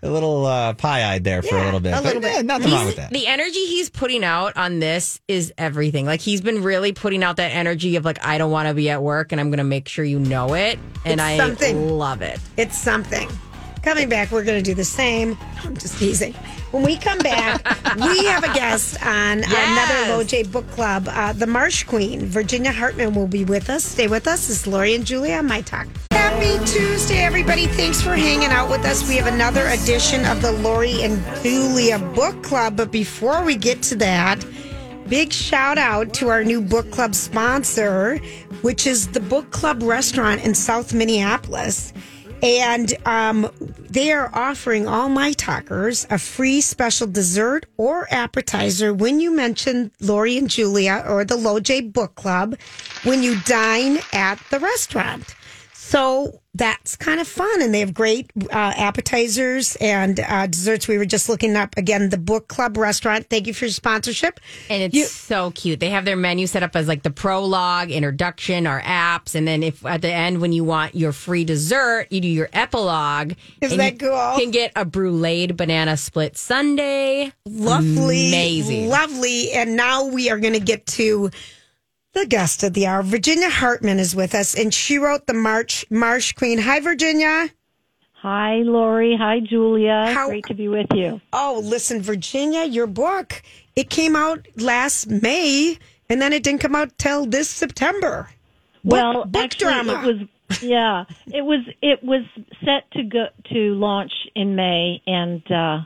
a 0.03 0.09
little 0.11 0.47
uh, 0.47 0.73
pie-eyed 0.75 1.25
there 1.25 1.43
for 1.43 1.57
a 1.57 1.65
little 1.65 1.81
bit. 1.81 1.91
a 1.93 1.97
But, 1.97 2.05
little 2.05 2.21
bit. 2.23 2.35
yeah, 2.37 2.43
nothing 2.43 2.71
wrong 2.73 2.87
with 2.87 2.97
that. 2.97 3.11
The 3.11 3.27
energy 3.27 3.65
he's 3.67 3.89
putting 3.91 4.25
out 4.25 4.57
on 4.57 4.79
this 4.79 5.21
is 5.29 5.53
everything. 5.59 6.05
Like 6.07 6.21
he's 6.21 6.41
been 6.43 6.63
really 6.63 6.93
putting 6.93 7.23
out 7.23 7.37
that 7.37 7.53
energy 7.53 7.97
of 7.97 8.05
like 8.05 8.25
I 8.25 8.39
don't 8.39 8.51
want 8.51 8.69
to 8.69 8.75
be 8.75 8.89
at 8.91 9.03
work 9.03 9.33
and 9.33 9.41
I'm 9.41 9.49
going 9.51 9.59
to 9.59 9.65
make 9.65 9.89
sure 9.89 10.05
you 10.05 10.19
know 10.19 10.55
it, 10.55 10.79
and 11.05 11.15
It's 11.21 11.23
I 11.23 11.37
something. 11.39 11.91
love 11.91 12.23
it. 12.23 12.39
It's 12.57 12.79
something. 12.79 13.29
Coming 13.85 14.09
back, 14.09 14.31
we're 14.31 14.45
going 14.45 14.57
to 14.59 14.65
do 14.71 14.75
the 14.75 14.85
same. 14.85 15.37
I'm 15.63 15.77
just 15.77 15.99
teasing. 15.99 16.33
When 16.71 16.83
we 16.83 16.97
come 16.97 17.19
back, 17.19 17.63
we 17.97 18.25
have 18.25 18.43
a 18.43 18.53
guest 18.55 18.97
on 19.05 19.39
Yes. 19.43 20.09
another 20.09 20.25
Loj 20.25 20.51
Book 20.51 20.67
Club. 20.71 21.07
Uh, 21.11 21.35
the 21.35 21.47
Marsh 21.47 21.85
Queen, 21.85 22.25
Virginia 22.25 22.73
Hartman, 22.73 23.15
will 23.15 23.27
be 23.27 23.45
with 23.45 23.69
us. 23.69 23.85
Stay 23.85 24.09
with 24.09 24.27
us. 24.27 24.49
It's 24.49 24.67
Lori 24.67 24.95
and 24.95 25.05
Julia 25.05 25.35
on 25.37 25.47
My 25.47 25.61
Talk. 25.61 25.87
Happy 26.13 26.57
Tuesday, 26.65 27.19
everybody. 27.19 27.67
Thanks 27.67 28.01
for 28.01 28.15
hanging 28.17 28.49
out 28.49 28.71
with 28.71 28.85
us. 28.87 29.07
We 29.07 29.17
have 29.17 29.27
another 29.27 29.67
edition 29.69 30.25
of 30.25 30.41
the 30.41 30.53
Lori 30.53 31.03
and 31.03 31.23
Julia 31.43 31.99
Book 31.99 32.43
Club. 32.43 32.79
But 32.79 32.91
before 32.91 33.45
we 33.45 33.55
get 33.55 33.83
to 33.83 33.97
that, 33.97 34.45
Big 35.09 35.35
shout 35.35 35.77
out 35.77 36.15
to 36.15 36.31
our 36.31 36.43
new 36.43 36.63
book 36.63 36.91
club 36.91 37.15
sponsor, 37.15 38.17
which 38.63 38.87
is 38.87 39.09
the 39.09 39.21
Book 39.21 39.51
Club 39.51 39.83
restaurant 39.83 40.43
in 40.43 40.55
South 40.55 40.95
Minneapolis. 40.95 41.93
And 42.43 42.95
um, 43.07 43.51
they 43.79 44.13
are 44.13 44.31
offering 44.35 44.87
all 44.87 45.09
my 45.09 45.33
talkers 45.33 46.07
a 46.11 46.19
free 46.19 46.61
special 46.61 47.07
dessert 47.07 47.67
or 47.77 48.07
appetizer 48.11 48.93
when 48.93 49.21
you 49.21 49.35
mention 49.35 49.91
Lori 50.01 50.37
and 50.37 50.51
Julia 50.51 51.05
or 51.07 51.25
the 51.25 51.37
Loj 51.37 51.93
Book 51.93 52.15
Club 52.17 52.57
when 53.05 53.23
you 53.23 53.41
dine 53.43 53.99
at 54.13 54.39
the 54.51 54.61
restaurant. 54.61 55.35
So 55.95 56.41
that's 56.57 56.97
kind 56.97 57.21
of 57.21 57.29
fun. 57.29 57.63
And 57.63 57.73
they 57.73 57.79
have 57.81 57.95
great 57.95 58.31
uh, 58.51 58.73
appetizers 58.77 59.77
and 59.77 60.19
uh, 60.19 60.49
desserts. 60.49 60.89
We 60.89 60.99
were 60.99 61.05
just 61.05 61.29
looking 61.29 61.55
up 61.55 61.77
again 61.77 62.09
the 62.11 62.19
Book 62.19 62.49
Club 62.49 62.77
restaurant. 62.77 63.31
Thank 63.31 63.47
you 63.47 63.55
for 63.55 63.67
your 63.67 63.73
sponsorship. 63.73 64.41
And 64.69 64.83
it's 64.83 64.95
You- 64.95 65.05
so 65.05 65.53
cute. 65.53 65.79
They 65.79 65.91
have 65.91 66.05
their 66.05 66.17
menu 66.17 66.49
set 66.49 66.65
up 66.65 66.75
as 66.75 66.89
like 66.89 67.05
the 67.05 67.11
prologue, 67.11 67.93
introduction, 67.93 68.67
our 68.67 68.81
apps, 68.83 69.37
and 69.37 69.47
then 69.47 69.63
if 69.63 69.87
at 69.87 70.03
the 70.03 70.13
end 70.13 70.41
when 70.41 70.53
you 70.53 70.65
want 70.65 70.97
your 70.97 71.13
free 71.13 71.45
dessert, 71.45 72.09
you 72.11 72.21
do 72.21 72.29
your 72.29 72.49
epilogue. 72.53 73.35
And 73.63 73.73
that 73.79 73.93
you 74.03 74.09
cool? 74.09 74.35
Can 74.39 74.51
get 74.51 74.73
a 74.75 74.85
bruleed 74.85 75.57
banana 75.57 75.97
split 75.97 76.37
sundae. 76.37 77.31
lovely, 77.47 78.29
Amazing. 78.29 78.89
lovely. 78.89 79.53
And 79.53 79.77
now 79.77 80.07
we 80.07 80.29
are 80.31 80.39
going 80.41 80.55
to 80.55 80.61
get 80.61 80.87
to 80.87 81.31
the 82.15 82.27
guest 82.27 82.63
of 82.63 82.73
the 82.73 82.87
hour. 82.87 83.03
Virginia 83.03 83.51
Hartman 83.51 83.99
is 83.99 84.15
with 84.15 84.35
us, 84.35 84.55
and 84.55 84.73
she 84.73 84.99
wrote 84.99 85.27
the 85.27 85.35
March 85.35 85.85
Marsh 85.91 86.33
Queen. 86.33 86.59
Hi, 86.59 86.81
Virginia. 86.81 87.51
Hi, 88.15 88.57
Lori. 88.63 89.17
Hi, 89.17 89.41
Julia. 89.41 90.07
How- 90.15 90.29
Great 90.29 90.47
to 90.47 90.55
be 90.55 90.69
with 90.69 90.87
you. 90.95 91.21
Oh, 91.33 91.61
listen, 91.63 92.01
Virginia, 92.01 92.65
your 92.65 92.87
book 92.87 93.43
it 93.77 93.91
came 93.91 94.15
out 94.17 94.47
last 94.57 95.09
May, 95.09 95.79
and 96.09 96.23
then 96.23 96.33
it 96.33 96.43
didn't 96.43 96.61
come 96.61 96.75
out 96.75 96.97
till 96.99 97.27
this 97.27 97.49
September. 97.51 98.31
Well, 98.85 99.25
book 99.25 99.43
actually, 99.45 99.65
drama. 99.73 99.93
it 99.95 100.07
was 100.07 100.63
yeah, 100.63 101.05
it 101.27 101.43
was 101.45 101.61
it 101.83 102.03
was 102.05 102.23
set 102.65 102.91
to 102.93 103.03
go 103.03 103.27
to 103.53 103.59
launch 103.75 104.13
in 104.35 104.55
May, 104.55 105.03
and 105.07 105.43
uh, 105.51 105.81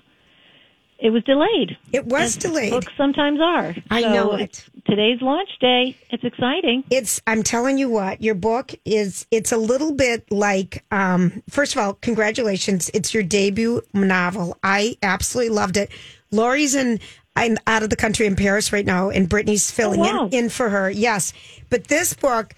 it 0.99 1.11
was 1.11 1.23
delayed. 1.25 1.77
It 1.93 2.07
was 2.07 2.37
delayed. 2.37 2.71
Books 2.71 2.93
sometimes 2.97 3.39
are. 3.41 3.75
I 3.89 4.03
So 4.03 4.13
know 4.13 4.33
it. 4.33 4.65
Today's 4.85 5.23
launch 5.23 5.49
day. 5.61 5.97
It's 6.11 6.25
exciting. 6.25 6.83
It's 6.91 7.21
I'm 7.27 7.45
telling 7.45 7.79
you 7.79 7.89
what, 7.89 8.21
your 8.21 8.35
book 8.35 8.75
is 8.85 9.27
it's 9.31 9.53
a 9.53 9.57
little 9.57 9.93
bit 9.93 10.31
like 10.33 10.85
um 10.91 11.43
first 11.49 11.77
of 11.77 11.83
all, 11.83 11.95
congratulations. 11.95 12.91
It's 12.95 13.15
your 13.15 13.23
debut 13.23 13.83
novel. 13.95 14.59
I 14.65 14.97
absolutely 15.03 15.55
loved 15.55 15.77
it. 15.77 15.91
Lori's 16.33 16.75
in 16.75 16.99
I'm 17.37 17.59
out 17.69 17.85
of 17.85 17.91
the 17.91 17.97
country 17.97 18.27
in 18.27 18.35
Paris 18.35 18.73
right 18.73 18.87
now 18.87 19.11
and 19.11 19.29
Brittany's 19.29 19.71
filling 19.71 20.01
wow. 20.01 20.27
in, 20.27 20.47
in 20.47 20.49
for 20.49 20.69
her. 20.69 20.91
Yes. 20.91 21.33
But 21.71 21.85
this 21.85 22.13
book 22.15 22.55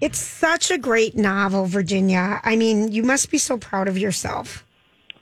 it's 0.00 0.18
such 0.18 0.72
a 0.72 0.78
great 0.78 1.14
novel, 1.16 1.66
Virginia. 1.66 2.40
I 2.42 2.56
mean, 2.56 2.90
you 2.90 3.04
must 3.04 3.30
be 3.30 3.38
so 3.38 3.56
proud 3.56 3.86
of 3.86 3.96
yourself. 3.96 4.66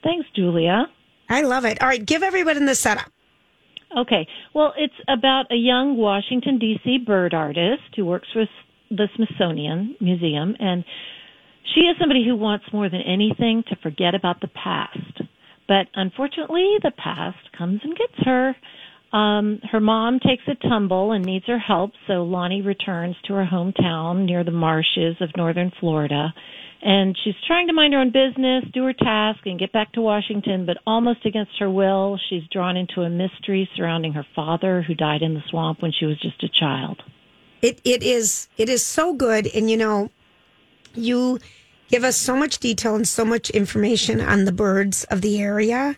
Thanks, 0.03 0.27
Julia. 0.35 0.87
I 1.31 1.41
love 1.41 1.65
it. 1.65 1.81
All 1.81 1.87
right, 1.87 2.05
give 2.05 2.23
everybody 2.23 2.59
the 2.59 2.75
setup. 2.75 3.09
Okay. 3.97 4.27
Well, 4.53 4.73
it's 4.77 4.93
about 5.07 5.51
a 5.51 5.55
young 5.55 5.97
Washington, 5.97 6.59
D.C. 6.59 6.99
bird 7.05 7.33
artist 7.33 7.83
who 7.95 8.05
works 8.05 8.27
for 8.33 8.45
the 8.89 9.07
Smithsonian 9.15 9.95
Museum. 9.99 10.55
And 10.59 10.83
she 11.73 11.81
is 11.81 11.95
somebody 11.99 12.25
who 12.25 12.35
wants 12.35 12.65
more 12.73 12.89
than 12.89 13.01
anything 13.01 13.63
to 13.69 13.75
forget 13.77 14.15
about 14.15 14.41
the 14.41 14.49
past. 14.49 15.21
But 15.67 15.87
unfortunately, 15.95 16.75
the 16.83 16.91
past 16.91 17.37
comes 17.57 17.79
and 17.83 17.97
gets 17.97 18.25
her. 18.25 18.55
Um, 19.13 19.59
her 19.71 19.79
mom 19.79 20.19
takes 20.19 20.43
a 20.47 20.67
tumble 20.67 21.11
and 21.11 21.23
needs 21.25 21.45
her 21.47 21.59
help, 21.59 21.91
so 22.07 22.23
Lonnie 22.23 22.61
returns 22.61 23.15
to 23.27 23.33
her 23.33 23.47
hometown 23.49 24.25
near 24.25 24.43
the 24.43 24.51
marshes 24.51 25.15
of 25.19 25.29
northern 25.35 25.71
Florida. 25.79 26.33
And 26.83 27.15
she's 27.23 27.35
trying 27.45 27.67
to 27.67 27.73
mind 27.73 27.93
her 27.93 27.99
own 27.99 28.11
business, 28.11 28.63
do 28.73 28.85
her 28.85 28.93
task, 28.93 29.45
and 29.45 29.59
get 29.59 29.71
back 29.71 29.91
to 29.93 30.01
Washington, 30.01 30.65
but 30.65 30.77
almost 30.87 31.25
against 31.25 31.51
her 31.59 31.69
will, 31.69 32.19
she's 32.29 32.43
drawn 32.51 32.75
into 32.75 33.01
a 33.01 33.09
mystery 33.09 33.69
surrounding 33.75 34.13
her 34.13 34.25
father 34.35 34.81
who 34.81 34.95
died 34.95 35.21
in 35.21 35.35
the 35.35 35.43
swamp 35.49 35.81
when 35.81 35.91
she 35.91 36.05
was 36.05 36.19
just 36.19 36.41
a 36.43 36.49
child. 36.49 37.03
It 37.61 37.79
it 37.83 38.01
is 38.01 38.49
it 38.57 38.67
is 38.67 38.83
so 38.83 39.13
good, 39.13 39.47
and 39.53 39.69
you 39.69 39.77
know, 39.77 40.09
you 40.95 41.37
give 41.89 42.03
us 42.03 42.17
so 42.17 42.35
much 42.35 42.57
detail 42.57 42.95
and 42.95 43.07
so 43.07 43.23
much 43.23 43.51
information 43.51 44.19
on 44.19 44.45
the 44.45 44.51
birds 44.51 45.03
of 45.05 45.21
the 45.21 45.39
area 45.39 45.95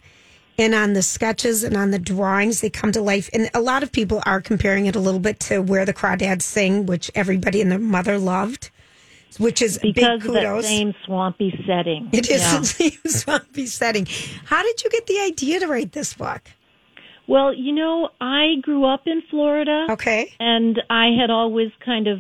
and 0.57 0.75
on 0.75 0.93
the 0.93 1.01
sketches 1.01 1.63
and 1.63 1.77
on 1.77 1.91
the 1.91 1.99
drawings. 1.99 2.59
They 2.59 2.69
come 2.69 2.91
to 2.91 3.01
life. 3.01 3.29
And 3.31 3.49
a 3.53 3.61
lot 3.61 3.83
of 3.83 3.91
people 3.91 4.21
are 4.25 4.41
comparing 4.41 4.85
it 4.87 4.95
a 4.95 4.99
little 4.99 5.19
bit 5.19 5.39
to 5.41 5.61
where 5.61 5.85
the 5.85 5.93
crawdads 5.93 6.41
sing 6.41 6.85
which 6.85 7.09
everybody 7.15 7.61
and 7.61 7.71
their 7.71 7.79
mother 7.79 8.17
loved 8.17 8.69
which 9.39 9.61
is 9.61 9.77
because 9.79 10.21
big 10.21 10.27
of 10.29 10.33
that 10.33 10.63
same 10.63 10.93
swampy 11.05 11.51
setting. 11.67 12.09
it 12.11 12.29
is 12.29 12.41
Yeah. 12.41 12.59
the 12.59 12.65
same 12.65 12.99
swampy 13.05 13.65
setting 13.65 14.05
how 14.45 14.61
did 14.63 14.83
you 14.83 14.89
get 14.89 15.07
the 15.07 15.19
idea 15.19 15.59
to 15.59 15.67
write 15.67 15.91
this 15.93 16.13
book 16.13 16.41
Well, 17.27 17.53
you 17.53 17.71
know, 17.73 18.09
I 18.19 18.55
grew 18.61 18.83
up 18.85 19.03
in 19.05 19.21
Florida. 19.29 19.87
Okay. 19.91 20.33
And 20.41 20.81
I 20.89 21.07
had 21.19 21.29
always 21.29 21.71
kind 21.85 22.07
of 22.07 22.19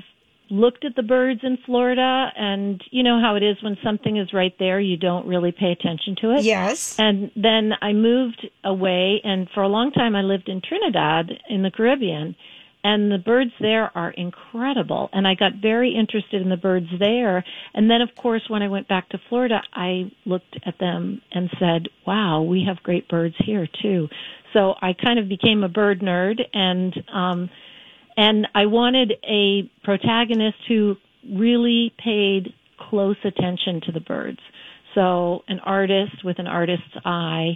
looked 0.49 0.85
at 0.85 0.95
the 0.95 1.03
birds 1.03 1.41
in 1.43 1.57
Florida 1.65 2.27
and 2.37 2.81
you 2.91 3.03
know 3.03 3.19
how 3.19 3.35
it 3.35 3.43
is 3.43 3.57
when 3.63 3.75
something 3.83 4.15
is 4.17 4.31
right 4.33 4.55
there, 4.59 4.79
you 4.79 4.95
don't 4.95 5.27
really 5.27 5.51
pay 5.51 5.71
attention 5.77 6.15
to 6.21 6.31
it. 6.35 6.43
Yes. 6.45 6.95
And 6.99 7.31
then 7.35 7.73
I 7.81 7.91
moved 7.91 8.47
away 8.63 9.19
and 9.25 9.49
for 9.53 9.61
a 9.63 9.67
long 9.67 9.91
time 9.91 10.15
I 10.15 10.21
lived 10.21 10.47
in 10.47 10.61
Trinidad 10.61 11.31
in 11.49 11.63
the 11.63 11.71
Caribbean 11.71 12.35
and 12.83 13.11
the 13.11 13.17
birds 13.17 13.51
there 13.59 13.95
are 13.95 14.11
incredible 14.11 15.09
and 15.13 15.27
I 15.27 15.35
got 15.35 15.53
very 15.61 15.95
interested 15.95 16.41
in 16.41 16.49
the 16.49 16.57
birds 16.57 16.87
there 16.99 17.43
and 17.73 17.89
then 17.89 18.01
of 18.01 18.09
course 18.21 18.43
when 18.47 18.61
I 18.61 18.67
went 18.67 18.87
back 18.87 19.09
to 19.09 19.19
Florida 19.29 19.61
I 19.73 20.11
looked 20.25 20.57
at 20.65 20.79
them 20.79 21.21
and 21.31 21.49
said, 21.59 21.87
"Wow, 22.05 22.41
we 22.41 22.65
have 22.67 22.83
great 22.83 23.07
birds 23.07 23.35
here 23.45 23.67
too." 23.81 24.07
So 24.53 24.75
I 24.81 24.93
kind 24.93 25.19
of 25.19 25.27
became 25.29 25.63
a 25.63 25.69
bird 25.69 26.01
nerd 26.01 26.39
and 26.53 26.93
um 27.13 27.49
and 28.15 28.47
I 28.53 28.65
wanted 28.67 29.13
a 29.27 29.69
protagonist 29.83 30.57
who 30.67 30.95
really 31.31 31.93
paid 32.03 32.53
close 32.89 33.17
attention 33.23 33.81
to 33.85 33.91
the 33.91 33.99
birds. 34.01 34.39
So 34.95 35.43
an 35.47 35.59
artist 35.59 36.23
with 36.23 36.39
an 36.39 36.47
artist's 36.47 36.95
eye 37.05 37.53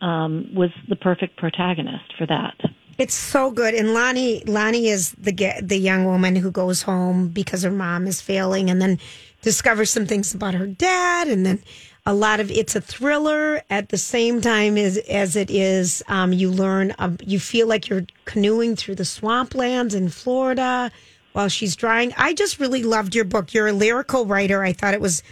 um, 0.00 0.50
was 0.54 0.70
the 0.88 0.96
perfect 0.96 1.36
protagonist 1.36 2.12
for 2.18 2.26
that. 2.26 2.54
It's 2.98 3.14
so 3.14 3.50
good, 3.50 3.74
and 3.74 3.94
Lonnie 3.94 4.42
Lonnie 4.46 4.88
is 4.88 5.12
the 5.12 5.32
the 5.62 5.78
young 5.78 6.04
woman 6.04 6.36
who 6.36 6.50
goes 6.50 6.82
home 6.82 7.28
because 7.28 7.62
her 7.62 7.70
mom 7.70 8.06
is 8.06 8.20
failing, 8.20 8.70
and 8.70 8.80
then 8.80 8.98
discovers 9.42 9.90
some 9.90 10.06
things 10.06 10.34
about 10.34 10.54
her 10.54 10.66
dad, 10.66 11.28
and 11.28 11.44
then 11.44 11.62
a 12.06 12.14
lot 12.14 12.40
of 12.40 12.50
it's 12.50 12.76
a 12.76 12.80
thriller 12.80 13.62
at 13.70 13.88
the 13.88 13.98
same 13.98 14.40
time 14.40 14.76
as 14.76 14.96
as 14.98 15.36
it 15.36 15.50
is. 15.50 16.02
Um, 16.08 16.32
you 16.32 16.50
learn, 16.50 16.94
um, 16.98 17.18
you 17.24 17.40
feel 17.40 17.66
like 17.66 17.88
you're 17.88 18.06
canoeing 18.26 18.76
through 18.76 18.96
the 18.96 19.04
swamplands 19.04 19.94
in 19.94 20.08
Florida 20.08 20.90
while 21.32 21.48
she's 21.48 21.76
drawing. 21.76 22.12
I 22.16 22.34
just 22.34 22.60
really 22.60 22.82
loved 22.82 23.14
your 23.14 23.24
book. 23.24 23.54
You're 23.54 23.68
a 23.68 23.72
lyrical 23.72 24.26
writer. 24.26 24.62
I 24.62 24.72
thought 24.72 24.94
it 24.94 25.00
was 25.00 25.22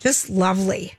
just 0.00 0.28
lovely. 0.28 0.94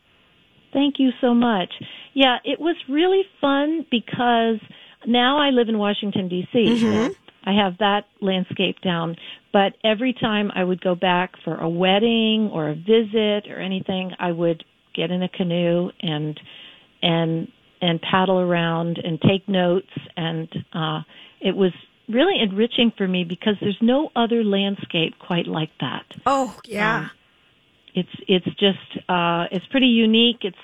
Thank 0.71 0.95
you 0.99 1.11
so 1.19 1.33
much. 1.33 1.71
Yeah, 2.13 2.37
it 2.45 2.59
was 2.59 2.75
really 2.87 3.23
fun 3.41 3.85
because 3.91 4.59
now 5.07 5.37
I 5.37 5.49
live 5.49 5.69
in 5.69 5.77
Washington 5.77 6.27
D.C. 6.27 6.79
so 6.81 7.15
I 7.45 7.53
have 7.53 7.77
that 7.79 8.05
landscape 8.21 8.79
down. 8.81 9.15
But 9.51 9.73
every 9.83 10.13
time 10.13 10.51
I 10.55 10.63
would 10.63 10.81
go 10.81 10.95
back 10.95 11.33
for 11.43 11.55
a 11.55 11.69
wedding 11.69 12.49
or 12.51 12.69
a 12.69 12.75
visit 12.75 13.51
or 13.51 13.59
anything, 13.59 14.11
I 14.19 14.31
would 14.31 14.63
get 14.95 15.11
in 15.11 15.21
a 15.23 15.29
canoe 15.29 15.89
and 16.01 16.39
and 17.01 17.47
and 17.81 18.01
paddle 18.01 18.39
around 18.39 18.97
and 19.03 19.19
take 19.21 19.47
notes 19.49 19.89
and 20.15 20.47
uh 20.71 21.01
it 21.41 21.55
was 21.55 21.71
really 22.07 22.39
enriching 22.41 22.91
for 22.97 23.07
me 23.07 23.23
because 23.23 23.55
there's 23.59 23.77
no 23.81 24.09
other 24.15 24.43
landscape 24.43 25.13
quite 25.19 25.47
like 25.47 25.71
that 25.79 26.05
Oh 26.25 26.55
yeah. 26.65 27.07
it's 27.95 28.09
it's 28.27 28.45
just 28.59 29.09
uh 29.09 29.45
it's 29.51 29.65
pretty 29.67 29.87
unique 29.87 30.41
it's 30.41 30.55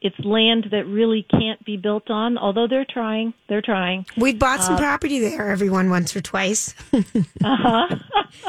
it's 0.00 0.18
land 0.20 0.68
that 0.70 0.86
really 0.86 1.22
can't 1.30 1.64
be 1.64 1.76
built 1.76 2.10
on 2.10 2.36
although 2.38 2.66
they're 2.68 2.84
trying 2.88 3.32
they're 3.48 3.62
trying. 3.62 4.04
We've 4.16 4.38
bought 4.38 4.62
some 4.62 4.74
Uh, 4.74 4.78
property 4.78 5.18
there, 5.18 5.50
everyone, 5.50 5.88
once 5.90 6.14
or 6.14 6.20
twice. 6.20 6.74
uh-huh. 6.92 7.96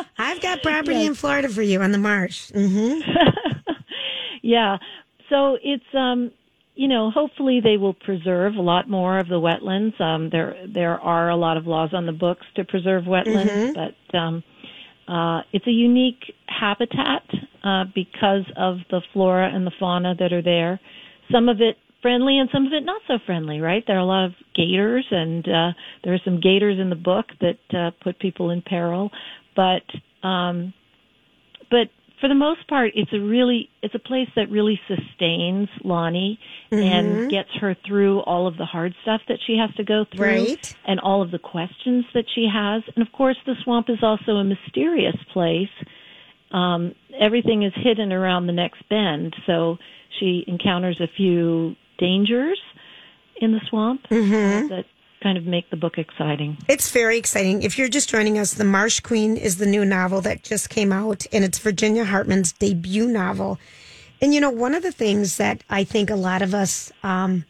I've 0.18 0.42
got 0.42 0.62
property 0.64 1.06
in 1.06 1.16
Florida 1.16 1.48
for 1.50 1.62
you 1.62 1.82
on 1.82 1.92
the 1.92 1.98
marsh. 1.98 2.50
hmm 2.52 3.00
yeah. 4.42 4.78
So 5.30 5.58
it's 5.64 5.84
um 5.94 6.32
you 6.76 6.88
know 6.88 7.10
hopefully 7.10 7.62
they 7.64 7.78
will 7.78 7.94
preserve 7.94 8.56
a 8.56 8.62
lot 8.62 8.90
more 8.90 9.18
of 9.20 9.28
the 9.28 9.40
wetlands. 9.40 10.00
Um 10.02 10.30
there 10.32 10.56
there 10.68 11.00
are 11.00 11.30
a 11.30 11.36
lot 11.36 11.58
of 11.58 11.66
laws 11.68 11.92
on 11.94 12.06
the 12.06 12.12
books 12.12 12.46
to 12.56 12.64
preserve 12.64 13.06
wetlands 13.06 13.74
but 13.74 14.18
um 14.18 14.44
uh 15.08 15.42
it's 15.54 15.68
a 15.68 15.72
unique 15.72 16.34
habitat 16.48 17.24
uh 17.64 17.86
because 17.94 18.44
of 18.58 18.78
the 18.90 19.02
flora 19.14 19.50
and 19.54 19.66
the 19.66 19.72
fauna 19.80 20.16
that 20.16 20.34
are 20.34 20.42
there 20.42 20.80
some 21.32 21.50
of 21.50 21.62
it 21.62 21.78
friendly 22.02 22.38
and 22.38 22.50
some 22.54 22.66
of 22.68 22.74
it 22.74 22.84
not 22.86 23.02
so 23.08 23.16
friendly 23.26 23.60
right 23.60 23.84
there 23.88 23.96
are 23.98 24.00
a 24.00 24.06
lot 24.06 24.26
of 24.26 24.34
gators 24.56 25.06
and 25.12 25.48
uh 25.48 25.72
there 26.04 26.14
are 26.14 26.20
some 26.24 26.40
gators 26.40 26.80
in 26.80 26.90
the 26.90 26.96
book 26.96 27.26
that 27.42 27.58
uh 27.78 27.92
put 28.04 28.20
people 28.20 28.50
in 28.52 28.62
peril 28.62 29.10
but 29.56 29.84
um 30.28 30.74
but 31.72 31.90
for 32.22 32.30
the 32.30 32.36
most 32.36 32.68
part, 32.70 32.92
it's 32.96 33.12
a 33.14 33.20
really 33.20 33.70
it's 33.82 33.94
a 33.94 34.00
place 34.00 34.30
that 34.36 34.50
really 34.50 34.80
sustains 34.88 35.68
Lonnie 35.84 36.40
and 36.72 37.30
gets 37.30 37.50
her 37.60 37.76
through 37.86 38.22
all 38.22 38.48
of 38.48 38.58
the 38.58 38.66
hard 38.66 38.94
stuff 39.02 39.22
that 39.28 39.38
she 39.46 39.58
has 39.58 39.70
to 39.76 39.84
go 39.84 40.06
through, 40.16 40.24
Right. 40.26 40.76
and 40.88 41.00
all 41.02 41.22
of 41.22 41.32
the 41.32 41.40
questions 41.40 42.06
that 42.14 42.26
she 42.34 42.48
has. 42.52 42.84
And 42.96 43.06
of 43.06 43.12
course, 43.12 43.38
the 43.46 43.56
swamp 43.64 43.90
is 43.90 44.00
also 44.02 44.38
a 44.38 44.44
mysterious 44.44 45.16
place. 45.34 45.70
Um, 46.56 46.96
everything 47.20 47.64
is 47.64 47.74
hidden 47.76 48.14
around 48.14 48.48
the 48.48 48.54
next 48.54 48.88
bend, 48.88 49.36
so 49.46 49.78
she 50.20 50.46
encounters 50.48 51.02
a 51.02 51.08
few 51.08 51.76
dangers 51.98 52.60
in 53.42 53.52
the 53.52 53.60
swamp 53.70 54.06
uh, 54.10 54.16
that 54.16 54.86
kind 55.22 55.38
of 55.38 55.46
make 55.46 55.70
the 55.70 55.76
book 55.76 55.98
exciting. 55.98 56.58
It's 56.70 56.92
very 56.92 57.18
exciting. 57.18 57.64
If 57.64 57.78
you're 57.78 57.90
just 57.90 58.10
joining 58.10 58.38
us, 58.38 58.54
The 58.54 58.64
Marsh 58.64 59.02
Queen 59.02 59.36
is 59.36 59.58
the 59.58 59.66
new 59.66 59.84
novel 59.84 60.22
that 60.22 60.44
just 60.44 60.70
came 60.70 60.94
out, 60.94 61.26
and 61.34 61.44
it's 61.44 61.60
Virginia 61.60 62.06
Hartman's 62.06 62.54
debut 62.54 63.08
novel. 63.08 63.60
And 64.22 64.34
you 64.34 64.40
know, 64.40 64.50
one 64.50 64.76
of 64.76 64.84
the 64.84 64.94
things 64.94 65.36
that 65.38 65.62
I 65.70 65.84
think 65.84 66.10
a 66.10 66.16
lot 66.16 66.42
of 66.42 66.54
us, 66.54 66.92
um, 67.04 67.44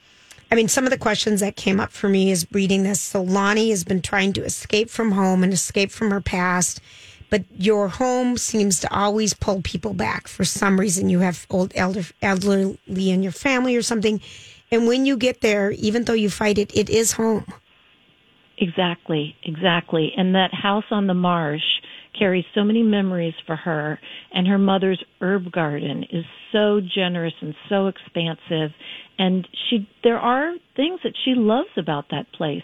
I 0.52 0.56
mean, 0.56 0.68
some 0.68 0.86
of 0.86 0.90
the 0.90 0.98
questions 0.98 1.42
that 1.42 1.56
came 1.56 1.80
up 1.80 1.92
for 1.92 2.10
me 2.10 2.32
is 2.32 2.48
reading 2.52 2.84
this. 2.84 3.02
So 3.02 3.22
Lonnie 3.22 3.70
has 3.70 3.84
been 3.84 4.02
trying 4.02 4.34
to 4.34 4.44
escape 4.44 4.90
from 4.90 5.12
home 5.12 5.44
and 5.44 5.54
escape 5.54 5.92
from 5.92 6.10
her 6.10 6.22
past, 6.22 6.82
but 7.30 7.44
your 7.58 7.88
home 7.88 8.38
seems 8.38 8.80
to 8.82 8.94
always 8.94 9.34
pull 9.34 9.62
people 9.62 9.94
back 9.94 10.28
for 10.28 10.46
some 10.46 10.80
reason. 10.80 11.10
You 11.10 11.20
have 11.20 11.46
old 11.50 11.72
elder, 11.76 12.04
elderly 12.22 12.78
in 12.88 13.24
your 13.24 13.32
family 13.32 13.76
or 13.76 13.82
something. 13.82 14.22
And 14.72 14.88
when 14.88 15.06
you 15.06 15.18
get 15.18 15.42
there, 15.42 15.72
even 15.72 16.06
though 16.06 16.14
you 16.14 16.30
fight 16.30 16.58
it, 16.58 16.76
it 16.76 16.90
is 16.90 17.14
home. 17.14 17.46
Exactly, 18.58 19.36
exactly. 19.44 20.12
And 20.16 20.36
that 20.36 20.54
house 20.54 20.86
on 20.92 21.08
the 21.08 21.14
marsh 21.14 21.62
carries 22.18 22.46
so 22.54 22.64
many 22.64 22.82
memories 22.82 23.34
for 23.46 23.58
her 23.58 24.00
and 24.34 24.48
her 24.48 24.58
mother's 24.58 25.04
herb 25.20 25.52
garden 25.52 26.06
is 26.12 26.24
so 26.54 26.80
generous 26.80 27.34
and 27.42 27.54
so 27.68 27.88
expansive 27.88 28.72
and 29.18 29.48
she 29.70 29.88
there 30.04 30.20
are 30.20 30.54
things 30.76 31.00
that 31.04 31.14
she 31.24 31.34
loves 31.36 31.70
about 31.78 32.06
that 32.12 32.32
place. 32.34 32.64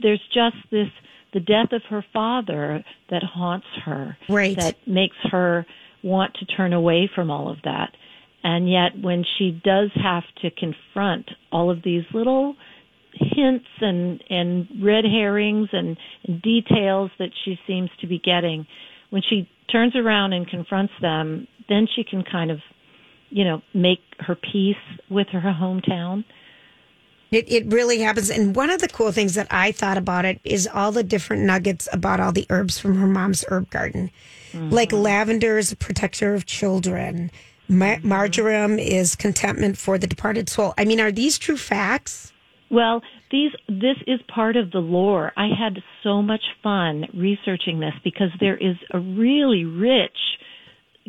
There's 0.00 0.22
just 0.32 0.56
this 0.70 0.88
the 1.32 1.40
death 1.40 1.72
of 1.72 1.82
her 1.90 2.04
father 2.12 2.84
that 3.10 3.22
haunts 3.22 3.66
her 3.84 4.16
Right. 4.28 4.56
that 4.56 4.76
makes 4.86 5.16
her 5.30 5.66
want 6.02 6.34
to 6.34 6.46
turn 6.46 6.72
away 6.72 7.10
from 7.14 7.30
all 7.30 7.50
of 7.50 7.58
that. 7.64 7.90
And 8.44 8.70
yet 8.70 8.98
when 9.00 9.24
she 9.36 9.60
does 9.64 9.90
have 10.02 10.22
to 10.42 10.50
confront 10.50 11.30
all 11.50 11.70
of 11.70 11.82
these 11.82 12.04
little 12.14 12.54
hints 13.12 13.66
and 13.80 14.22
and 14.30 14.68
red 14.82 15.04
herrings 15.04 15.68
and, 15.72 15.96
and 16.26 16.40
details 16.42 17.10
that 17.18 17.30
she 17.44 17.58
seems 17.66 17.90
to 18.00 18.06
be 18.06 18.18
getting 18.18 18.66
when 19.10 19.22
she 19.28 19.48
turns 19.72 19.96
around 19.96 20.32
and 20.34 20.46
confronts 20.46 20.92
them 21.00 21.48
then 21.68 21.88
she 21.96 22.04
can 22.04 22.22
kind 22.22 22.50
of 22.50 22.58
you 23.30 23.44
know 23.44 23.60
make 23.74 24.00
her 24.20 24.36
peace 24.36 24.76
with 25.10 25.26
her 25.32 25.40
hometown 25.40 26.22
It 27.30 27.50
it 27.50 27.66
really 27.72 28.00
happens. 28.00 28.30
And 28.30 28.56
one 28.56 28.70
of 28.70 28.80
the 28.80 28.88
cool 28.88 29.12
things 29.12 29.34
that 29.34 29.46
I 29.50 29.72
thought 29.72 29.98
about 29.98 30.24
it 30.24 30.40
is 30.44 30.66
all 30.66 30.92
the 30.92 31.02
different 31.02 31.42
nuggets 31.42 31.88
about 31.92 32.20
all 32.20 32.32
the 32.32 32.46
herbs 32.50 32.78
from 32.78 32.96
her 32.96 33.06
mom's 33.06 33.44
herb 33.48 33.70
garden. 33.70 34.10
Like 34.54 34.90
mm-hmm. 34.90 35.02
lavender 35.02 35.58
is 35.58 35.72
a 35.72 35.76
protector 35.76 36.34
of 36.34 36.46
children. 36.46 37.30
Ma- 37.68 37.96
mm-hmm. 37.96 38.08
marjoram 38.08 38.78
is 38.78 39.14
contentment 39.14 39.76
for 39.76 39.98
the 39.98 40.06
departed 40.06 40.48
soul. 40.48 40.72
I 40.78 40.86
mean, 40.86 41.00
are 41.00 41.12
these 41.12 41.38
true 41.38 41.58
facts? 41.58 42.32
well 42.70 43.00
these 43.30 43.52
this 43.68 43.96
is 44.06 44.20
part 44.34 44.56
of 44.56 44.70
the 44.70 44.78
lore. 44.78 45.32
I 45.36 45.48
had 45.48 45.82
so 46.02 46.22
much 46.22 46.42
fun 46.62 47.06
researching 47.14 47.80
this 47.80 47.94
because 48.04 48.30
there 48.40 48.56
is 48.56 48.76
a 48.92 48.98
really 48.98 49.64
rich 49.64 50.16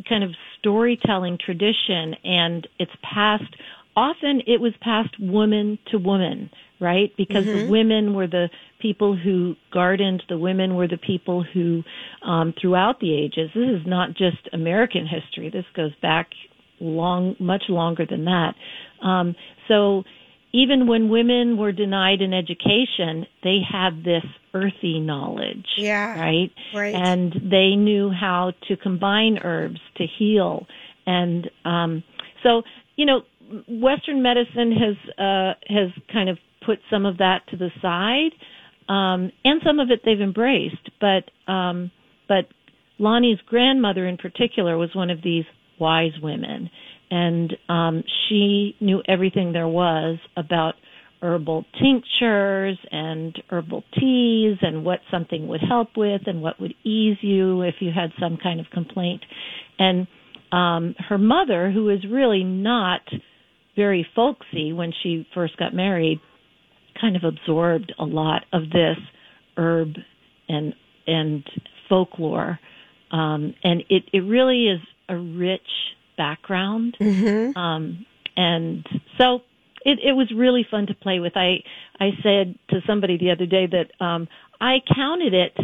kind 0.07 0.23
of 0.23 0.31
storytelling 0.57 1.37
tradition 1.43 2.15
and 2.23 2.67
it's 2.77 2.91
passed 3.01 3.55
often 3.95 4.41
it 4.47 4.61
was 4.61 4.73
passed 4.81 5.15
woman 5.19 5.79
to 5.91 5.97
woman, 5.97 6.49
right? 6.79 7.11
Because 7.17 7.43
the 7.45 7.67
women 7.69 8.13
were 8.13 8.27
the 8.27 8.49
people 8.81 9.15
who 9.15 9.55
gardened, 9.71 10.23
the 10.29 10.37
women 10.37 10.75
were 10.75 10.87
the 10.87 10.97
people 10.97 11.43
who 11.43 11.83
um 12.25 12.53
throughout 12.59 12.99
the 12.99 13.13
ages. 13.13 13.49
This 13.53 13.81
is 13.81 13.87
not 13.87 14.09
just 14.09 14.37
American 14.53 15.05
history. 15.07 15.49
This 15.49 15.65
goes 15.75 15.95
back 16.01 16.29
long 16.79 17.35
much 17.39 17.63
longer 17.69 18.05
than 18.09 18.25
that. 18.25 18.53
Um 19.01 19.35
so 19.67 20.03
even 20.51 20.87
when 20.87 21.09
women 21.09 21.57
were 21.57 21.71
denied 21.71 22.21
an 22.21 22.33
education, 22.33 23.25
they 23.43 23.59
had 23.69 24.03
this 24.03 24.23
earthy 24.53 24.99
knowledge. 24.99 25.67
Yeah. 25.77 26.19
Right? 26.19 26.51
Right. 26.73 26.95
And 26.95 27.33
they 27.51 27.75
knew 27.75 28.09
how 28.09 28.53
to 28.67 28.75
combine 28.75 29.39
herbs 29.43 29.79
to 29.97 30.05
heal. 30.17 30.65
And 31.05 31.49
um, 31.65 32.03
so, 32.43 32.63
you 32.95 33.05
know, 33.05 33.21
Western 33.67 34.21
medicine 34.21 34.71
has 34.71 35.15
uh, 35.17 35.53
has 35.67 35.89
kind 36.11 36.29
of 36.29 36.37
put 36.65 36.79
some 36.89 37.05
of 37.05 37.17
that 37.17 37.41
to 37.49 37.57
the 37.57 37.69
side, 37.81 38.31
um, 38.87 39.31
and 39.43 39.61
some 39.65 39.79
of 39.79 39.89
it 39.91 40.01
they've 40.05 40.21
embraced. 40.21 40.89
But 40.99 41.51
um, 41.51 41.91
but 42.27 42.45
Lonnie's 42.97 43.39
grandmother 43.45 44.07
in 44.07 44.17
particular 44.17 44.77
was 44.77 44.89
one 44.93 45.09
of 45.09 45.21
these 45.23 45.45
wise 45.79 46.13
women, 46.21 46.69
and 47.09 47.53
um, 47.69 48.03
she 48.27 48.75
knew 48.79 49.01
everything 49.07 49.53
there 49.53 49.67
was 49.67 50.17
about 50.37 50.75
herbal 51.21 51.65
tinctures 51.81 52.77
and 52.91 53.41
herbal 53.49 53.83
teas 53.99 54.57
and 54.61 54.85
what 54.85 54.99
something 55.11 55.47
would 55.47 55.61
help 55.67 55.89
with 55.97 56.21
and 56.27 56.41
what 56.41 56.59
would 56.61 56.73
ease 56.85 57.17
you 57.21 57.61
if 57.61 57.75
you 57.79 57.91
had 57.93 58.11
some 58.19 58.37
kind 58.41 58.59
of 58.59 58.65
complaint. 58.71 59.21
And 59.77 60.07
um, 60.51 60.95
her 61.09 61.17
mother, 61.17 61.71
who 61.71 61.89
is 61.89 61.99
really 62.09 62.43
not 62.43 63.01
very 63.75 64.07
folksy 64.15 64.73
when 64.73 64.93
she 65.03 65.27
first 65.33 65.57
got 65.57 65.73
married, 65.73 66.19
kind 66.99 67.15
of 67.15 67.23
absorbed 67.23 67.93
a 67.97 68.03
lot 68.03 68.45
of 68.51 68.69
this 68.69 68.97
herb 69.57 69.95
and 70.47 70.73
and 71.07 71.43
folklore, 71.87 72.59
um, 73.11 73.53
and 73.63 73.83
it 73.89 74.03
it 74.13 74.19
really 74.19 74.67
is 74.67 74.79
a 75.07 75.17
rich 75.17 75.61
background. 76.17 76.97
Um, 77.55 78.05
and 78.37 78.85
so 79.17 79.41
it, 79.85 79.99
it 80.03 80.13
was 80.13 80.31
really 80.35 80.65
fun 80.69 80.87
to 80.87 80.93
play 80.93 81.19
with. 81.19 81.35
I 81.35 81.63
I 81.99 82.11
said 82.21 82.57
to 82.69 82.81
somebody 82.85 83.17
the 83.17 83.31
other 83.31 83.45
day 83.45 83.67
that 83.67 84.05
um, 84.05 84.27
I 84.61 84.79
counted 84.93 85.33
it 85.33 85.57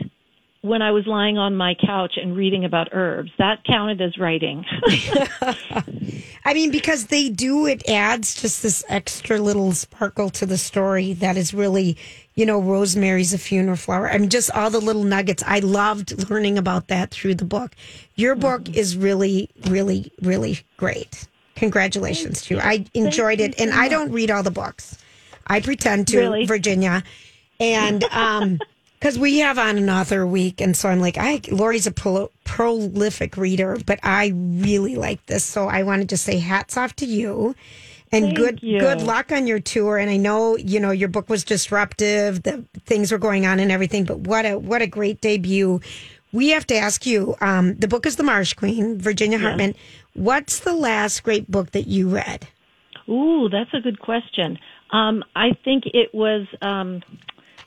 when 0.65 0.81
I 0.81 0.91
was 0.91 1.05
lying 1.05 1.37
on 1.37 1.55
my 1.55 1.75
couch 1.75 2.13
and 2.17 2.35
reading 2.35 2.65
about 2.65 2.89
herbs. 2.91 3.31
That 3.37 3.63
counted 3.63 4.01
as 4.01 4.17
writing. 4.17 4.65
I 6.43 6.53
mean, 6.53 6.71
because 6.71 7.05
they 7.05 7.29
do, 7.29 7.67
it 7.67 7.87
adds 7.87 8.41
just 8.41 8.63
this 8.63 8.83
extra 8.89 9.37
little 9.37 9.71
sparkle 9.73 10.29
to 10.31 10.45
the 10.45 10.57
story 10.57 11.13
that 11.13 11.37
is 11.37 11.53
really, 11.53 11.97
you 12.33 12.45
know, 12.45 12.59
Rosemary's 12.59 13.33
a 13.33 13.37
funeral 13.37 13.77
flower. 13.77 14.09
I 14.09 14.17
mean, 14.17 14.29
just 14.29 14.51
all 14.51 14.69
the 14.69 14.79
little 14.79 15.03
nuggets. 15.03 15.43
I 15.45 15.59
loved 15.59 16.29
learning 16.29 16.57
about 16.57 16.87
that 16.87 17.11
through 17.11 17.35
the 17.35 17.45
book. 17.45 17.75
Your 18.15 18.35
book 18.35 18.67
is 18.75 18.97
really, 18.97 19.49
really, 19.67 20.11
really 20.21 20.59
great. 20.77 21.27
Congratulations 21.55 22.41
to 22.43 22.55
you. 22.55 22.59
I 22.59 22.85
enjoyed 22.93 23.39
it. 23.39 23.59
And 23.59 23.71
I 23.71 23.87
don't 23.87 24.11
read 24.11 24.31
all 24.31 24.43
the 24.43 24.51
books. 24.51 24.97
I 25.47 25.61
pretend 25.61 26.07
to, 26.09 26.19
Really? 26.19 26.45
Virginia. 26.45 27.03
And, 27.59 28.03
um, 28.05 28.59
because 29.05 29.19
we 29.19 29.37
have 29.37 29.59
on 29.59 29.77
an 29.77 29.87
author 29.87 30.25
week, 30.25 30.59
and 30.59 30.75
so 30.75 30.89
I'm 30.89 30.99
like, 30.99 31.15
I 31.19 31.39
Lori's 31.51 31.85
a 31.85 31.91
pro- 31.91 32.31
prolific 32.43 33.37
reader, 33.37 33.77
but 33.85 33.99
I 34.01 34.33
really 34.33 34.95
like 34.95 35.23
this, 35.27 35.45
so 35.45 35.67
I 35.67 35.83
wanted 35.83 36.09
to 36.09 36.17
say 36.17 36.39
hats 36.39 36.75
off 36.75 36.95
to 36.95 37.05
you, 37.05 37.53
and 38.11 38.25
Thank 38.25 38.35
good 38.35 38.63
you. 38.63 38.79
good 38.79 39.03
luck 39.03 39.31
on 39.31 39.45
your 39.45 39.59
tour. 39.59 39.99
And 39.99 40.09
I 40.09 40.17
know 40.17 40.57
you 40.57 40.79
know 40.79 40.89
your 40.89 41.07
book 41.07 41.29
was 41.29 41.43
disruptive, 41.43 42.41
the 42.41 42.65
things 42.87 43.11
were 43.11 43.19
going 43.19 43.45
on 43.45 43.59
and 43.59 43.71
everything, 43.71 44.05
but 44.05 44.21
what 44.21 44.43
a 44.43 44.57
what 44.57 44.81
a 44.81 44.87
great 44.87 45.21
debut. 45.21 45.81
We 46.31 46.49
have 46.49 46.65
to 46.65 46.75
ask 46.75 47.05
you. 47.05 47.35
Um, 47.41 47.75
the 47.75 47.87
book 47.87 48.07
is 48.07 48.15
The 48.15 48.23
Marsh 48.23 48.53
Queen, 48.53 48.97
Virginia 48.97 49.37
Hartman. 49.37 49.75
What's 50.15 50.61
the 50.61 50.73
last 50.73 51.21
great 51.21 51.49
book 51.51 51.73
that 51.73 51.85
you 51.85 52.09
read? 52.09 52.47
Ooh, 53.07 53.49
that's 53.49 53.73
a 53.75 53.81
good 53.81 53.99
question. 53.99 54.57
Um, 54.89 55.23
I 55.35 55.51
think 55.63 55.83
it 55.85 56.11
was 56.11 56.47
um, 56.63 57.03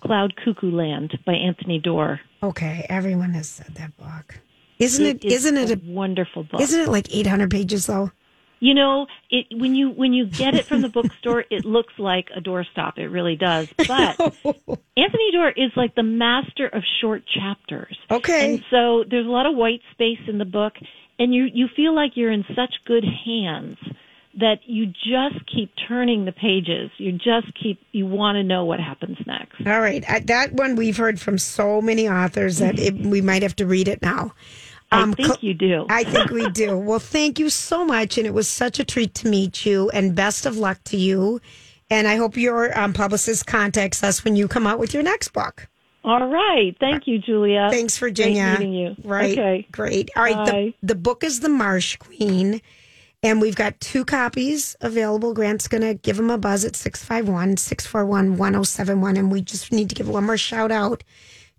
Cloud 0.00 0.34
Cuckoo 0.36 0.70
Land 0.70 1.18
by 1.26 1.34
Anthony 1.34 1.78
Doerr. 1.78 2.20
Okay, 2.42 2.86
everyone 2.88 3.30
has 3.34 3.48
said 3.48 3.74
that 3.74 3.96
book. 3.96 4.40
Isn't 4.78 5.06
it? 5.06 5.24
is 5.24 5.44
Isn't 5.44 5.56
it 5.56 5.70
a 5.70 5.80
wonderful 5.90 6.44
book? 6.44 6.60
Isn't 6.60 6.80
it 6.80 6.88
like 6.88 7.14
800 7.14 7.50
pages 7.50 7.86
though? 7.86 8.12
You 8.60 8.74
know, 8.74 9.06
it 9.30 9.46
when 9.52 9.74
you 9.74 9.90
when 9.90 10.12
you 10.12 10.26
get 10.26 10.54
it 10.54 10.64
from 10.66 10.82
the 10.82 10.88
bookstore, 10.88 11.44
it 11.50 11.64
looks 11.64 11.94
like 11.98 12.28
a 12.36 12.40
doorstop. 12.40 12.98
It 12.98 13.08
really 13.08 13.36
does. 13.36 13.68
But 13.76 14.20
Anthony 14.96 15.30
Doerr 15.32 15.52
is 15.56 15.70
like 15.76 15.94
the 15.94 16.02
master 16.02 16.66
of 16.66 16.82
short 17.00 17.22
chapters. 17.26 17.96
Okay. 18.10 18.54
And 18.54 18.64
so 18.70 19.04
there's 19.08 19.26
a 19.26 19.30
lot 19.30 19.46
of 19.46 19.56
white 19.56 19.80
space 19.92 20.18
in 20.26 20.38
the 20.38 20.44
book, 20.44 20.74
and 21.20 21.32
you 21.32 21.46
you 21.52 21.68
feel 21.74 21.94
like 21.94 22.12
you're 22.16 22.32
in 22.32 22.44
such 22.56 22.74
good 22.84 23.04
hands 23.04 23.78
that 24.38 24.60
you 24.64 24.86
just 24.86 25.44
keep 25.52 25.72
turning 25.88 26.24
the 26.24 26.32
pages. 26.32 26.90
You 26.98 27.12
just 27.12 27.52
keep 27.60 27.80
you 27.92 28.06
want 28.06 28.36
to 28.36 28.42
know 28.42 28.64
what 28.64 28.80
happens 28.80 29.18
next. 29.26 29.66
All 29.66 29.80
right, 29.80 30.04
that 30.26 30.52
one 30.52 30.76
we've 30.76 30.96
heard 30.96 31.20
from 31.20 31.38
so 31.38 31.80
many 31.80 32.08
authors 32.08 32.58
that 32.58 32.78
it, 32.78 32.94
we 32.98 33.20
might 33.20 33.42
have 33.42 33.56
to 33.56 33.66
read 33.66 33.88
it 33.88 34.02
now. 34.02 34.32
I 34.90 35.12
think 35.12 35.42
you 35.42 35.52
do. 35.52 35.86
I 35.90 36.04
think 36.04 36.30
we 36.30 36.48
do. 36.50 36.78
Well, 36.88 36.98
thank 36.98 37.38
you 37.38 37.50
so 37.50 37.84
much, 37.84 38.16
and 38.16 38.26
it 38.26 38.32
was 38.32 38.48
such 38.48 38.78
a 38.78 38.84
treat 38.84 39.14
to 39.16 39.28
meet 39.28 39.66
you. 39.66 39.90
And 39.90 40.14
best 40.14 40.46
of 40.46 40.56
luck 40.56 40.82
to 40.84 40.96
you. 40.96 41.40
And 41.90 42.06
I 42.06 42.16
hope 42.16 42.36
your 42.36 42.78
um, 42.78 42.92
publicist 42.92 43.46
contacts 43.46 44.02
us 44.02 44.24
when 44.24 44.36
you 44.36 44.48
come 44.48 44.66
out 44.66 44.78
with 44.78 44.94
your 44.94 45.02
next 45.02 45.28
book. 45.28 45.68
All 46.04 46.26
right. 46.26 46.76
Thank 46.80 47.06
you, 47.06 47.18
Julia. 47.18 47.68
Thanks, 47.70 47.98
Virginia. 47.98 48.56
Great 48.56 48.58
meeting 48.58 48.74
you. 48.74 48.96
Right. 49.04 49.38
Okay. 49.38 49.66
Great. 49.72 50.10
All 50.16 50.22
right. 50.22 50.46
The, 50.46 50.74
the 50.86 50.94
book 50.94 51.24
is 51.24 51.40
The 51.40 51.48
Marsh 51.48 51.96
Queen. 51.96 52.62
And 53.22 53.40
we've 53.40 53.56
got 53.56 53.80
two 53.80 54.04
copies 54.04 54.76
available. 54.80 55.34
Grant's 55.34 55.66
going 55.66 55.82
to 55.82 55.94
give 55.94 56.16
them 56.16 56.30
a 56.30 56.38
buzz 56.38 56.64
at 56.64 56.76
651 56.76 57.56
641 57.56 58.36
1071. 58.38 59.16
And 59.16 59.32
we 59.32 59.40
just 59.42 59.72
need 59.72 59.88
to 59.88 59.94
give 59.96 60.08
one 60.08 60.24
more 60.24 60.36
shout 60.38 60.70
out 60.70 61.02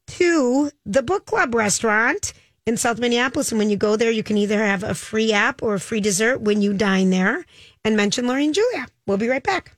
to 0.08 0.72
the 0.86 1.04
Book 1.04 1.26
Club 1.26 1.54
restaurant 1.54 2.32
in 2.66 2.78
South 2.78 3.00
Minneapolis. 3.00 3.52
And 3.52 3.60
when 3.60 3.70
you 3.70 3.76
go 3.76 3.98
there, 3.98 4.10
you 4.12 4.24
can 4.24 4.38
either 4.38 4.64
have 4.64 4.84
a 4.84 4.96
free 4.96 5.34
app 5.34 5.62
or 5.62 5.74
a 5.74 5.80
free 5.80 6.00
dessert 6.00 6.40
when 6.42 6.62
you 6.62 6.74
dine 6.74 7.10
there 7.10 7.46
and 7.84 7.98
mention 7.98 8.26
Lori 8.28 8.46
and 8.46 8.54
Julia. 8.54 8.88
We'll 9.06 9.18
be 9.18 9.28
right 9.28 9.44
back. 9.44 9.74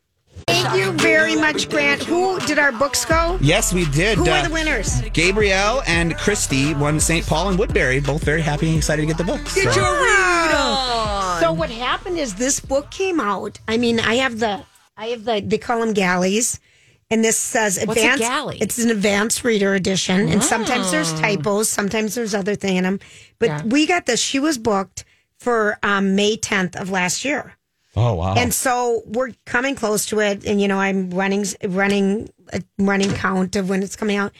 Thank 0.47 0.75
you 0.75 0.91
very 0.93 1.35
much, 1.35 1.69
Grant. 1.69 2.03
Who 2.03 2.39
did 2.41 2.57
our 2.57 2.71
books 2.71 3.05
go? 3.05 3.37
Yes, 3.41 3.73
we 3.73 3.85
did. 3.87 4.17
Who 4.17 4.27
Uh, 4.27 4.31
are 4.31 4.47
the 4.47 4.53
winners? 4.53 5.01
Gabrielle 5.13 5.83
and 5.87 6.17
Christy 6.17 6.73
won 6.73 6.99
St. 6.99 7.25
Paul 7.27 7.49
and 7.49 7.59
Woodbury. 7.59 7.99
Both 7.99 8.23
very 8.23 8.41
happy 8.41 8.67
and 8.69 8.77
excited 8.77 9.01
to 9.01 9.07
get 9.07 9.17
the 9.17 9.23
books. 9.23 9.53
Get 9.55 9.73
So- 9.73 9.79
your 9.81 9.91
read 10.03 10.53
on. 10.55 11.20
So 11.41 11.51
what 11.51 11.71
happened 11.71 12.19
is 12.19 12.35
this 12.35 12.59
book 12.59 12.91
came 12.91 13.19
out. 13.19 13.59
I 13.67 13.77
mean, 13.77 13.99
I 13.99 14.15
have 14.15 14.39
the, 14.39 14.63
I 14.95 15.07
have 15.07 15.25
the, 15.25 15.41
they 15.41 15.57
call 15.57 15.79
them 15.79 15.93
galleys, 15.93 16.59
and 17.09 17.25
this 17.25 17.37
says 17.37 17.83
What's 17.83 17.99
a 17.99 18.03
advanced. 18.03 18.23
galley? 18.23 18.57
It's 18.61 18.77
an 18.77 18.91
advanced 18.91 19.43
reader 19.43 19.73
edition, 19.73 20.29
and 20.29 20.43
sometimes 20.43 20.91
there's 20.91 21.11
typos, 21.19 21.67
sometimes 21.67 22.13
there's 22.13 22.35
other 22.35 22.53
thing 22.53 22.77
in 22.77 22.83
them. 22.83 22.99
But 23.39 23.65
we 23.65 23.87
got 23.87 24.05
this. 24.05 24.21
She 24.21 24.39
was 24.39 24.59
booked 24.59 25.03
for 25.39 25.79
um, 25.81 26.15
May 26.15 26.37
10th 26.37 26.79
of 26.79 26.91
last 26.91 27.25
year. 27.25 27.55
Oh 27.95 28.13
wow! 28.13 28.35
And 28.35 28.53
so 28.53 29.01
we're 29.05 29.31
coming 29.45 29.75
close 29.75 30.05
to 30.07 30.19
it, 30.21 30.45
and 30.45 30.61
you 30.61 30.69
know 30.69 30.79
I'm 30.79 31.09
running 31.09 31.43
running 31.67 32.29
a 32.53 32.61
running 32.77 33.11
count 33.15 33.57
of 33.57 33.67
when 33.67 33.83
it's 33.83 33.97
coming 33.97 34.15
out. 34.15 34.31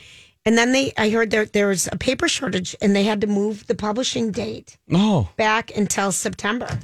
And 0.46 0.58
then 0.58 0.72
they, 0.72 0.94
I 0.98 1.10
heard 1.10 1.32
there 1.32 1.46
there 1.46 1.68
was 1.68 1.90
a 1.92 1.98
paper 1.98 2.30
shortage, 2.30 2.78
and 2.82 2.96
they 2.96 3.04
had 3.04 3.20
to 3.22 3.28
move 3.28 3.68
the 3.68 3.76
publishing 3.76 4.32
date 4.32 4.78
oh, 4.94 5.28
back 5.36 5.76
until 5.76 6.14
September. 6.14 6.80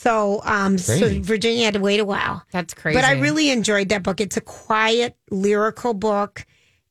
So, 0.00 0.40
um, 0.44 0.78
so 0.78 1.08
Virginia 1.22 1.64
had 1.64 1.74
to 1.74 1.80
wait 1.80 1.98
a 1.98 2.04
while. 2.04 2.44
That's 2.52 2.72
crazy. 2.72 2.96
But 2.96 3.04
I 3.04 3.14
really 3.14 3.50
enjoyed 3.50 3.88
that 3.88 4.04
book. 4.04 4.20
It's 4.20 4.36
a 4.36 4.40
quiet, 4.40 5.16
lyrical 5.28 5.92
book, 5.92 6.46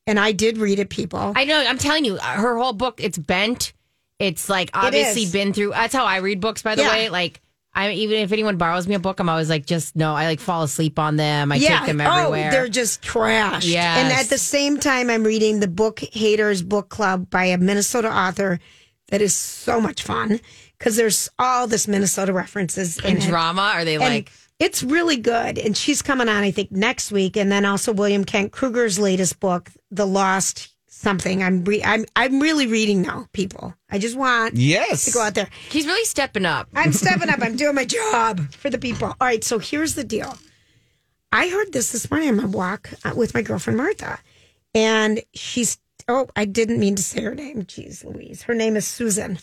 and 0.06 0.20
I 0.20 0.32
did 0.32 0.58
read 0.58 0.78
it. 0.78 0.90
People, 0.90 1.32
I 1.34 1.46
know. 1.46 1.58
I'm 1.58 1.78
telling 1.78 2.04
you, 2.04 2.16
uh, 2.16 2.20
her 2.20 2.58
whole 2.58 2.74
book, 2.74 3.00
it's 3.02 3.16
bent. 3.16 3.72
It's 4.18 4.50
like 4.50 4.68
obviously 4.74 5.22
is. 5.22 5.32
been 5.32 5.54
through. 5.54 5.70
That's 5.70 5.94
how 5.94 6.04
I 6.04 6.18
read 6.18 6.40
books, 6.42 6.60
by 6.60 6.74
the 6.74 6.82
Yeah. 6.82 6.90
way. 6.90 7.08
Like, 7.08 7.40
I 7.72 7.92
even 7.92 8.18
if 8.18 8.30
anyone 8.30 8.58
borrows 8.58 8.86
me 8.86 8.94
a 8.94 8.98
book, 8.98 9.20
I'm 9.20 9.30
always 9.30 9.48
like, 9.48 9.64
just 9.64 9.96
no. 9.96 10.14
I 10.14 10.26
like 10.26 10.40
fall 10.40 10.62
asleep 10.62 10.98
on 10.98 11.16
them. 11.16 11.50
I 11.50 11.58
take 11.58 11.86
them 11.86 12.02
everywhere. 12.02 12.48
Oh, 12.48 12.50
they're 12.50 12.68
just 12.68 13.00
trash. 13.00 13.64
Yes. 13.64 14.04
And 14.04 14.12
at 14.12 14.28
the 14.28 14.36
same 14.36 14.78
time, 14.78 15.08
I'm 15.08 15.24
reading 15.24 15.60
the 15.60 15.68
Book 15.68 16.00
Haters 16.12 16.60
Book 16.62 16.90
Club 16.90 17.30
by 17.30 17.46
a 17.46 17.56
Minnesota 17.56 18.14
author 18.14 18.60
that 19.08 19.22
is 19.22 19.34
so 19.34 19.80
much 19.80 20.02
fun 20.02 20.40
because 20.78 20.96
there's 20.96 21.28
all 21.38 21.66
this 21.66 21.86
Minnesota 21.88 22.32
references 22.32 22.98
in 22.98 23.04
and 23.16 23.18
it. 23.18 23.26
drama. 23.26 23.72
Are 23.74 23.84
they 23.84 23.94
And 23.94 24.04
like? 24.04 24.32
It's 24.58 24.82
really 24.82 25.16
good, 25.18 25.56
and 25.56 25.76
she's 25.76 26.02
coming 26.02 26.28
on, 26.28 26.42
I 26.42 26.50
think, 26.50 26.72
next 26.72 27.12
week, 27.12 27.36
and 27.36 27.50
then 27.52 27.64
also 27.64 27.92
William 27.92 28.24
Kent 28.24 28.50
Krueger's 28.50 28.98
latest 28.98 29.38
book, 29.38 29.70
The 29.92 30.04
Lost 30.06 30.70
Something. 30.88 31.44
I'm 31.44 31.62
re- 31.64 31.84
I'm 31.84 32.04
I'm 32.16 32.40
really 32.40 32.66
reading 32.66 33.02
now, 33.02 33.28
people. 33.32 33.72
I 33.88 34.00
just 34.00 34.16
want 34.16 34.56
Yes. 34.56 35.04
to 35.04 35.12
go 35.12 35.22
out 35.22 35.34
there. 35.36 35.48
He's 35.70 35.86
really 35.86 36.04
stepping 36.04 36.44
up. 36.44 36.68
I'm 36.74 36.92
stepping 36.92 37.28
up. 37.28 37.38
I'm 37.42 37.54
doing 37.54 37.76
my 37.76 37.84
job 37.84 38.52
for 38.52 38.68
the 38.68 38.78
people. 38.78 39.06
All 39.08 39.16
right, 39.20 39.44
so 39.44 39.60
here's 39.60 39.94
the 39.94 40.02
deal. 40.02 40.36
I 41.30 41.48
heard 41.50 41.72
this 41.72 41.92
this 41.92 42.10
morning 42.10 42.30
on 42.30 42.36
my 42.38 42.44
walk 42.46 42.90
uh, 43.04 43.12
with 43.14 43.34
my 43.34 43.42
girlfriend 43.42 43.76
Martha, 43.76 44.18
and 44.74 45.22
she's 45.34 45.78
oh, 46.08 46.26
I 46.34 46.46
didn't 46.46 46.80
mean 46.80 46.96
to 46.96 47.02
say 47.04 47.22
her 47.22 47.34
name. 47.36 47.62
Jeez, 47.62 48.02
Louise, 48.04 48.42
her 48.42 48.54
name 48.54 48.74
is 48.74 48.88
Susan. 48.88 49.38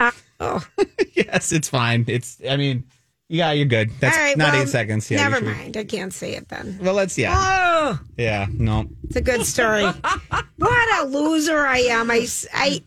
Uh, 0.00 0.10
oh, 0.40 0.66
Yes, 1.14 1.52
it's 1.52 1.68
fine. 1.68 2.04
It's. 2.08 2.40
I 2.48 2.56
mean, 2.56 2.84
yeah, 3.28 3.52
you're 3.52 3.66
good. 3.66 3.90
That's 4.00 4.16
right. 4.16 4.36
not 4.36 4.52
well, 4.52 4.62
eight 4.62 4.68
seconds. 4.68 5.10
Yeah. 5.10 5.28
never 5.28 5.44
mind. 5.44 5.76
I 5.76 5.84
can't 5.84 6.12
say 6.12 6.34
it 6.34 6.48
then. 6.48 6.78
Well, 6.80 6.94
let's. 6.94 7.18
Yeah. 7.18 7.34
Oh, 7.36 8.00
Yeah. 8.16 8.46
No. 8.50 8.86
it's 9.04 9.16
a 9.16 9.20
good 9.20 9.44
story. 9.44 9.84
what 10.56 11.04
a 11.04 11.06
loser 11.06 11.58
I 11.66 11.78
am. 11.78 12.10
I 12.10 12.26
I. 12.54 12.82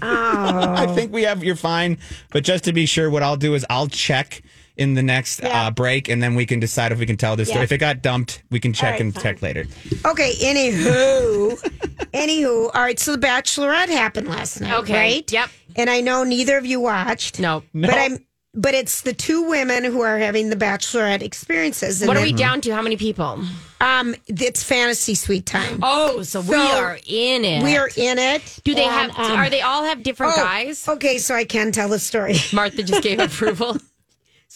Oh, 0.00 0.74
I 0.74 0.86
think 0.94 1.12
we 1.12 1.22
have. 1.24 1.44
You're 1.44 1.56
fine. 1.56 1.98
But 2.30 2.42
just 2.44 2.64
to 2.64 2.72
be 2.72 2.86
sure, 2.86 3.10
what 3.10 3.22
I'll 3.22 3.36
do 3.36 3.54
is 3.54 3.66
I'll 3.68 3.88
check 3.88 4.42
in 4.76 4.94
the 4.94 5.02
next 5.02 5.40
Yeah. 5.42 5.66
uh, 5.66 5.70
break, 5.70 6.08
and 6.08 6.22
then 6.22 6.34
we 6.34 6.46
can 6.46 6.58
decide 6.60 6.90
if 6.92 6.98
we 6.98 7.06
can 7.06 7.16
tell 7.16 7.36
this 7.36 7.48
Yeah. 7.48 7.54
story. 7.54 7.64
If 7.64 7.72
it 7.72 7.78
got 7.78 8.02
dumped, 8.02 8.42
we 8.50 8.58
can 8.60 8.72
check 8.72 8.92
right, 8.92 9.00
and 9.00 9.14
fine. 9.14 9.22
check 9.22 9.42
later. 9.42 9.66
okay. 10.04 10.32
Anywho, 10.40 11.58
anywho. 12.12 12.70
All 12.74 12.82
right. 12.82 12.98
So 12.98 13.12
the 13.16 13.26
Bachelorette 13.26 13.88
happened 13.88 14.28
last 14.28 14.60
night. 14.60 14.74
Okay, 14.80 14.92
Right. 14.94 15.32
yep. 15.32 15.50
And 15.76 15.88
I 15.90 16.00
know 16.00 16.24
neither 16.24 16.56
of 16.56 16.66
you 16.66 16.80
watched. 16.80 17.38
No. 17.40 17.62
No. 17.72 17.88
But 17.88 17.98
I'm 17.98 18.24
but 18.56 18.72
it's 18.72 19.00
the 19.00 19.12
two 19.12 19.42
women 19.48 19.82
who 19.82 20.00
are 20.02 20.16
having 20.16 20.48
the 20.48 20.54
bachelorette 20.54 21.22
experiences. 21.22 22.00
And 22.00 22.06
What 22.06 22.16
are 22.16 22.20
then, 22.20 22.28
we 22.34 22.38
down 22.38 22.60
to? 22.60 22.70
How 22.72 22.82
many 22.82 22.96
people? 22.96 23.42
Um, 23.80 24.14
it's 24.28 24.62
fantasy 24.62 25.16
suite 25.16 25.44
time. 25.44 25.80
Oh, 25.82 26.22
so 26.22 26.40
we 26.40 26.54
are 26.54 26.96
in 27.04 27.44
it. 27.44 27.64
We 27.64 27.76
are 27.76 27.90
in 27.96 28.16
it. 28.16 28.60
Do 28.62 28.72
they 28.76 28.84
And, 28.84 29.10
have? 29.10 29.30
um, 29.32 29.36
are 29.38 29.50
they 29.50 29.60
all 29.60 29.82
have 29.82 30.04
different 30.04 30.34
oh, 30.36 30.44
guys? 30.44 30.86
Okay, 30.86 31.18
so 31.18 31.34
I 31.34 31.42
can 31.42 31.72
tell 31.72 31.88
the 31.88 31.98
story. 31.98 32.36
Martha 32.52 32.84
just 32.84 33.02
gave 33.02 33.18
approval. 33.28 33.76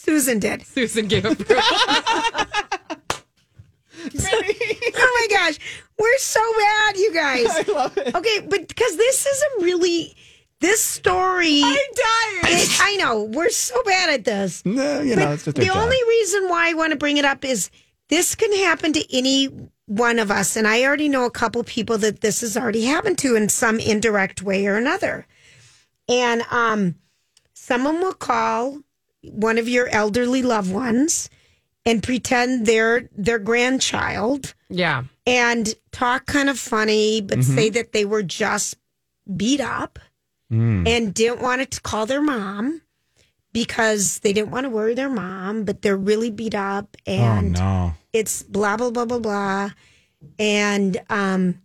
Susan 0.08 0.38
did. 0.38 0.66
Susan 0.66 1.06
gave 1.06 1.26
approval. 1.26 1.62
Oh 5.00 5.28
my 5.30 5.36
gosh, 5.36 5.58
we're 5.98 6.18
so 6.18 6.40
bad, 6.56 6.96
you 6.96 7.12
guys. 7.12 7.46
I 7.50 7.72
love 7.72 7.98
it. 7.98 8.14
Okay, 8.14 8.40
but 8.48 8.66
because 8.68 8.96
this 8.96 9.26
is 9.26 9.42
a 9.42 9.64
really 9.64 10.14
this 10.60 10.82
story. 10.82 11.60
I'm 11.62 11.74
dying. 12.42 12.66
I 12.80 12.96
know 12.98 13.24
we're 13.24 13.50
so 13.50 13.82
bad 13.82 14.08
at 14.10 14.24
this. 14.24 14.64
No, 14.64 15.00
you 15.00 15.14
know, 15.14 15.32
it's 15.32 15.44
just 15.44 15.56
the 15.56 15.64
job. 15.66 15.76
only 15.76 15.98
reason 16.08 16.48
why 16.48 16.70
I 16.70 16.74
want 16.74 16.92
to 16.92 16.96
bring 16.96 17.16
it 17.16 17.24
up 17.24 17.44
is 17.44 17.70
this 18.08 18.34
can 18.34 18.52
happen 18.56 18.92
to 18.94 19.16
any 19.16 19.46
one 19.86 20.18
of 20.18 20.30
us, 20.30 20.56
and 20.56 20.66
I 20.66 20.84
already 20.84 21.08
know 21.08 21.26
a 21.26 21.30
couple 21.30 21.62
people 21.64 21.98
that 21.98 22.20
this 22.20 22.40
has 22.40 22.56
already 22.56 22.84
happened 22.84 23.18
to 23.18 23.36
in 23.36 23.48
some 23.48 23.78
indirect 23.78 24.42
way 24.42 24.66
or 24.66 24.76
another. 24.76 25.26
And 26.08 26.42
um, 26.50 26.94
someone 27.52 28.00
will 28.00 28.14
call 28.14 28.80
one 29.22 29.58
of 29.58 29.68
your 29.68 29.88
elderly 29.88 30.42
loved 30.42 30.72
ones 30.72 31.28
and 31.84 32.02
pretend 32.02 32.66
they're 32.66 33.08
their 33.16 33.38
grandchild 33.38 34.54
yeah. 34.68 35.04
and 35.26 35.74
talk 35.92 36.26
kind 36.26 36.50
of 36.50 36.58
funny, 36.58 37.20
but 37.20 37.42
say 37.42 37.70
that 37.70 37.92
they 37.92 38.04
were 38.04 38.22
just 38.22 38.76
beat 39.36 39.60
up 39.60 39.98
and 40.86 41.14
didn't 41.14 41.40
want 41.42 41.70
to 41.70 41.80
call 41.80 42.06
their 42.06 42.22
mom 42.22 42.80
because 43.52 44.18
they 44.20 44.32
didn't 44.32 44.50
want 44.50 44.64
to 44.64 44.70
worry 44.70 44.94
their 44.94 45.08
mom, 45.10 45.64
but 45.64 45.82
they're 45.82 45.96
really 45.96 46.30
beat 46.30 46.54
up 46.54 46.96
Oh 47.06 47.12
and 47.12 47.52
no. 47.52 47.92
it's 48.12 48.42
blah 48.42 48.76
blah 48.76 48.90
blah 48.90 49.04
blah 49.04 49.18
blah, 49.18 49.70
and 50.38 51.00
um, 51.10 51.60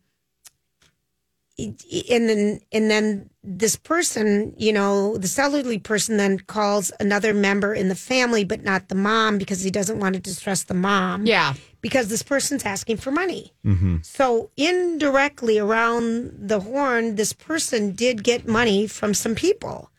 and 1.59 2.29
then 2.29 2.59
and 2.71 2.89
then 2.89 3.29
this 3.43 3.75
person, 3.75 4.53
you 4.57 4.73
know, 4.73 5.17
this 5.17 5.37
elderly 5.37 5.77
person 5.77 6.17
then 6.17 6.39
calls 6.39 6.91
another 6.99 7.33
member 7.33 7.73
in 7.73 7.89
the 7.89 7.95
family, 7.95 8.43
but 8.43 8.63
not 8.63 8.89
the 8.89 8.95
mom 8.95 9.37
because 9.37 9.61
he 9.61 9.69
doesn't 9.69 9.99
want 9.99 10.15
to 10.15 10.21
distress 10.21 10.63
the 10.63 10.73
mom 10.73 11.25
Yeah. 11.27 11.53
because 11.81 12.07
this 12.07 12.23
person's 12.23 12.65
asking 12.65 12.97
for 12.97 13.11
money. 13.11 13.53
So 14.01 14.49
indirectly 14.57 15.59
around 15.59 16.31
the 16.47 16.59
horn, 16.61 17.15
this 17.15 17.33
person 17.33 17.91
did 17.91 18.23
get 18.23 18.47
money 18.47 18.87
from 18.87 19.13
some 19.13 19.35
people, 19.35 19.91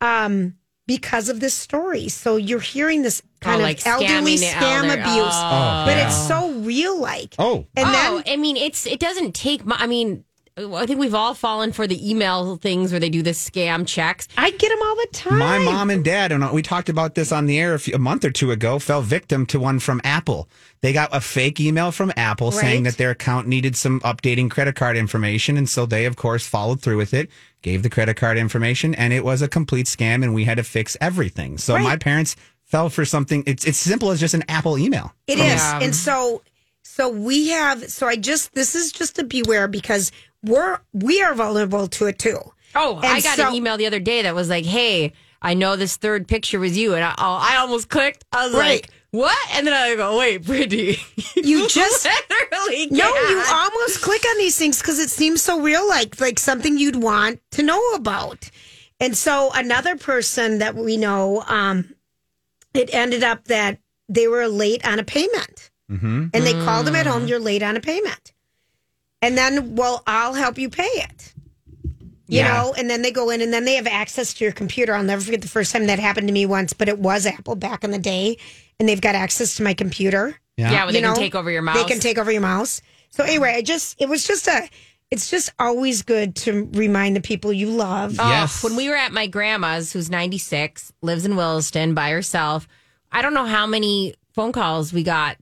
um, 0.00 0.56
because 0.86 1.28
of 1.28 1.40
this 1.40 1.54
story. 1.54 2.08
So 2.08 2.36
you're 2.36 2.58
hearing 2.60 3.02
this 3.02 3.22
kind 3.40 3.62
Oh, 3.62 3.66
of 3.66 3.86
elderly 3.86 4.36
scam 4.36 4.84
elder- 4.88 5.00
abuse, 5.00 5.34
Oh. 5.34 5.82
but 5.86 5.96
yeah. 5.96 6.06
it's 6.06 6.26
so 6.28 6.52
real 6.60 6.98
like. 7.00 7.34
Oh. 7.38 7.66
and 7.76 7.88
oh, 7.88 8.22
then 8.22 8.22
I 8.26 8.36
mean, 8.36 8.56
it's 8.56 8.86
it 8.86 8.98
doesn't 8.98 9.34
take. 9.34 9.64
mu- 9.64 9.74
I 9.76 9.86
mean, 9.86 10.24
I 10.56 10.84
think 10.86 10.98
we've 11.00 11.14
all 11.14 11.34
fallen 11.34 11.72
for 11.72 11.86
the 11.86 12.10
email 12.10 12.56
things 12.56 12.90
where 12.92 13.00
they 13.00 13.08
do 13.08 13.22
the 13.22 13.30
scam 13.30 13.86
checks. 13.86 14.28
I 14.36 14.50
get 14.50 14.68
them 14.68 14.78
all 14.82 14.96
the 14.96 15.08
time. 15.12 15.38
My 15.38 15.58
mom 15.58 15.90
and 15.90 16.04
dad, 16.04 16.32
and 16.32 16.50
we 16.52 16.60
talked 16.62 16.88
about 16.88 17.14
this 17.14 17.32
on 17.32 17.46
the 17.46 17.58
air 17.58 17.74
a, 17.74 17.78
few, 17.78 17.94
a 17.94 17.98
month 17.98 18.24
or 18.24 18.30
two 18.30 18.50
ago, 18.50 18.78
fell 18.78 19.00
victim 19.00 19.46
to 19.46 19.60
one 19.60 19.78
from 19.78 20.00
Apple. 20.04 20.48
They 20.82 20.92
got 20.92 21.14
a 21.14 21.20
fake 21.20 21.60
email 21.60 21.92
from 21.92 22.12
Apple 22.16 22.52
saying 22.52 22.82
that 22.82 22.96
their 22.96 23.10
account 23.10 23.46
needed 23.48 23.76
some 23.76 24.00
updating 24.00 24.50
credit 24.50 24.74
card 24.76 24.96
information. 24.96 25.56
And 25.56 25.68
so 25.68 25.86
they, 25.86 26.04
of 26.04 26.16
course, 26.16 26.46
followed 26.46 26.80
through 26.82 26.96
with 26.98 27.14
it, 27.14 27.30
gave 27.62 27.82
the 27.82 27.90
credit 27.90 28.16
card 28.16 28.36
information, 28.36 28.94
and 28.94 29.12
it 29.12 29.24
was 29.24 29.42
a 29.42 29.48
complete 29.48 29.86
scam, 29.86 30.22
and 30.22 30.34
we 30.34 30.44
had 30.44 30.56
to 30.56 30.64
fix 30.64 30.96
everything. 31.00 31.58
So 31.58 31.74
Right. 31.74 31.82
my 31.84 31.96
parents 31.96 32.36
fell 32.64 32.88
for 32.90 33.04
something. 33.04 33.44
It's, 33.46 33.64
it's 33.64 33.78
simple 33.78 34.10
as 34.10 34.20
just 34.20 34.34
an 34.34 34.44
Apple 34.48 34.78
email. 34.78 35.12
It 35.26 35.38
is, 35.38 35.44
Yeah. 35.60 35.80
and 35.80 35.94
so 35.94 36.42
so 36.82 37.08
we 37.08 37.48
have. 37.50 37.88
So 37.90 38.06
I 38.08 38.16
just 38.16 38.52
this 38.54 38.74
is 38.74 38.90
just 38.92 39.16
to 39.16 39.24
beware 39.24 39.68
because 39.68 40.10
we're 40.44 40.78
we 40.92 41.22
are 41.22 41.34
vulnerable 41.34 41.86
to 41.88 42.06
it 42.06 42.18
too. 42.18 42.38
Oh, 42.74 42.96
I 43.02 43.20
got 43.20 43.36
so- 43.36 43.48
an 43.48 43.54
email 43.54 43.76
the 43.76 43.86
other 43.86 44.00
day 44.00 44.22
that 44.22 44.34
was 44.34 44.48
like, 44.48 44.64
"Hey, 44.64 45.12
I 45.42 45.54
know 45.54 45.76
this 45.76 45.96
third 45.96 46.28
picture 46.28 46.58
was 46.60 46.76
you," 46.76 46.94
and 46.94 47.04
I, 47.04 47.14
oh, 47.18 47.38
I 47.40 47.56
almost 47.56 47.88
clicked. 47.88 48.24
I 48.32 48.46
was 48.46 48.54
Right. 48.54 48.82
like, 48.82 48.90
"What?" 49.10 49.36
And 49.54 49.66
then 49.66 49.74
I 49.74 49.94
go, 49.96 50.18
"Wait, 50.18 50.38
Brittany, 50.46 50.96
You 51.36 51.66
just 51.68 52.04
literally 52.30 52.86
No, 52.90 53.12
can't. 53.12 53.30
you 53.30 53.42
almost 53.52 54.00
click 54.02 54.24
on 54.30 54.38
these 54.38 54.56
things 54.56 54.78
because 54.80 54.98
it 54.98 55.10
seems 55.10 55.42
so 55.42 55.60
real, 55.60 55.86
like 55.88 56.20
like 56.20 56.38
something 56.38 56.78
you'd 56.78 56.96
want 57.02 57.40
to 57.52 57.62
know 57.62 57.82
about. 57.94 58.50
And 59.00 59.16
so 59.16 59.50
another 59.54 59.96
person 59.96 60.58
that 60.58 60.74
we 60.76 60.96
know, 60.98 61.42
um, 61.48 61.94
it 62.74 62.92
ended 62.94 63.24
up 63.24 63.46
that 63.46 63.78
they 64.08 64.28
were 64.28 64.46
late 64.46 64.86
on 64.86 64.98
a 64.98 65.04
payment, 65.04 65.70
Mm-hmm. 65.90 66.26
and 66.34 66.46
they 66.46 66.52
called 66.52 66.86
them 66.86 66.94
at 66.94 67.06
home. 67.06 67.26
You're 67.26 67.40
late 67.40 67.62
on 67.64 67.76
a 67.76 67.80
payment, 67.80 68.32
and 69.22 69.36
then 69.36 69.74
well, 69.76 70.02
I'll 70.06 70.34
help 70.34 70.58
you 70.58 70.70
pay 70.70 70.82
it. 70.84 71.34
You 72.28 72.38
Yeah. 72.38 72.52
know, 72.52 72.74
and 72.78 72.88
then 72.88 73.02
they 73.02 73.10
go 73.10 73.30
in 73.30 73.40
and 73.40 73.52
then 73.52 73.64
they 73.64 73.74
have 73.74 73.86
access 73.88 74.32
to 74.34 74.44
your 74.44 74.52
computer. 74.52 74.94
I'll 74.94 75.02
never 75.02 75.20
forget 75.22 75.42
the 75.42 75.48
first 75.48 75.72
time 75.72 75.86
that 75.86 75.98
happened 75.98 76.28
to 76.28 76.32
me 76.32 76.46
once, 76.46 76.72
but 76.72 76.88
it 76.88 76.98
was 76.98 77.26
Apple 77.26 77.56
back 77.56 77.82
in 77.82 77.90
the 77.90 77.98
day, 77.98 78.36
and 78.78 78.88
they've 78.88 79.00
got 79.00 79.14
access 79.16 79.56
to 79.56 79.62
my 79.64 79.74
computer 79.74 80.38
yeah, 80.56 80.84
well, 80.84 80.92
they 80.92 80.98
you 80.98 81.04
can 81.04 81.14
know, 81.14 81.20
take 81.20 81.34
over 81.34 81.50
your 81.50 81.62
mouse. 81.62 81.76
They 81.76 81.84
can 81.84 82.00
take 82.00 82.18
over 82.18 82.30
your 82.30 82.42
mouse. 82.42 82.82
So 83.10 83.24
anyway, 83.24 83.54
I 83.56 83.62
just 83.62 83.96
it 84.00 84.08
was 84.08 84.26
just 84.26 84.46
a 84.46 84.68
it's 85.10 85.30
just 85.30 85.52
always 85.58 86.02
good 86.02 86.36
to 86.36 86.68
remind 86.72 87.16
the 87.16 87.20
people 87.20 87.52
you 87.52 87.70
love. 87.70 88.16
Oh, 88.20 88.28
Yes. 88.28 88.62
When 88.62 88.76
we 88.76 88.88
were 88.88 88.94
at 88.94 89.12
my 89.12 89.26
grandma's, 89.26 89.92
who's 89.92 90.08
96, 90.10 90.92
lives 91.02 91.24
in 91.24 91.34
Williston 91.34 91.94
by 91.94 92.10
herself, 92.10 92.68
I 93.10 93.22
don't 93.22 93.34
know 93.34 93.46
how 93.46 93.66
many 93.66 94.14
phone 94.34 94.52
calls 94.52 94.92
we 94.92 95.02
got 95.02 95.36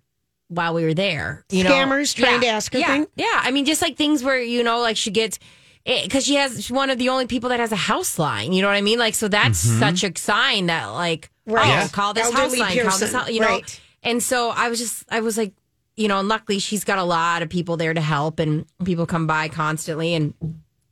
while 0.49 0.75
we 0.75 0.85
were 0.85 0.95
there. 0.95 1.45
You 1.51 1.65
know, 1.65 1.71
Scammers 1.71 2.15
trying 2.15 2.41
to 2.41 2.47
ask 2.47 2.73
her 2.73 2.79
yeah, 2.79 2.87
thing? 2.89 3.07
Yeah. 3.17 3.27
I 3.33 3.51
mean, 3.51 3.65
just 3.65 3.83
like 3.83 3.97
things 3.97 4.23
where, 4.23 4.41
you 4.43 4.63
know, 4.63 4.81
like 4.81 4.97
she 4.97 5.11
gets, 5.11 5.39
eh, 5.87 6.03
because 6.05 6.25
she 6.25 6.35
has, 6.37 6.55
she's 6.57 6.71
one 6.71 6.91
of 6.91 6.99
the 6.99 7.11
only 7.11 7.27
people 7.27 7.51
that 7.51 7.61
has 7.61 7.73
a 7.73 7.77
house 7.77 8.19
line. 8.19 8.53
You 8.53 8.63
know 8.63 8.69
what 8.69 8.77
I 8.77 8.81
mean? 8.83 8.99
Like, 8.99 9.15
so 9.15 9.29
that's 9.29 9.67
mm-hmm. 9.67 9.79
such 9.79 10.05
a 10.05 10.19
sign 10.19 10.67
that, 10.67 10.87
like, 10.87 11.31
Right. 11.47 11.67
oh, 11.67 11.69
Yeah. 11.69 11.89
call 11.89 12.15
this 12.15 12.25
Elderly 12.27 12.61
house 12.61 12.77
line, 12.77 12.89
call 12.89 12.99
this 12.99 13.13
house, 13.13 13.31
you 13.31 13.41
know? 13.41 13.47
Right. 13.47 13.81
And 14.03 14.23
so 14.23 14.51
I 14.51 14.69
was 14.69 14.79
just, 14.79 15.05
I 15.11 15.21
was 15.21 15.37
like, 15.39 15.53
you 15.97 16.09
know, 16.09 16.19
and 16.21 16.29
luckily 16.29 16.59
she's 16.59 16.85
got 16.85 16.99
a 16.99 17.05
lot 17.05 17.43
of 17.43 17.49
people 17.49 17.77
there 17.77 17.93
to 17.95 18.01
help 18.01 18.39
and 18.39 18.67
people 18.85 19.07
come 19.07 19.27
by 19.27 19.49
constantly. 19.49 20.15
And, 20.15 20.35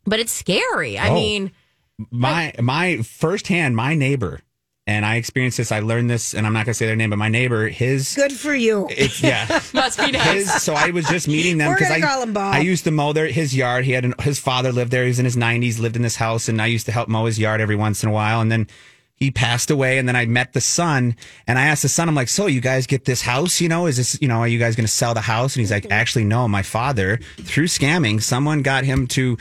but 0.05 0.19
it's 0.19 0.33
scary. 0.33 0.99
I 0.99 1.11
Oh. 1.11 1.15
mean, 1.15 1.53
my 2.11 2.53
my 2.61 2.99
firsthand, 2.99 3.75
my 3.77 3.95
neighbor, 3.95 4.41
and 4.87 5.05
I 5.05 5.17
experienced 5.17 5.57
this. 5.57 5.73
I 5.73 5.81
learned 5.81 6.09
this, 6.09 6.35
and 6.35 6.47
I'm 6.47 6.53
not 6.53 6.65
gonna 6.65 6.75
say 6.75 6.87
their 6.87 6.97
name, 6.97 7.11
but 7.11 7.19
my 7.19 7.29
neighbor, 7.29 7.69
his, 7.69 8.15
Good 8.15 8.33
for 8.33 8.55
you. 8.55 8.87
it's 8.91 9.21
yeah, 9.23 9.47
must 9.75 9.99
be 9.99 10.13
nice. 10.13 10.33
his. 10.33 10.63
So 10.63 10.75
I 10.75 10.91
was 10.91 11.07
just 11.07 11.27
meeting 11.27 11.59
them 11.59 11.73
because 11.73 11.91
I 11.91 12.01
call 12.01 12.23
him 12.23 12.33
Bob. 12.33 12.55
I 12.55 12.61
used 12.61 12.85
to 12.85 12.91
mow 12.91 13.13
their 13.13 13.27
his 13.27 13.55
yard. 13.55 13.85
He 13.85 13.93
had 13.93 14.05
an, 14.05 14.15
his 14.21 14.39
father 14.39 14.71
lived 14.71 14.93
there. 14.93 15.03
He 15.03 15.09
was 15.09 15.19
in 15.19 15.25
his 15.25 15.37
90s, 15.37 15.81
lived 15.81 15.97
in 15.97 16.03
this 16.03 16.17
house, 16.17 16.49
and 16.49 16.63
I 16.63 16.67
used 16.67 16.87
to 16.87 16.93
help 16.93 17.09
mow 17.09 17.27
his 17.27 17.39
yard 17.39 17.61
every 17.61 17.77
once 17.77 18.03
in 18.03 18.09
a 18.09 18.13
while. 18.13 18.41
And 18.41 18.51
then 18.53 18.69
he 19.17 19.31
passed 19.31 19.71
away, 19.71 19.99
and 19.99 20.07
then 20.07 20.15
I 20.15 20.27
met 20.27 20.53
the 20.53 20.61
son, 20.61 21.17
and 21.47 21.59
I 21.59 21.67
asked 21.67 21.83
the 21.83 21.89
son, 21.89 22.09
I'm 22.09 22.15
like, 22.15 22.29
so 22.29 22.47
you 22.47 22.61
guys 22.61 22.87
get 22.87 23.07
this 23.07 23.23
house? 23.23 23.61
You 23.61 23.69
know, 23.69 23.87
is 23.87 23.97
this 23.97 24.19
you 24.21 24.29
know, 24.29 24.39
are 24.39 24.49
you 24.49 24.59
guys 24.59 24.77
gonna 24.77 24.89
sell 24.89 25.15
the 25.15 25.21
house? 25.21 25.57
And 25.57 25.61
he's 25.61 25.73
like, 25.73 25.85
mm-hmm. 25.85 25.93
actually, 25.93 26.25
no. 26.25 26.47
My 26.47 26.63
father, 26.63 27.19
through 27.39 27.67
scamming, 27.67 28.23
someone 28.23 28.63
got 28.63 28.85
him 28.85 29.09
to 29.09 29.37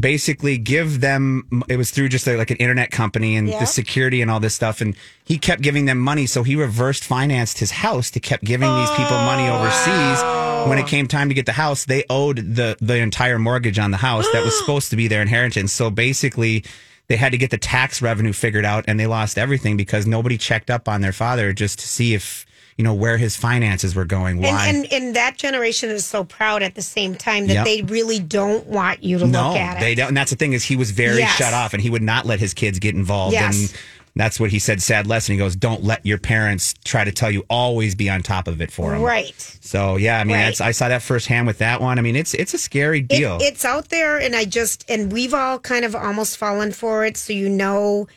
basically 0.00 0.56
give 0.58 1.00
them. 1.00 1.62
It 1.68 1.76
was 1.76 1.90
through 1.90 2.08
just 2.08 2.26
a, 2.26 2.36
like 2.36 2.50
an 2.50 2.56
internet 2.56 2.90
company 2.90 3.36
and 3.36 3.48
Yeah. 3.48 3.60
the 3.60 3.66
security 3.66 4.22
and 4.22 4.30
all 4.30 4.40
this 4.40 4.54
stuff, 4.54 4.80
and 4.80 4.96
he 5.24 5.38
kept 5.38 5.62
giving 5.62 5.84
them 5.84 5.98
money. 5.98 6.26
So 6.26 6.42
he 6.42 6.56
reversed 6.56 7.04
financed 7.04 7.58
his 7.58 7.70
house 7.70 8.10
to 8.12 8.20
kept 8.20 8.44
giving 8.44 8.74
these 8.76 8.90
people 8.90 9.16
money 9.18 9.46
oh, 9.48 9.58
overseas. 9.58 10.68
When 10.68 10.78
it 10.78 10.86
came 10.86 11.06
time 11.06 11.28
to 11.28 11.34
get 11.34 11.46
the 11.46 11.52
house, 11.52 11.84
they 11.84 12.04
owed 12.08 12.36
the 12.56 12.76
the 12.80 12.96
entire 12.96 13.38
mortgage 13.38 13.78
on 13.78 13.90
the 13.90 13.98
house 13.98 14.26
that 14.32 14.44
was 14.44 14.58
supposed 14.60 14.90
to 14.90 14.96
be 14.96 15.08
their 15.08 15.22
inheritance. 15.22 15.72
So 15.72 15.90
basically. 15.90 16.64
They 17.08 17.16
had 17.16 17.32
to 17.32 17.38
get 17.38 17.50
the 17.50 17.58
tax 17.58 18.00
revenue 18.00 18.32
figured 18.32 18.64
out, 18.64 18.84
and 18.86 19.00
they 19.00 19.08
lost 19.08 19.36
everything 19.36 19.76
because 19.76 20.06
nobody 20.06 20.38
checked 20.38 20.70
up 20.70 20.88
on 20.88 21.00
their 21.00 21.10
father 21.10 21.52
just 21.52 21.80
to 21.80 21.88
see 21.88 22.14
if 22.14 22.46
you 22.80 22.84
know 22.84 22.94
where 22.94 23.18
his 23.18 23.36
finances 23.36 23.94
were 23.94 24.06
going. 24.06 24.40
Why? 24.40 24.68
And, 24.68 24.84
and 24.86 24.92
and 24.94 25.16
that 25.16 25.36
generation 25.36 25.90
is 25.90 26.06
so 26.06 26.24
proud 26.24 26.62
at 26.62 26.74
the 26.76 26.80
same 26.80 27.14
time 27.14 27.46
that 27.48 27.52
Yep. 27.52 27.64
they 27.66 27.82
really 27.82 28.18
don't 28.18 28.64
want 28.66 29.04
you 29.04 29.18
to 29.18 29.26
no, 29.26 29.48
look 29.48 29.58
at 29.58 29.76
it. 29.76 29.80
they 29.80 29.94
don't. 29.94 30.08
And 30.08 30.16
that's 30.16 30.30
the 30.30 30.36
thing 30.38 30.54
is 30.54 30.64
he 30.64 30.76
was 30.76 30.92
very 30.92 31.18
Yes. 31.18 31.36
shut 31.36 31.52
off, 31.52 31.74
and 31.74 31.82
he 31.82 31.90
would 31.90 32.00
not 32.00 32.24
let 32.24 32.40
his 32.40 32.54
kids 32.54 32.78
get 32.78 32.94
involved. 32.94 33.34
Yes. 33.34 33.54
And 33.72 33.78
that's 34.16 34.40
what 34.40 34.50
he 34.50 34.58
said. 34.58 34.80
Sad 34.80 35.06
lesson. 35.06 35.34
He 35.34 35.38
goes, 35.38 35.54
"Don't 35.56 35.84
let 35.84 36.06
your 36.06 36.16
parents 36.16 36.72
try 36.86 37.04
to 37.04 37.12
tell 37.12 37.30
you. 37.30 37.44
Always 37.50 37.94
be 37.94 38.08
on 38.08 38.22
top 38.22 38.48
of 38.48 38.62
it 38.62 38.70
for 38.72 38.92
them." 38.92 39.02
Right. 39.02 39.34
So 39.60 39.96
yeah, 39.96 40.18
I 40.18 40.24
mean, 40.24 40.36
Right. 40.38 40.44
that's 40.46 40.62
I 40.62 40.70
saw 40.70 40.88
that 40.88 41.02
firsthand 41.02 41.46
with 41.48 41.58
that 41.58 41.82
one. 41.82 41.98
I 41.98 42.02
mean, 42.02 42.16
it's 42.16 42.32
it's 42.32 42.54
a 42.54 42.58
scary 42.58 43.00
It, 43.00 43.08
deal. 43.08 43.36
it's 43.42 43.66
out 43.66 43.90
there, 43.90 44.16
and 44.16 44.34
I 44.34 44.46
just 44.46 44.86
and 44.88 45.12
we've 45.12 45.34
all 45.34 45.58
kind 45.58 45.84
of 45.84 45.94
almost 45.94 46.38
fallen 46.38 46.72
for 46.72 47.04
it. 47.04 47.18
So 47.18 47.34
you 47.34 47.50
know 47.50 48.08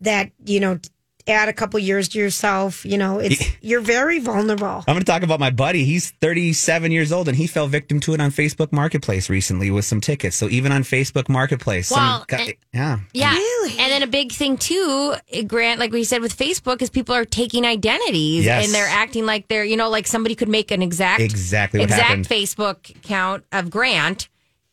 that 0.00 0.30
you 0.46 0.60
know, 0.60 0.78
add 1.26 1.48
a 1.48 1.52
couple 1.52 1.78
years 1.80 2.08
to 2.10 2.18
yourself. 2.18 2.84
You 2.84 2.98
know, 2.98 3.18
it's 3.18 3.42
you're 3.62 3.80
very 3.80 4.18
vulnerable. 4.18 4.66
I'm 4.86 4.94
going 4.94 4.98
to 5.00 5.04
talk 5.04 5.22
about 5.22 5.40
my 5.40 5.50
buddy. 5.50 5.84
He's 5.84 6.10
37 6.20 6.92
years 6.92 7.12
old, 7.12 7.28
and 7.28 7.36
he 7.36 7.46
fell 7.46 7.66
victim 7.66 8.00
to 8.00 8.14
it 8.14 8.20
on 8.20 8.30
Facebook 8.30 8.72
Marketplace 8.72 9.28
recently 9.30 9.70
with 9.70 9.84
some 9.84 10.00
tickets. 10.00 10.36
So 10.36 10.48
even 10.48 10.72
on 10.72 10.82
Facebook 10.82 11.28
Marketplace, 11.28 11.88
some 11.88 11.98
Well, 12.00 12.24
guy- 12.28 12.38
and- 12.40 12.54
yeah, 12.72 12.98
Yeah. 13.12 13.36
And 13.78 13.90
then 13.92 14.02
a 14.02 14.06
big 14.06 14.32
thing 14.32 14.56
too, 14.56 15.14
Grant, 15.46 15.78
like 15.80 15.92
we 15.92 16.04
said 16.04 16.20
with 16.20 16.36
Facebook, 16.36 16.82
is 16.82 16.90
people 16.90 17.14
are 17.14 17.24
taking 17.24 17.64
identities 17.64 18.44
Yes. 18.44 18.64
and 18.66 18.74
they're 18.74 18.88
acting 18.88 19.24
like 19.26 19.48
they're, 19.48 19.64
you 19.64 19.76
know, 19.76 19.88
like 19.90 20.06
somebody 20.06 20.34
could 20.34 20.48
make 20.48 20.70
an 20.70 20.82
exact 20.82 21.20
Exactly 21.20 21.82
exact 21.82 22.02
happened. 22.02 22.28
Facebook 22.28 22.90
account 22.96 23.44
of 23.52 23.70
Grant. 23.70 24.28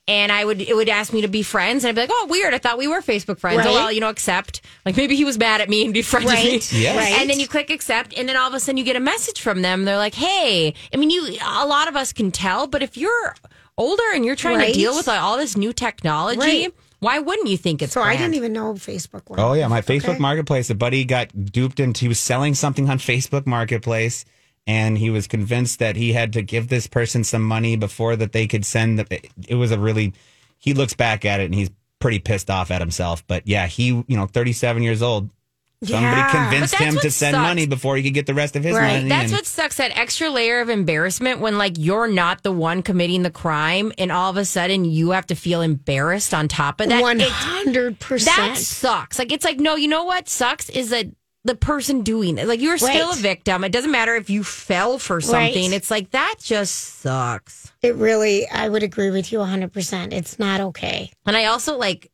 And 0.09 0.31
I 0.31 0.43
would, 0.43 0.59
it 0.59 0.75
would 0.75 0.89
ask 0.89 1.13
me 1.13 1.21
to 1.21 1.27
be 1.27 1.43
friends, 1.43 1.83
and 1.83 1.89
I'd 1.89 1.95
be 1.95 2.01
like, 2.01 2.09
"Oh, 2.11 2.25
weird! 2.31 2.55
I 2.55 2.57
thought 2.57 2.79
we 2.79 2.87
were 2.87 2.99
Facebook 2.99 3.37
friends." 3.37 3.59
Right. 3.59 3.67
Oh, 3.67 3.73
well, 3.73 3.91
you 3.91 3.99
know, 3.99 4.09
accept. 4.09 4.61
Like 4.83 4.97
maybe 4.97 5.15
he 5.15 5.23
was 5.23 5.37
mad 5.37 5.61
at 5.61 5.69
me 5.69 5.85
and 5.85 5.93
befriended 5.93 6.31
me. 6.33 6.51
Right. 6.53 6.73
Yeah. 6.73 6.97
Right. 6.97 7.11
And 7.21 7.29
then 7.29 7.39
you 7.39 7.47
click 7.47 7.69
accept, 7.69 8.17
and 8.17 8.27
then 8.27 8.35
all 8.35 8.47
of 8.47 8.53
a 8.55 8.59
sudden 8.59 8.77
you 8.77 8.83
get 8.83 8.95
a 8.95 8.99
message 8.99 9.39
from 9.39 9.61
them. 9.61 9.85
They're 9.85 9.97
like, 9.97 10.15
"Hey, 10.15 10.73
I 10.91 10.97
mean, 10.97 11.11
you. 11.11 11.37
A 11.45 11.65
lot 11.67 11.87
of 11.87 11.95
us 11.95 12.11
can 12.11 12.31
tell, 12.31 12.65
but 12.65 12.81
if 12.81 12.97
you're 12.97 13.35
older 13.77 14.03
and 14.15 14.25
you're 14.25 14.35
trying 14.35 14.57
Right. 14.57 14.73
to 14.73 14.79
deal 14.79 14.95
with 14.95 15.05
like, 15.07 15.21
all 15.21 15.37
this 15.37 15.55
new 15.55 15.71
technology, 15.73 16.39
Right. 16.39 16.73
why 16.99 17.19
wouldn't 17.19 17.47
you 17.47 17.57
think 17.57 17.83
it's?" 17.83 17.93
So 17.93 18.01
I 18.01 18.15
didn't 18.17 18.33
even 18.33 18.51
know 18.51 18.73
Facebook. 18.73 19.29
Worked. 19.29 19.39
Oh 19.39 19.53
yeah, 19.53 19.67
my 19.67 19.81
Facebook 19.81 20.09
Okay. 20.15 20.19
Marketplace. 20.19 20.71
A 20.71 20.75
buddy 20.75 21.05
got 21.05 21.27
duped 21.51 21.79
into. 21.79 22.01
He 22.01 22.07
was 22.07 22.19
selling 22.19 22.55
something 22.55 22.89
on 22.89 22.97
Facebook 22.97 23.45
Marketplace, 23.45 24.25
and 24.69 24.97
he 24.97 25.09
was 25.09 25.25
convinced 25.27 25.79
that 25.79 25.95
he 25.95 26.13
had 26.13 26.33
to 26.33 26.41
give 26.43 26.67
this 26.67 26.85
person 26.87 27.23
some 27.23 27.41
money 27.41 27.75
before 27.75 28.15
that 28.15 28.31
they 28.33 28.45
could 28.47 28.65
send. 28.65 28.99
The, 28.99 29.05
it 29.47 29.55
was 29.55 29.71
a 29.71 29.79
really. 29.79 30.13
He 30.59 30.73
looks 30.73 30.93
back 30.93 31.25
at 31.25 31.39
it 31.39 31.45
and 31.45 31.55
he's 31.55 31.71
pretty 31.99 32.19
pissed 32.19 32.49
off 32.49 32.69
at 32.69 32.79
himself. 32.81 33.25
But 33.27 33.47
yeah, 33.47 33.65
he 33.67 33.87
you 33.87 34.05
know 34.17 34.27
37 34.27 34.83
years 34.83 35.01
old. 35.01 35.31
Somebody 35.81 36.17
Yeah. 36.17 36.31
convinced 36.49 36.75
him 36.75 36.95
to 36.95 37.09
send 37.09 37.35
sucks. 37.35 37.41
money 37.41 37.65
before 37.65 37.95
he 37.95 38.03
could 38.03 38.13
get 38.13 38.25
the 38.25 38.33
rest 38.33 38.57
of 38.57 38.65
his 38.65 38.75
Right. 38.75 38.97
money. 38.97 39.07
That's 39.09 39.31
and- 39.31 39.37
what 39.37 39.45
sucks. 39.45 39.77
That 39.77 39.97
extra 39.97 40.29
layer 40.29 40.59
of 40.59 40.67
embarrassment 40.69 41.39
when 41.39 41.57
like 41.57 41.75
you're 41.77 42.09
not 42.09 42.43
the 42.43 42.51
one 42.51 42.81
committing 42.83 43.23
the 43.23 43.31
crime, 43.31 43.93
and 43.97 44.11
all 44.11 44.29
of 44.29 44.35
a 44.35 44.43
sudden 44.43 44.83
you 44.83 45.11
have 45.11 45.25
to 45.27 45.35
feel 45.35 45.61
embarrassed 45.61 46.33
on 46.33 46.49
top 46.49 46.81
of 46.81 46.89
that. 46.89 47.01
One 47.01 47.21
It- 47.21 47.31
that 48.25 48.57
sucks. 48.57 49.17
Like 49.17 49.31
it's 49.31 49.45
like 49.45 49.59
no, 49.59 49.75
you 49.77 49.87
know 49.87 50.03
what 50.03 50.27
sucks 50.27 50.69
is 50.69 50.89
that 50.89 51.07
the 51.49 51.55
person 51.55 52.01
doing 52.03 52.37
it. 52.37 52.47
Like 52.47 52.61
you're 52.61 52.77
still 52.77 53.11
a 53.11 53.15
victim. 53.15 53.63
It 53.63 53.71
doesn't 53.71 53.89
matter 53.91 54.15
if 54.15 54.29
you 54.29 54.43
fell 54.43 54.99
for 54.99 55.19
something. 55.19 55.71
Right. 55.71 55.73
It's 55.73 55.89
like 55.89 56.11
that 56.11 56.35
just 56.39 56.75
sucks. 57.01 57.71
It 57.81 57.95
really, 57.95 58.47
I 58.47 58.69
would 58.69 58.83
agree 58.83 59.09
with 59.09 59.31
you 59.31 59.41
hundred 59.43 59.73
percent. 59.73 60.13
It's 60.13 60.37
not 60.37 60.59
okay. 60.61 61.11
And 61.25 61.35
I 61.35 61.45
also 61.45 61.75
like 61.77 62.11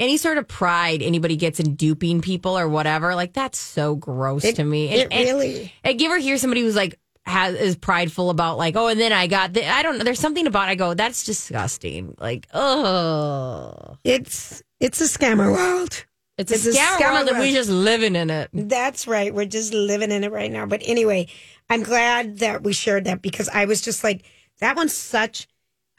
any 0.00 0.16
sort 0.16 0.38
of 0.38 0.48
pride 0.48 1.02
anybody 1.02 1.36
gets 1.36 1.60
in 1.60 1.74
duping 1.74 2.22
people 2.22 2.58
or 2.58 2.66
whatever. 2.66 3.14
Like 3.14 3.34
that's 3.34 3.58
so 3.58 3.94
gross 3.94 4.42
It- 4.44 4.56
to 4.56 4.64
me. 4.64 4.88
it 4.88 5.02
And- 5.04 5.12
and- 5.12 5.24
really- 5.28 5.72
Like, 5.84 6.00
you 6.00 6.06
ever 6.06 6.18
hear 6.18 6.38
somebody 6.38 6.62
who's 6.62 6.74
like 6.74 6.98
has 7.26 7.54
is 7.54 7.76
prideful 7.76 8.30
about 8.30 8.56
like, 8.58 8.74
oh, 8.74 8.88
and 8.88 8.98
then 8.98 9.12
I 9.12 9.26
got 9.26 9.52
the, 9.52 9.68
I 9.68 9.82
don't 9.82 9.98
know. 9.98 10.04
There's 10.04 10.18
something 10.18 10.46
about 10.46 10.68
I 10.70 10.74
go 10.76 10.94
that's 10.94 11.24
disgusting. 11.24 12.14
Like, 12.18 12.48
oh, 12.54 13.96
It's 14.02 14.62
it's 14.80 15.00
a 15.00 15.04
scammer 15.04 15.52
world. 15.52 16.04
It's 16.38 16.50
a 16.50 16.54
It's 16.54 16.66
a 16.66 16.70
scammer 16.72 16.96
scammer 16.98 17.12
world, 17.12 17.28
and 17.28 17.36
world. 17.38 17.48
we 17.48 17.52
just 17.52 17.70
living 17.70 18.16
in 18.16 18.30
it. 18.30 18.50
That's 18.52 19.06
right. 19.06 19.34
We're 19.34 19.44
just 19.46 19.72
living 19.74 20.10
in 20.10 20.24
it 20.24 20.32
right 20.32 20.50
now. 20.50 20.66
But 20.66 20.82
anyway, 20.84 21.28
I'm 21.70 21.82
glad 21.82 22.38
that 22.38 22.62
we 22.62 22.72
shared 22.72 23.04
that 23.04 23.22
because 23.22 23.48
I 23.48 23.64
was 23.66 23.80
just 23.80 24.02
like, 24.02 24.24
that 24.60 24.76
one's 24.76 24.94
such. 24.96 25.46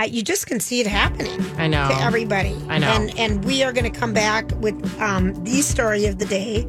You 0.06 0.22
just 0.22 0.48
can 0.48 0.60
see 0.60 0.82
it 0.82 0.88
happening. 0.88 1.40
I 1.58 1.68
know. 1.68 1.88
to 1.88 1.96
everybody. 2.02 2.54
I 2.68 2.78
know. 2.78 2.88
And 2.90 3.18
and 3.18 3.46
we 3.46 3.64
are 3.64 3.72
going 3.72 3.90
to 3.90 4.00
come 4.00 4.12
back 4.14 4.52
with 4.58 4.76
um, 5.00 5.34
the 5.46 5.62
story 5.62 6.08
of 6.08 6.20
the 6.20 6.26
day. 6.26 6.68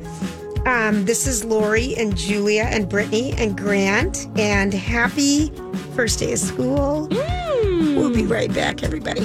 Um, 0.67 1.05
this 1.05 1.27
is 1.27 1.45
Lori 1.45 1.97
and 1.97 2.17
Julia 2.17 2.63
and 2.71 2.89
Brittany 2.89 3.33
and 3.33 3.59
Grant. 3.59 4.29
And 4.39 4.73
happy 4.73 5.51
first 5.97 6.21
day 6.21 6.33
of 6.33 6.39
school. 6.39 7.09
Mm. 7.09 7.97
We'll 7.97 8.15
be 8.15 8.25
right 8.25 8.53
back, 8.55 8.85
everybody. 8.85 9.23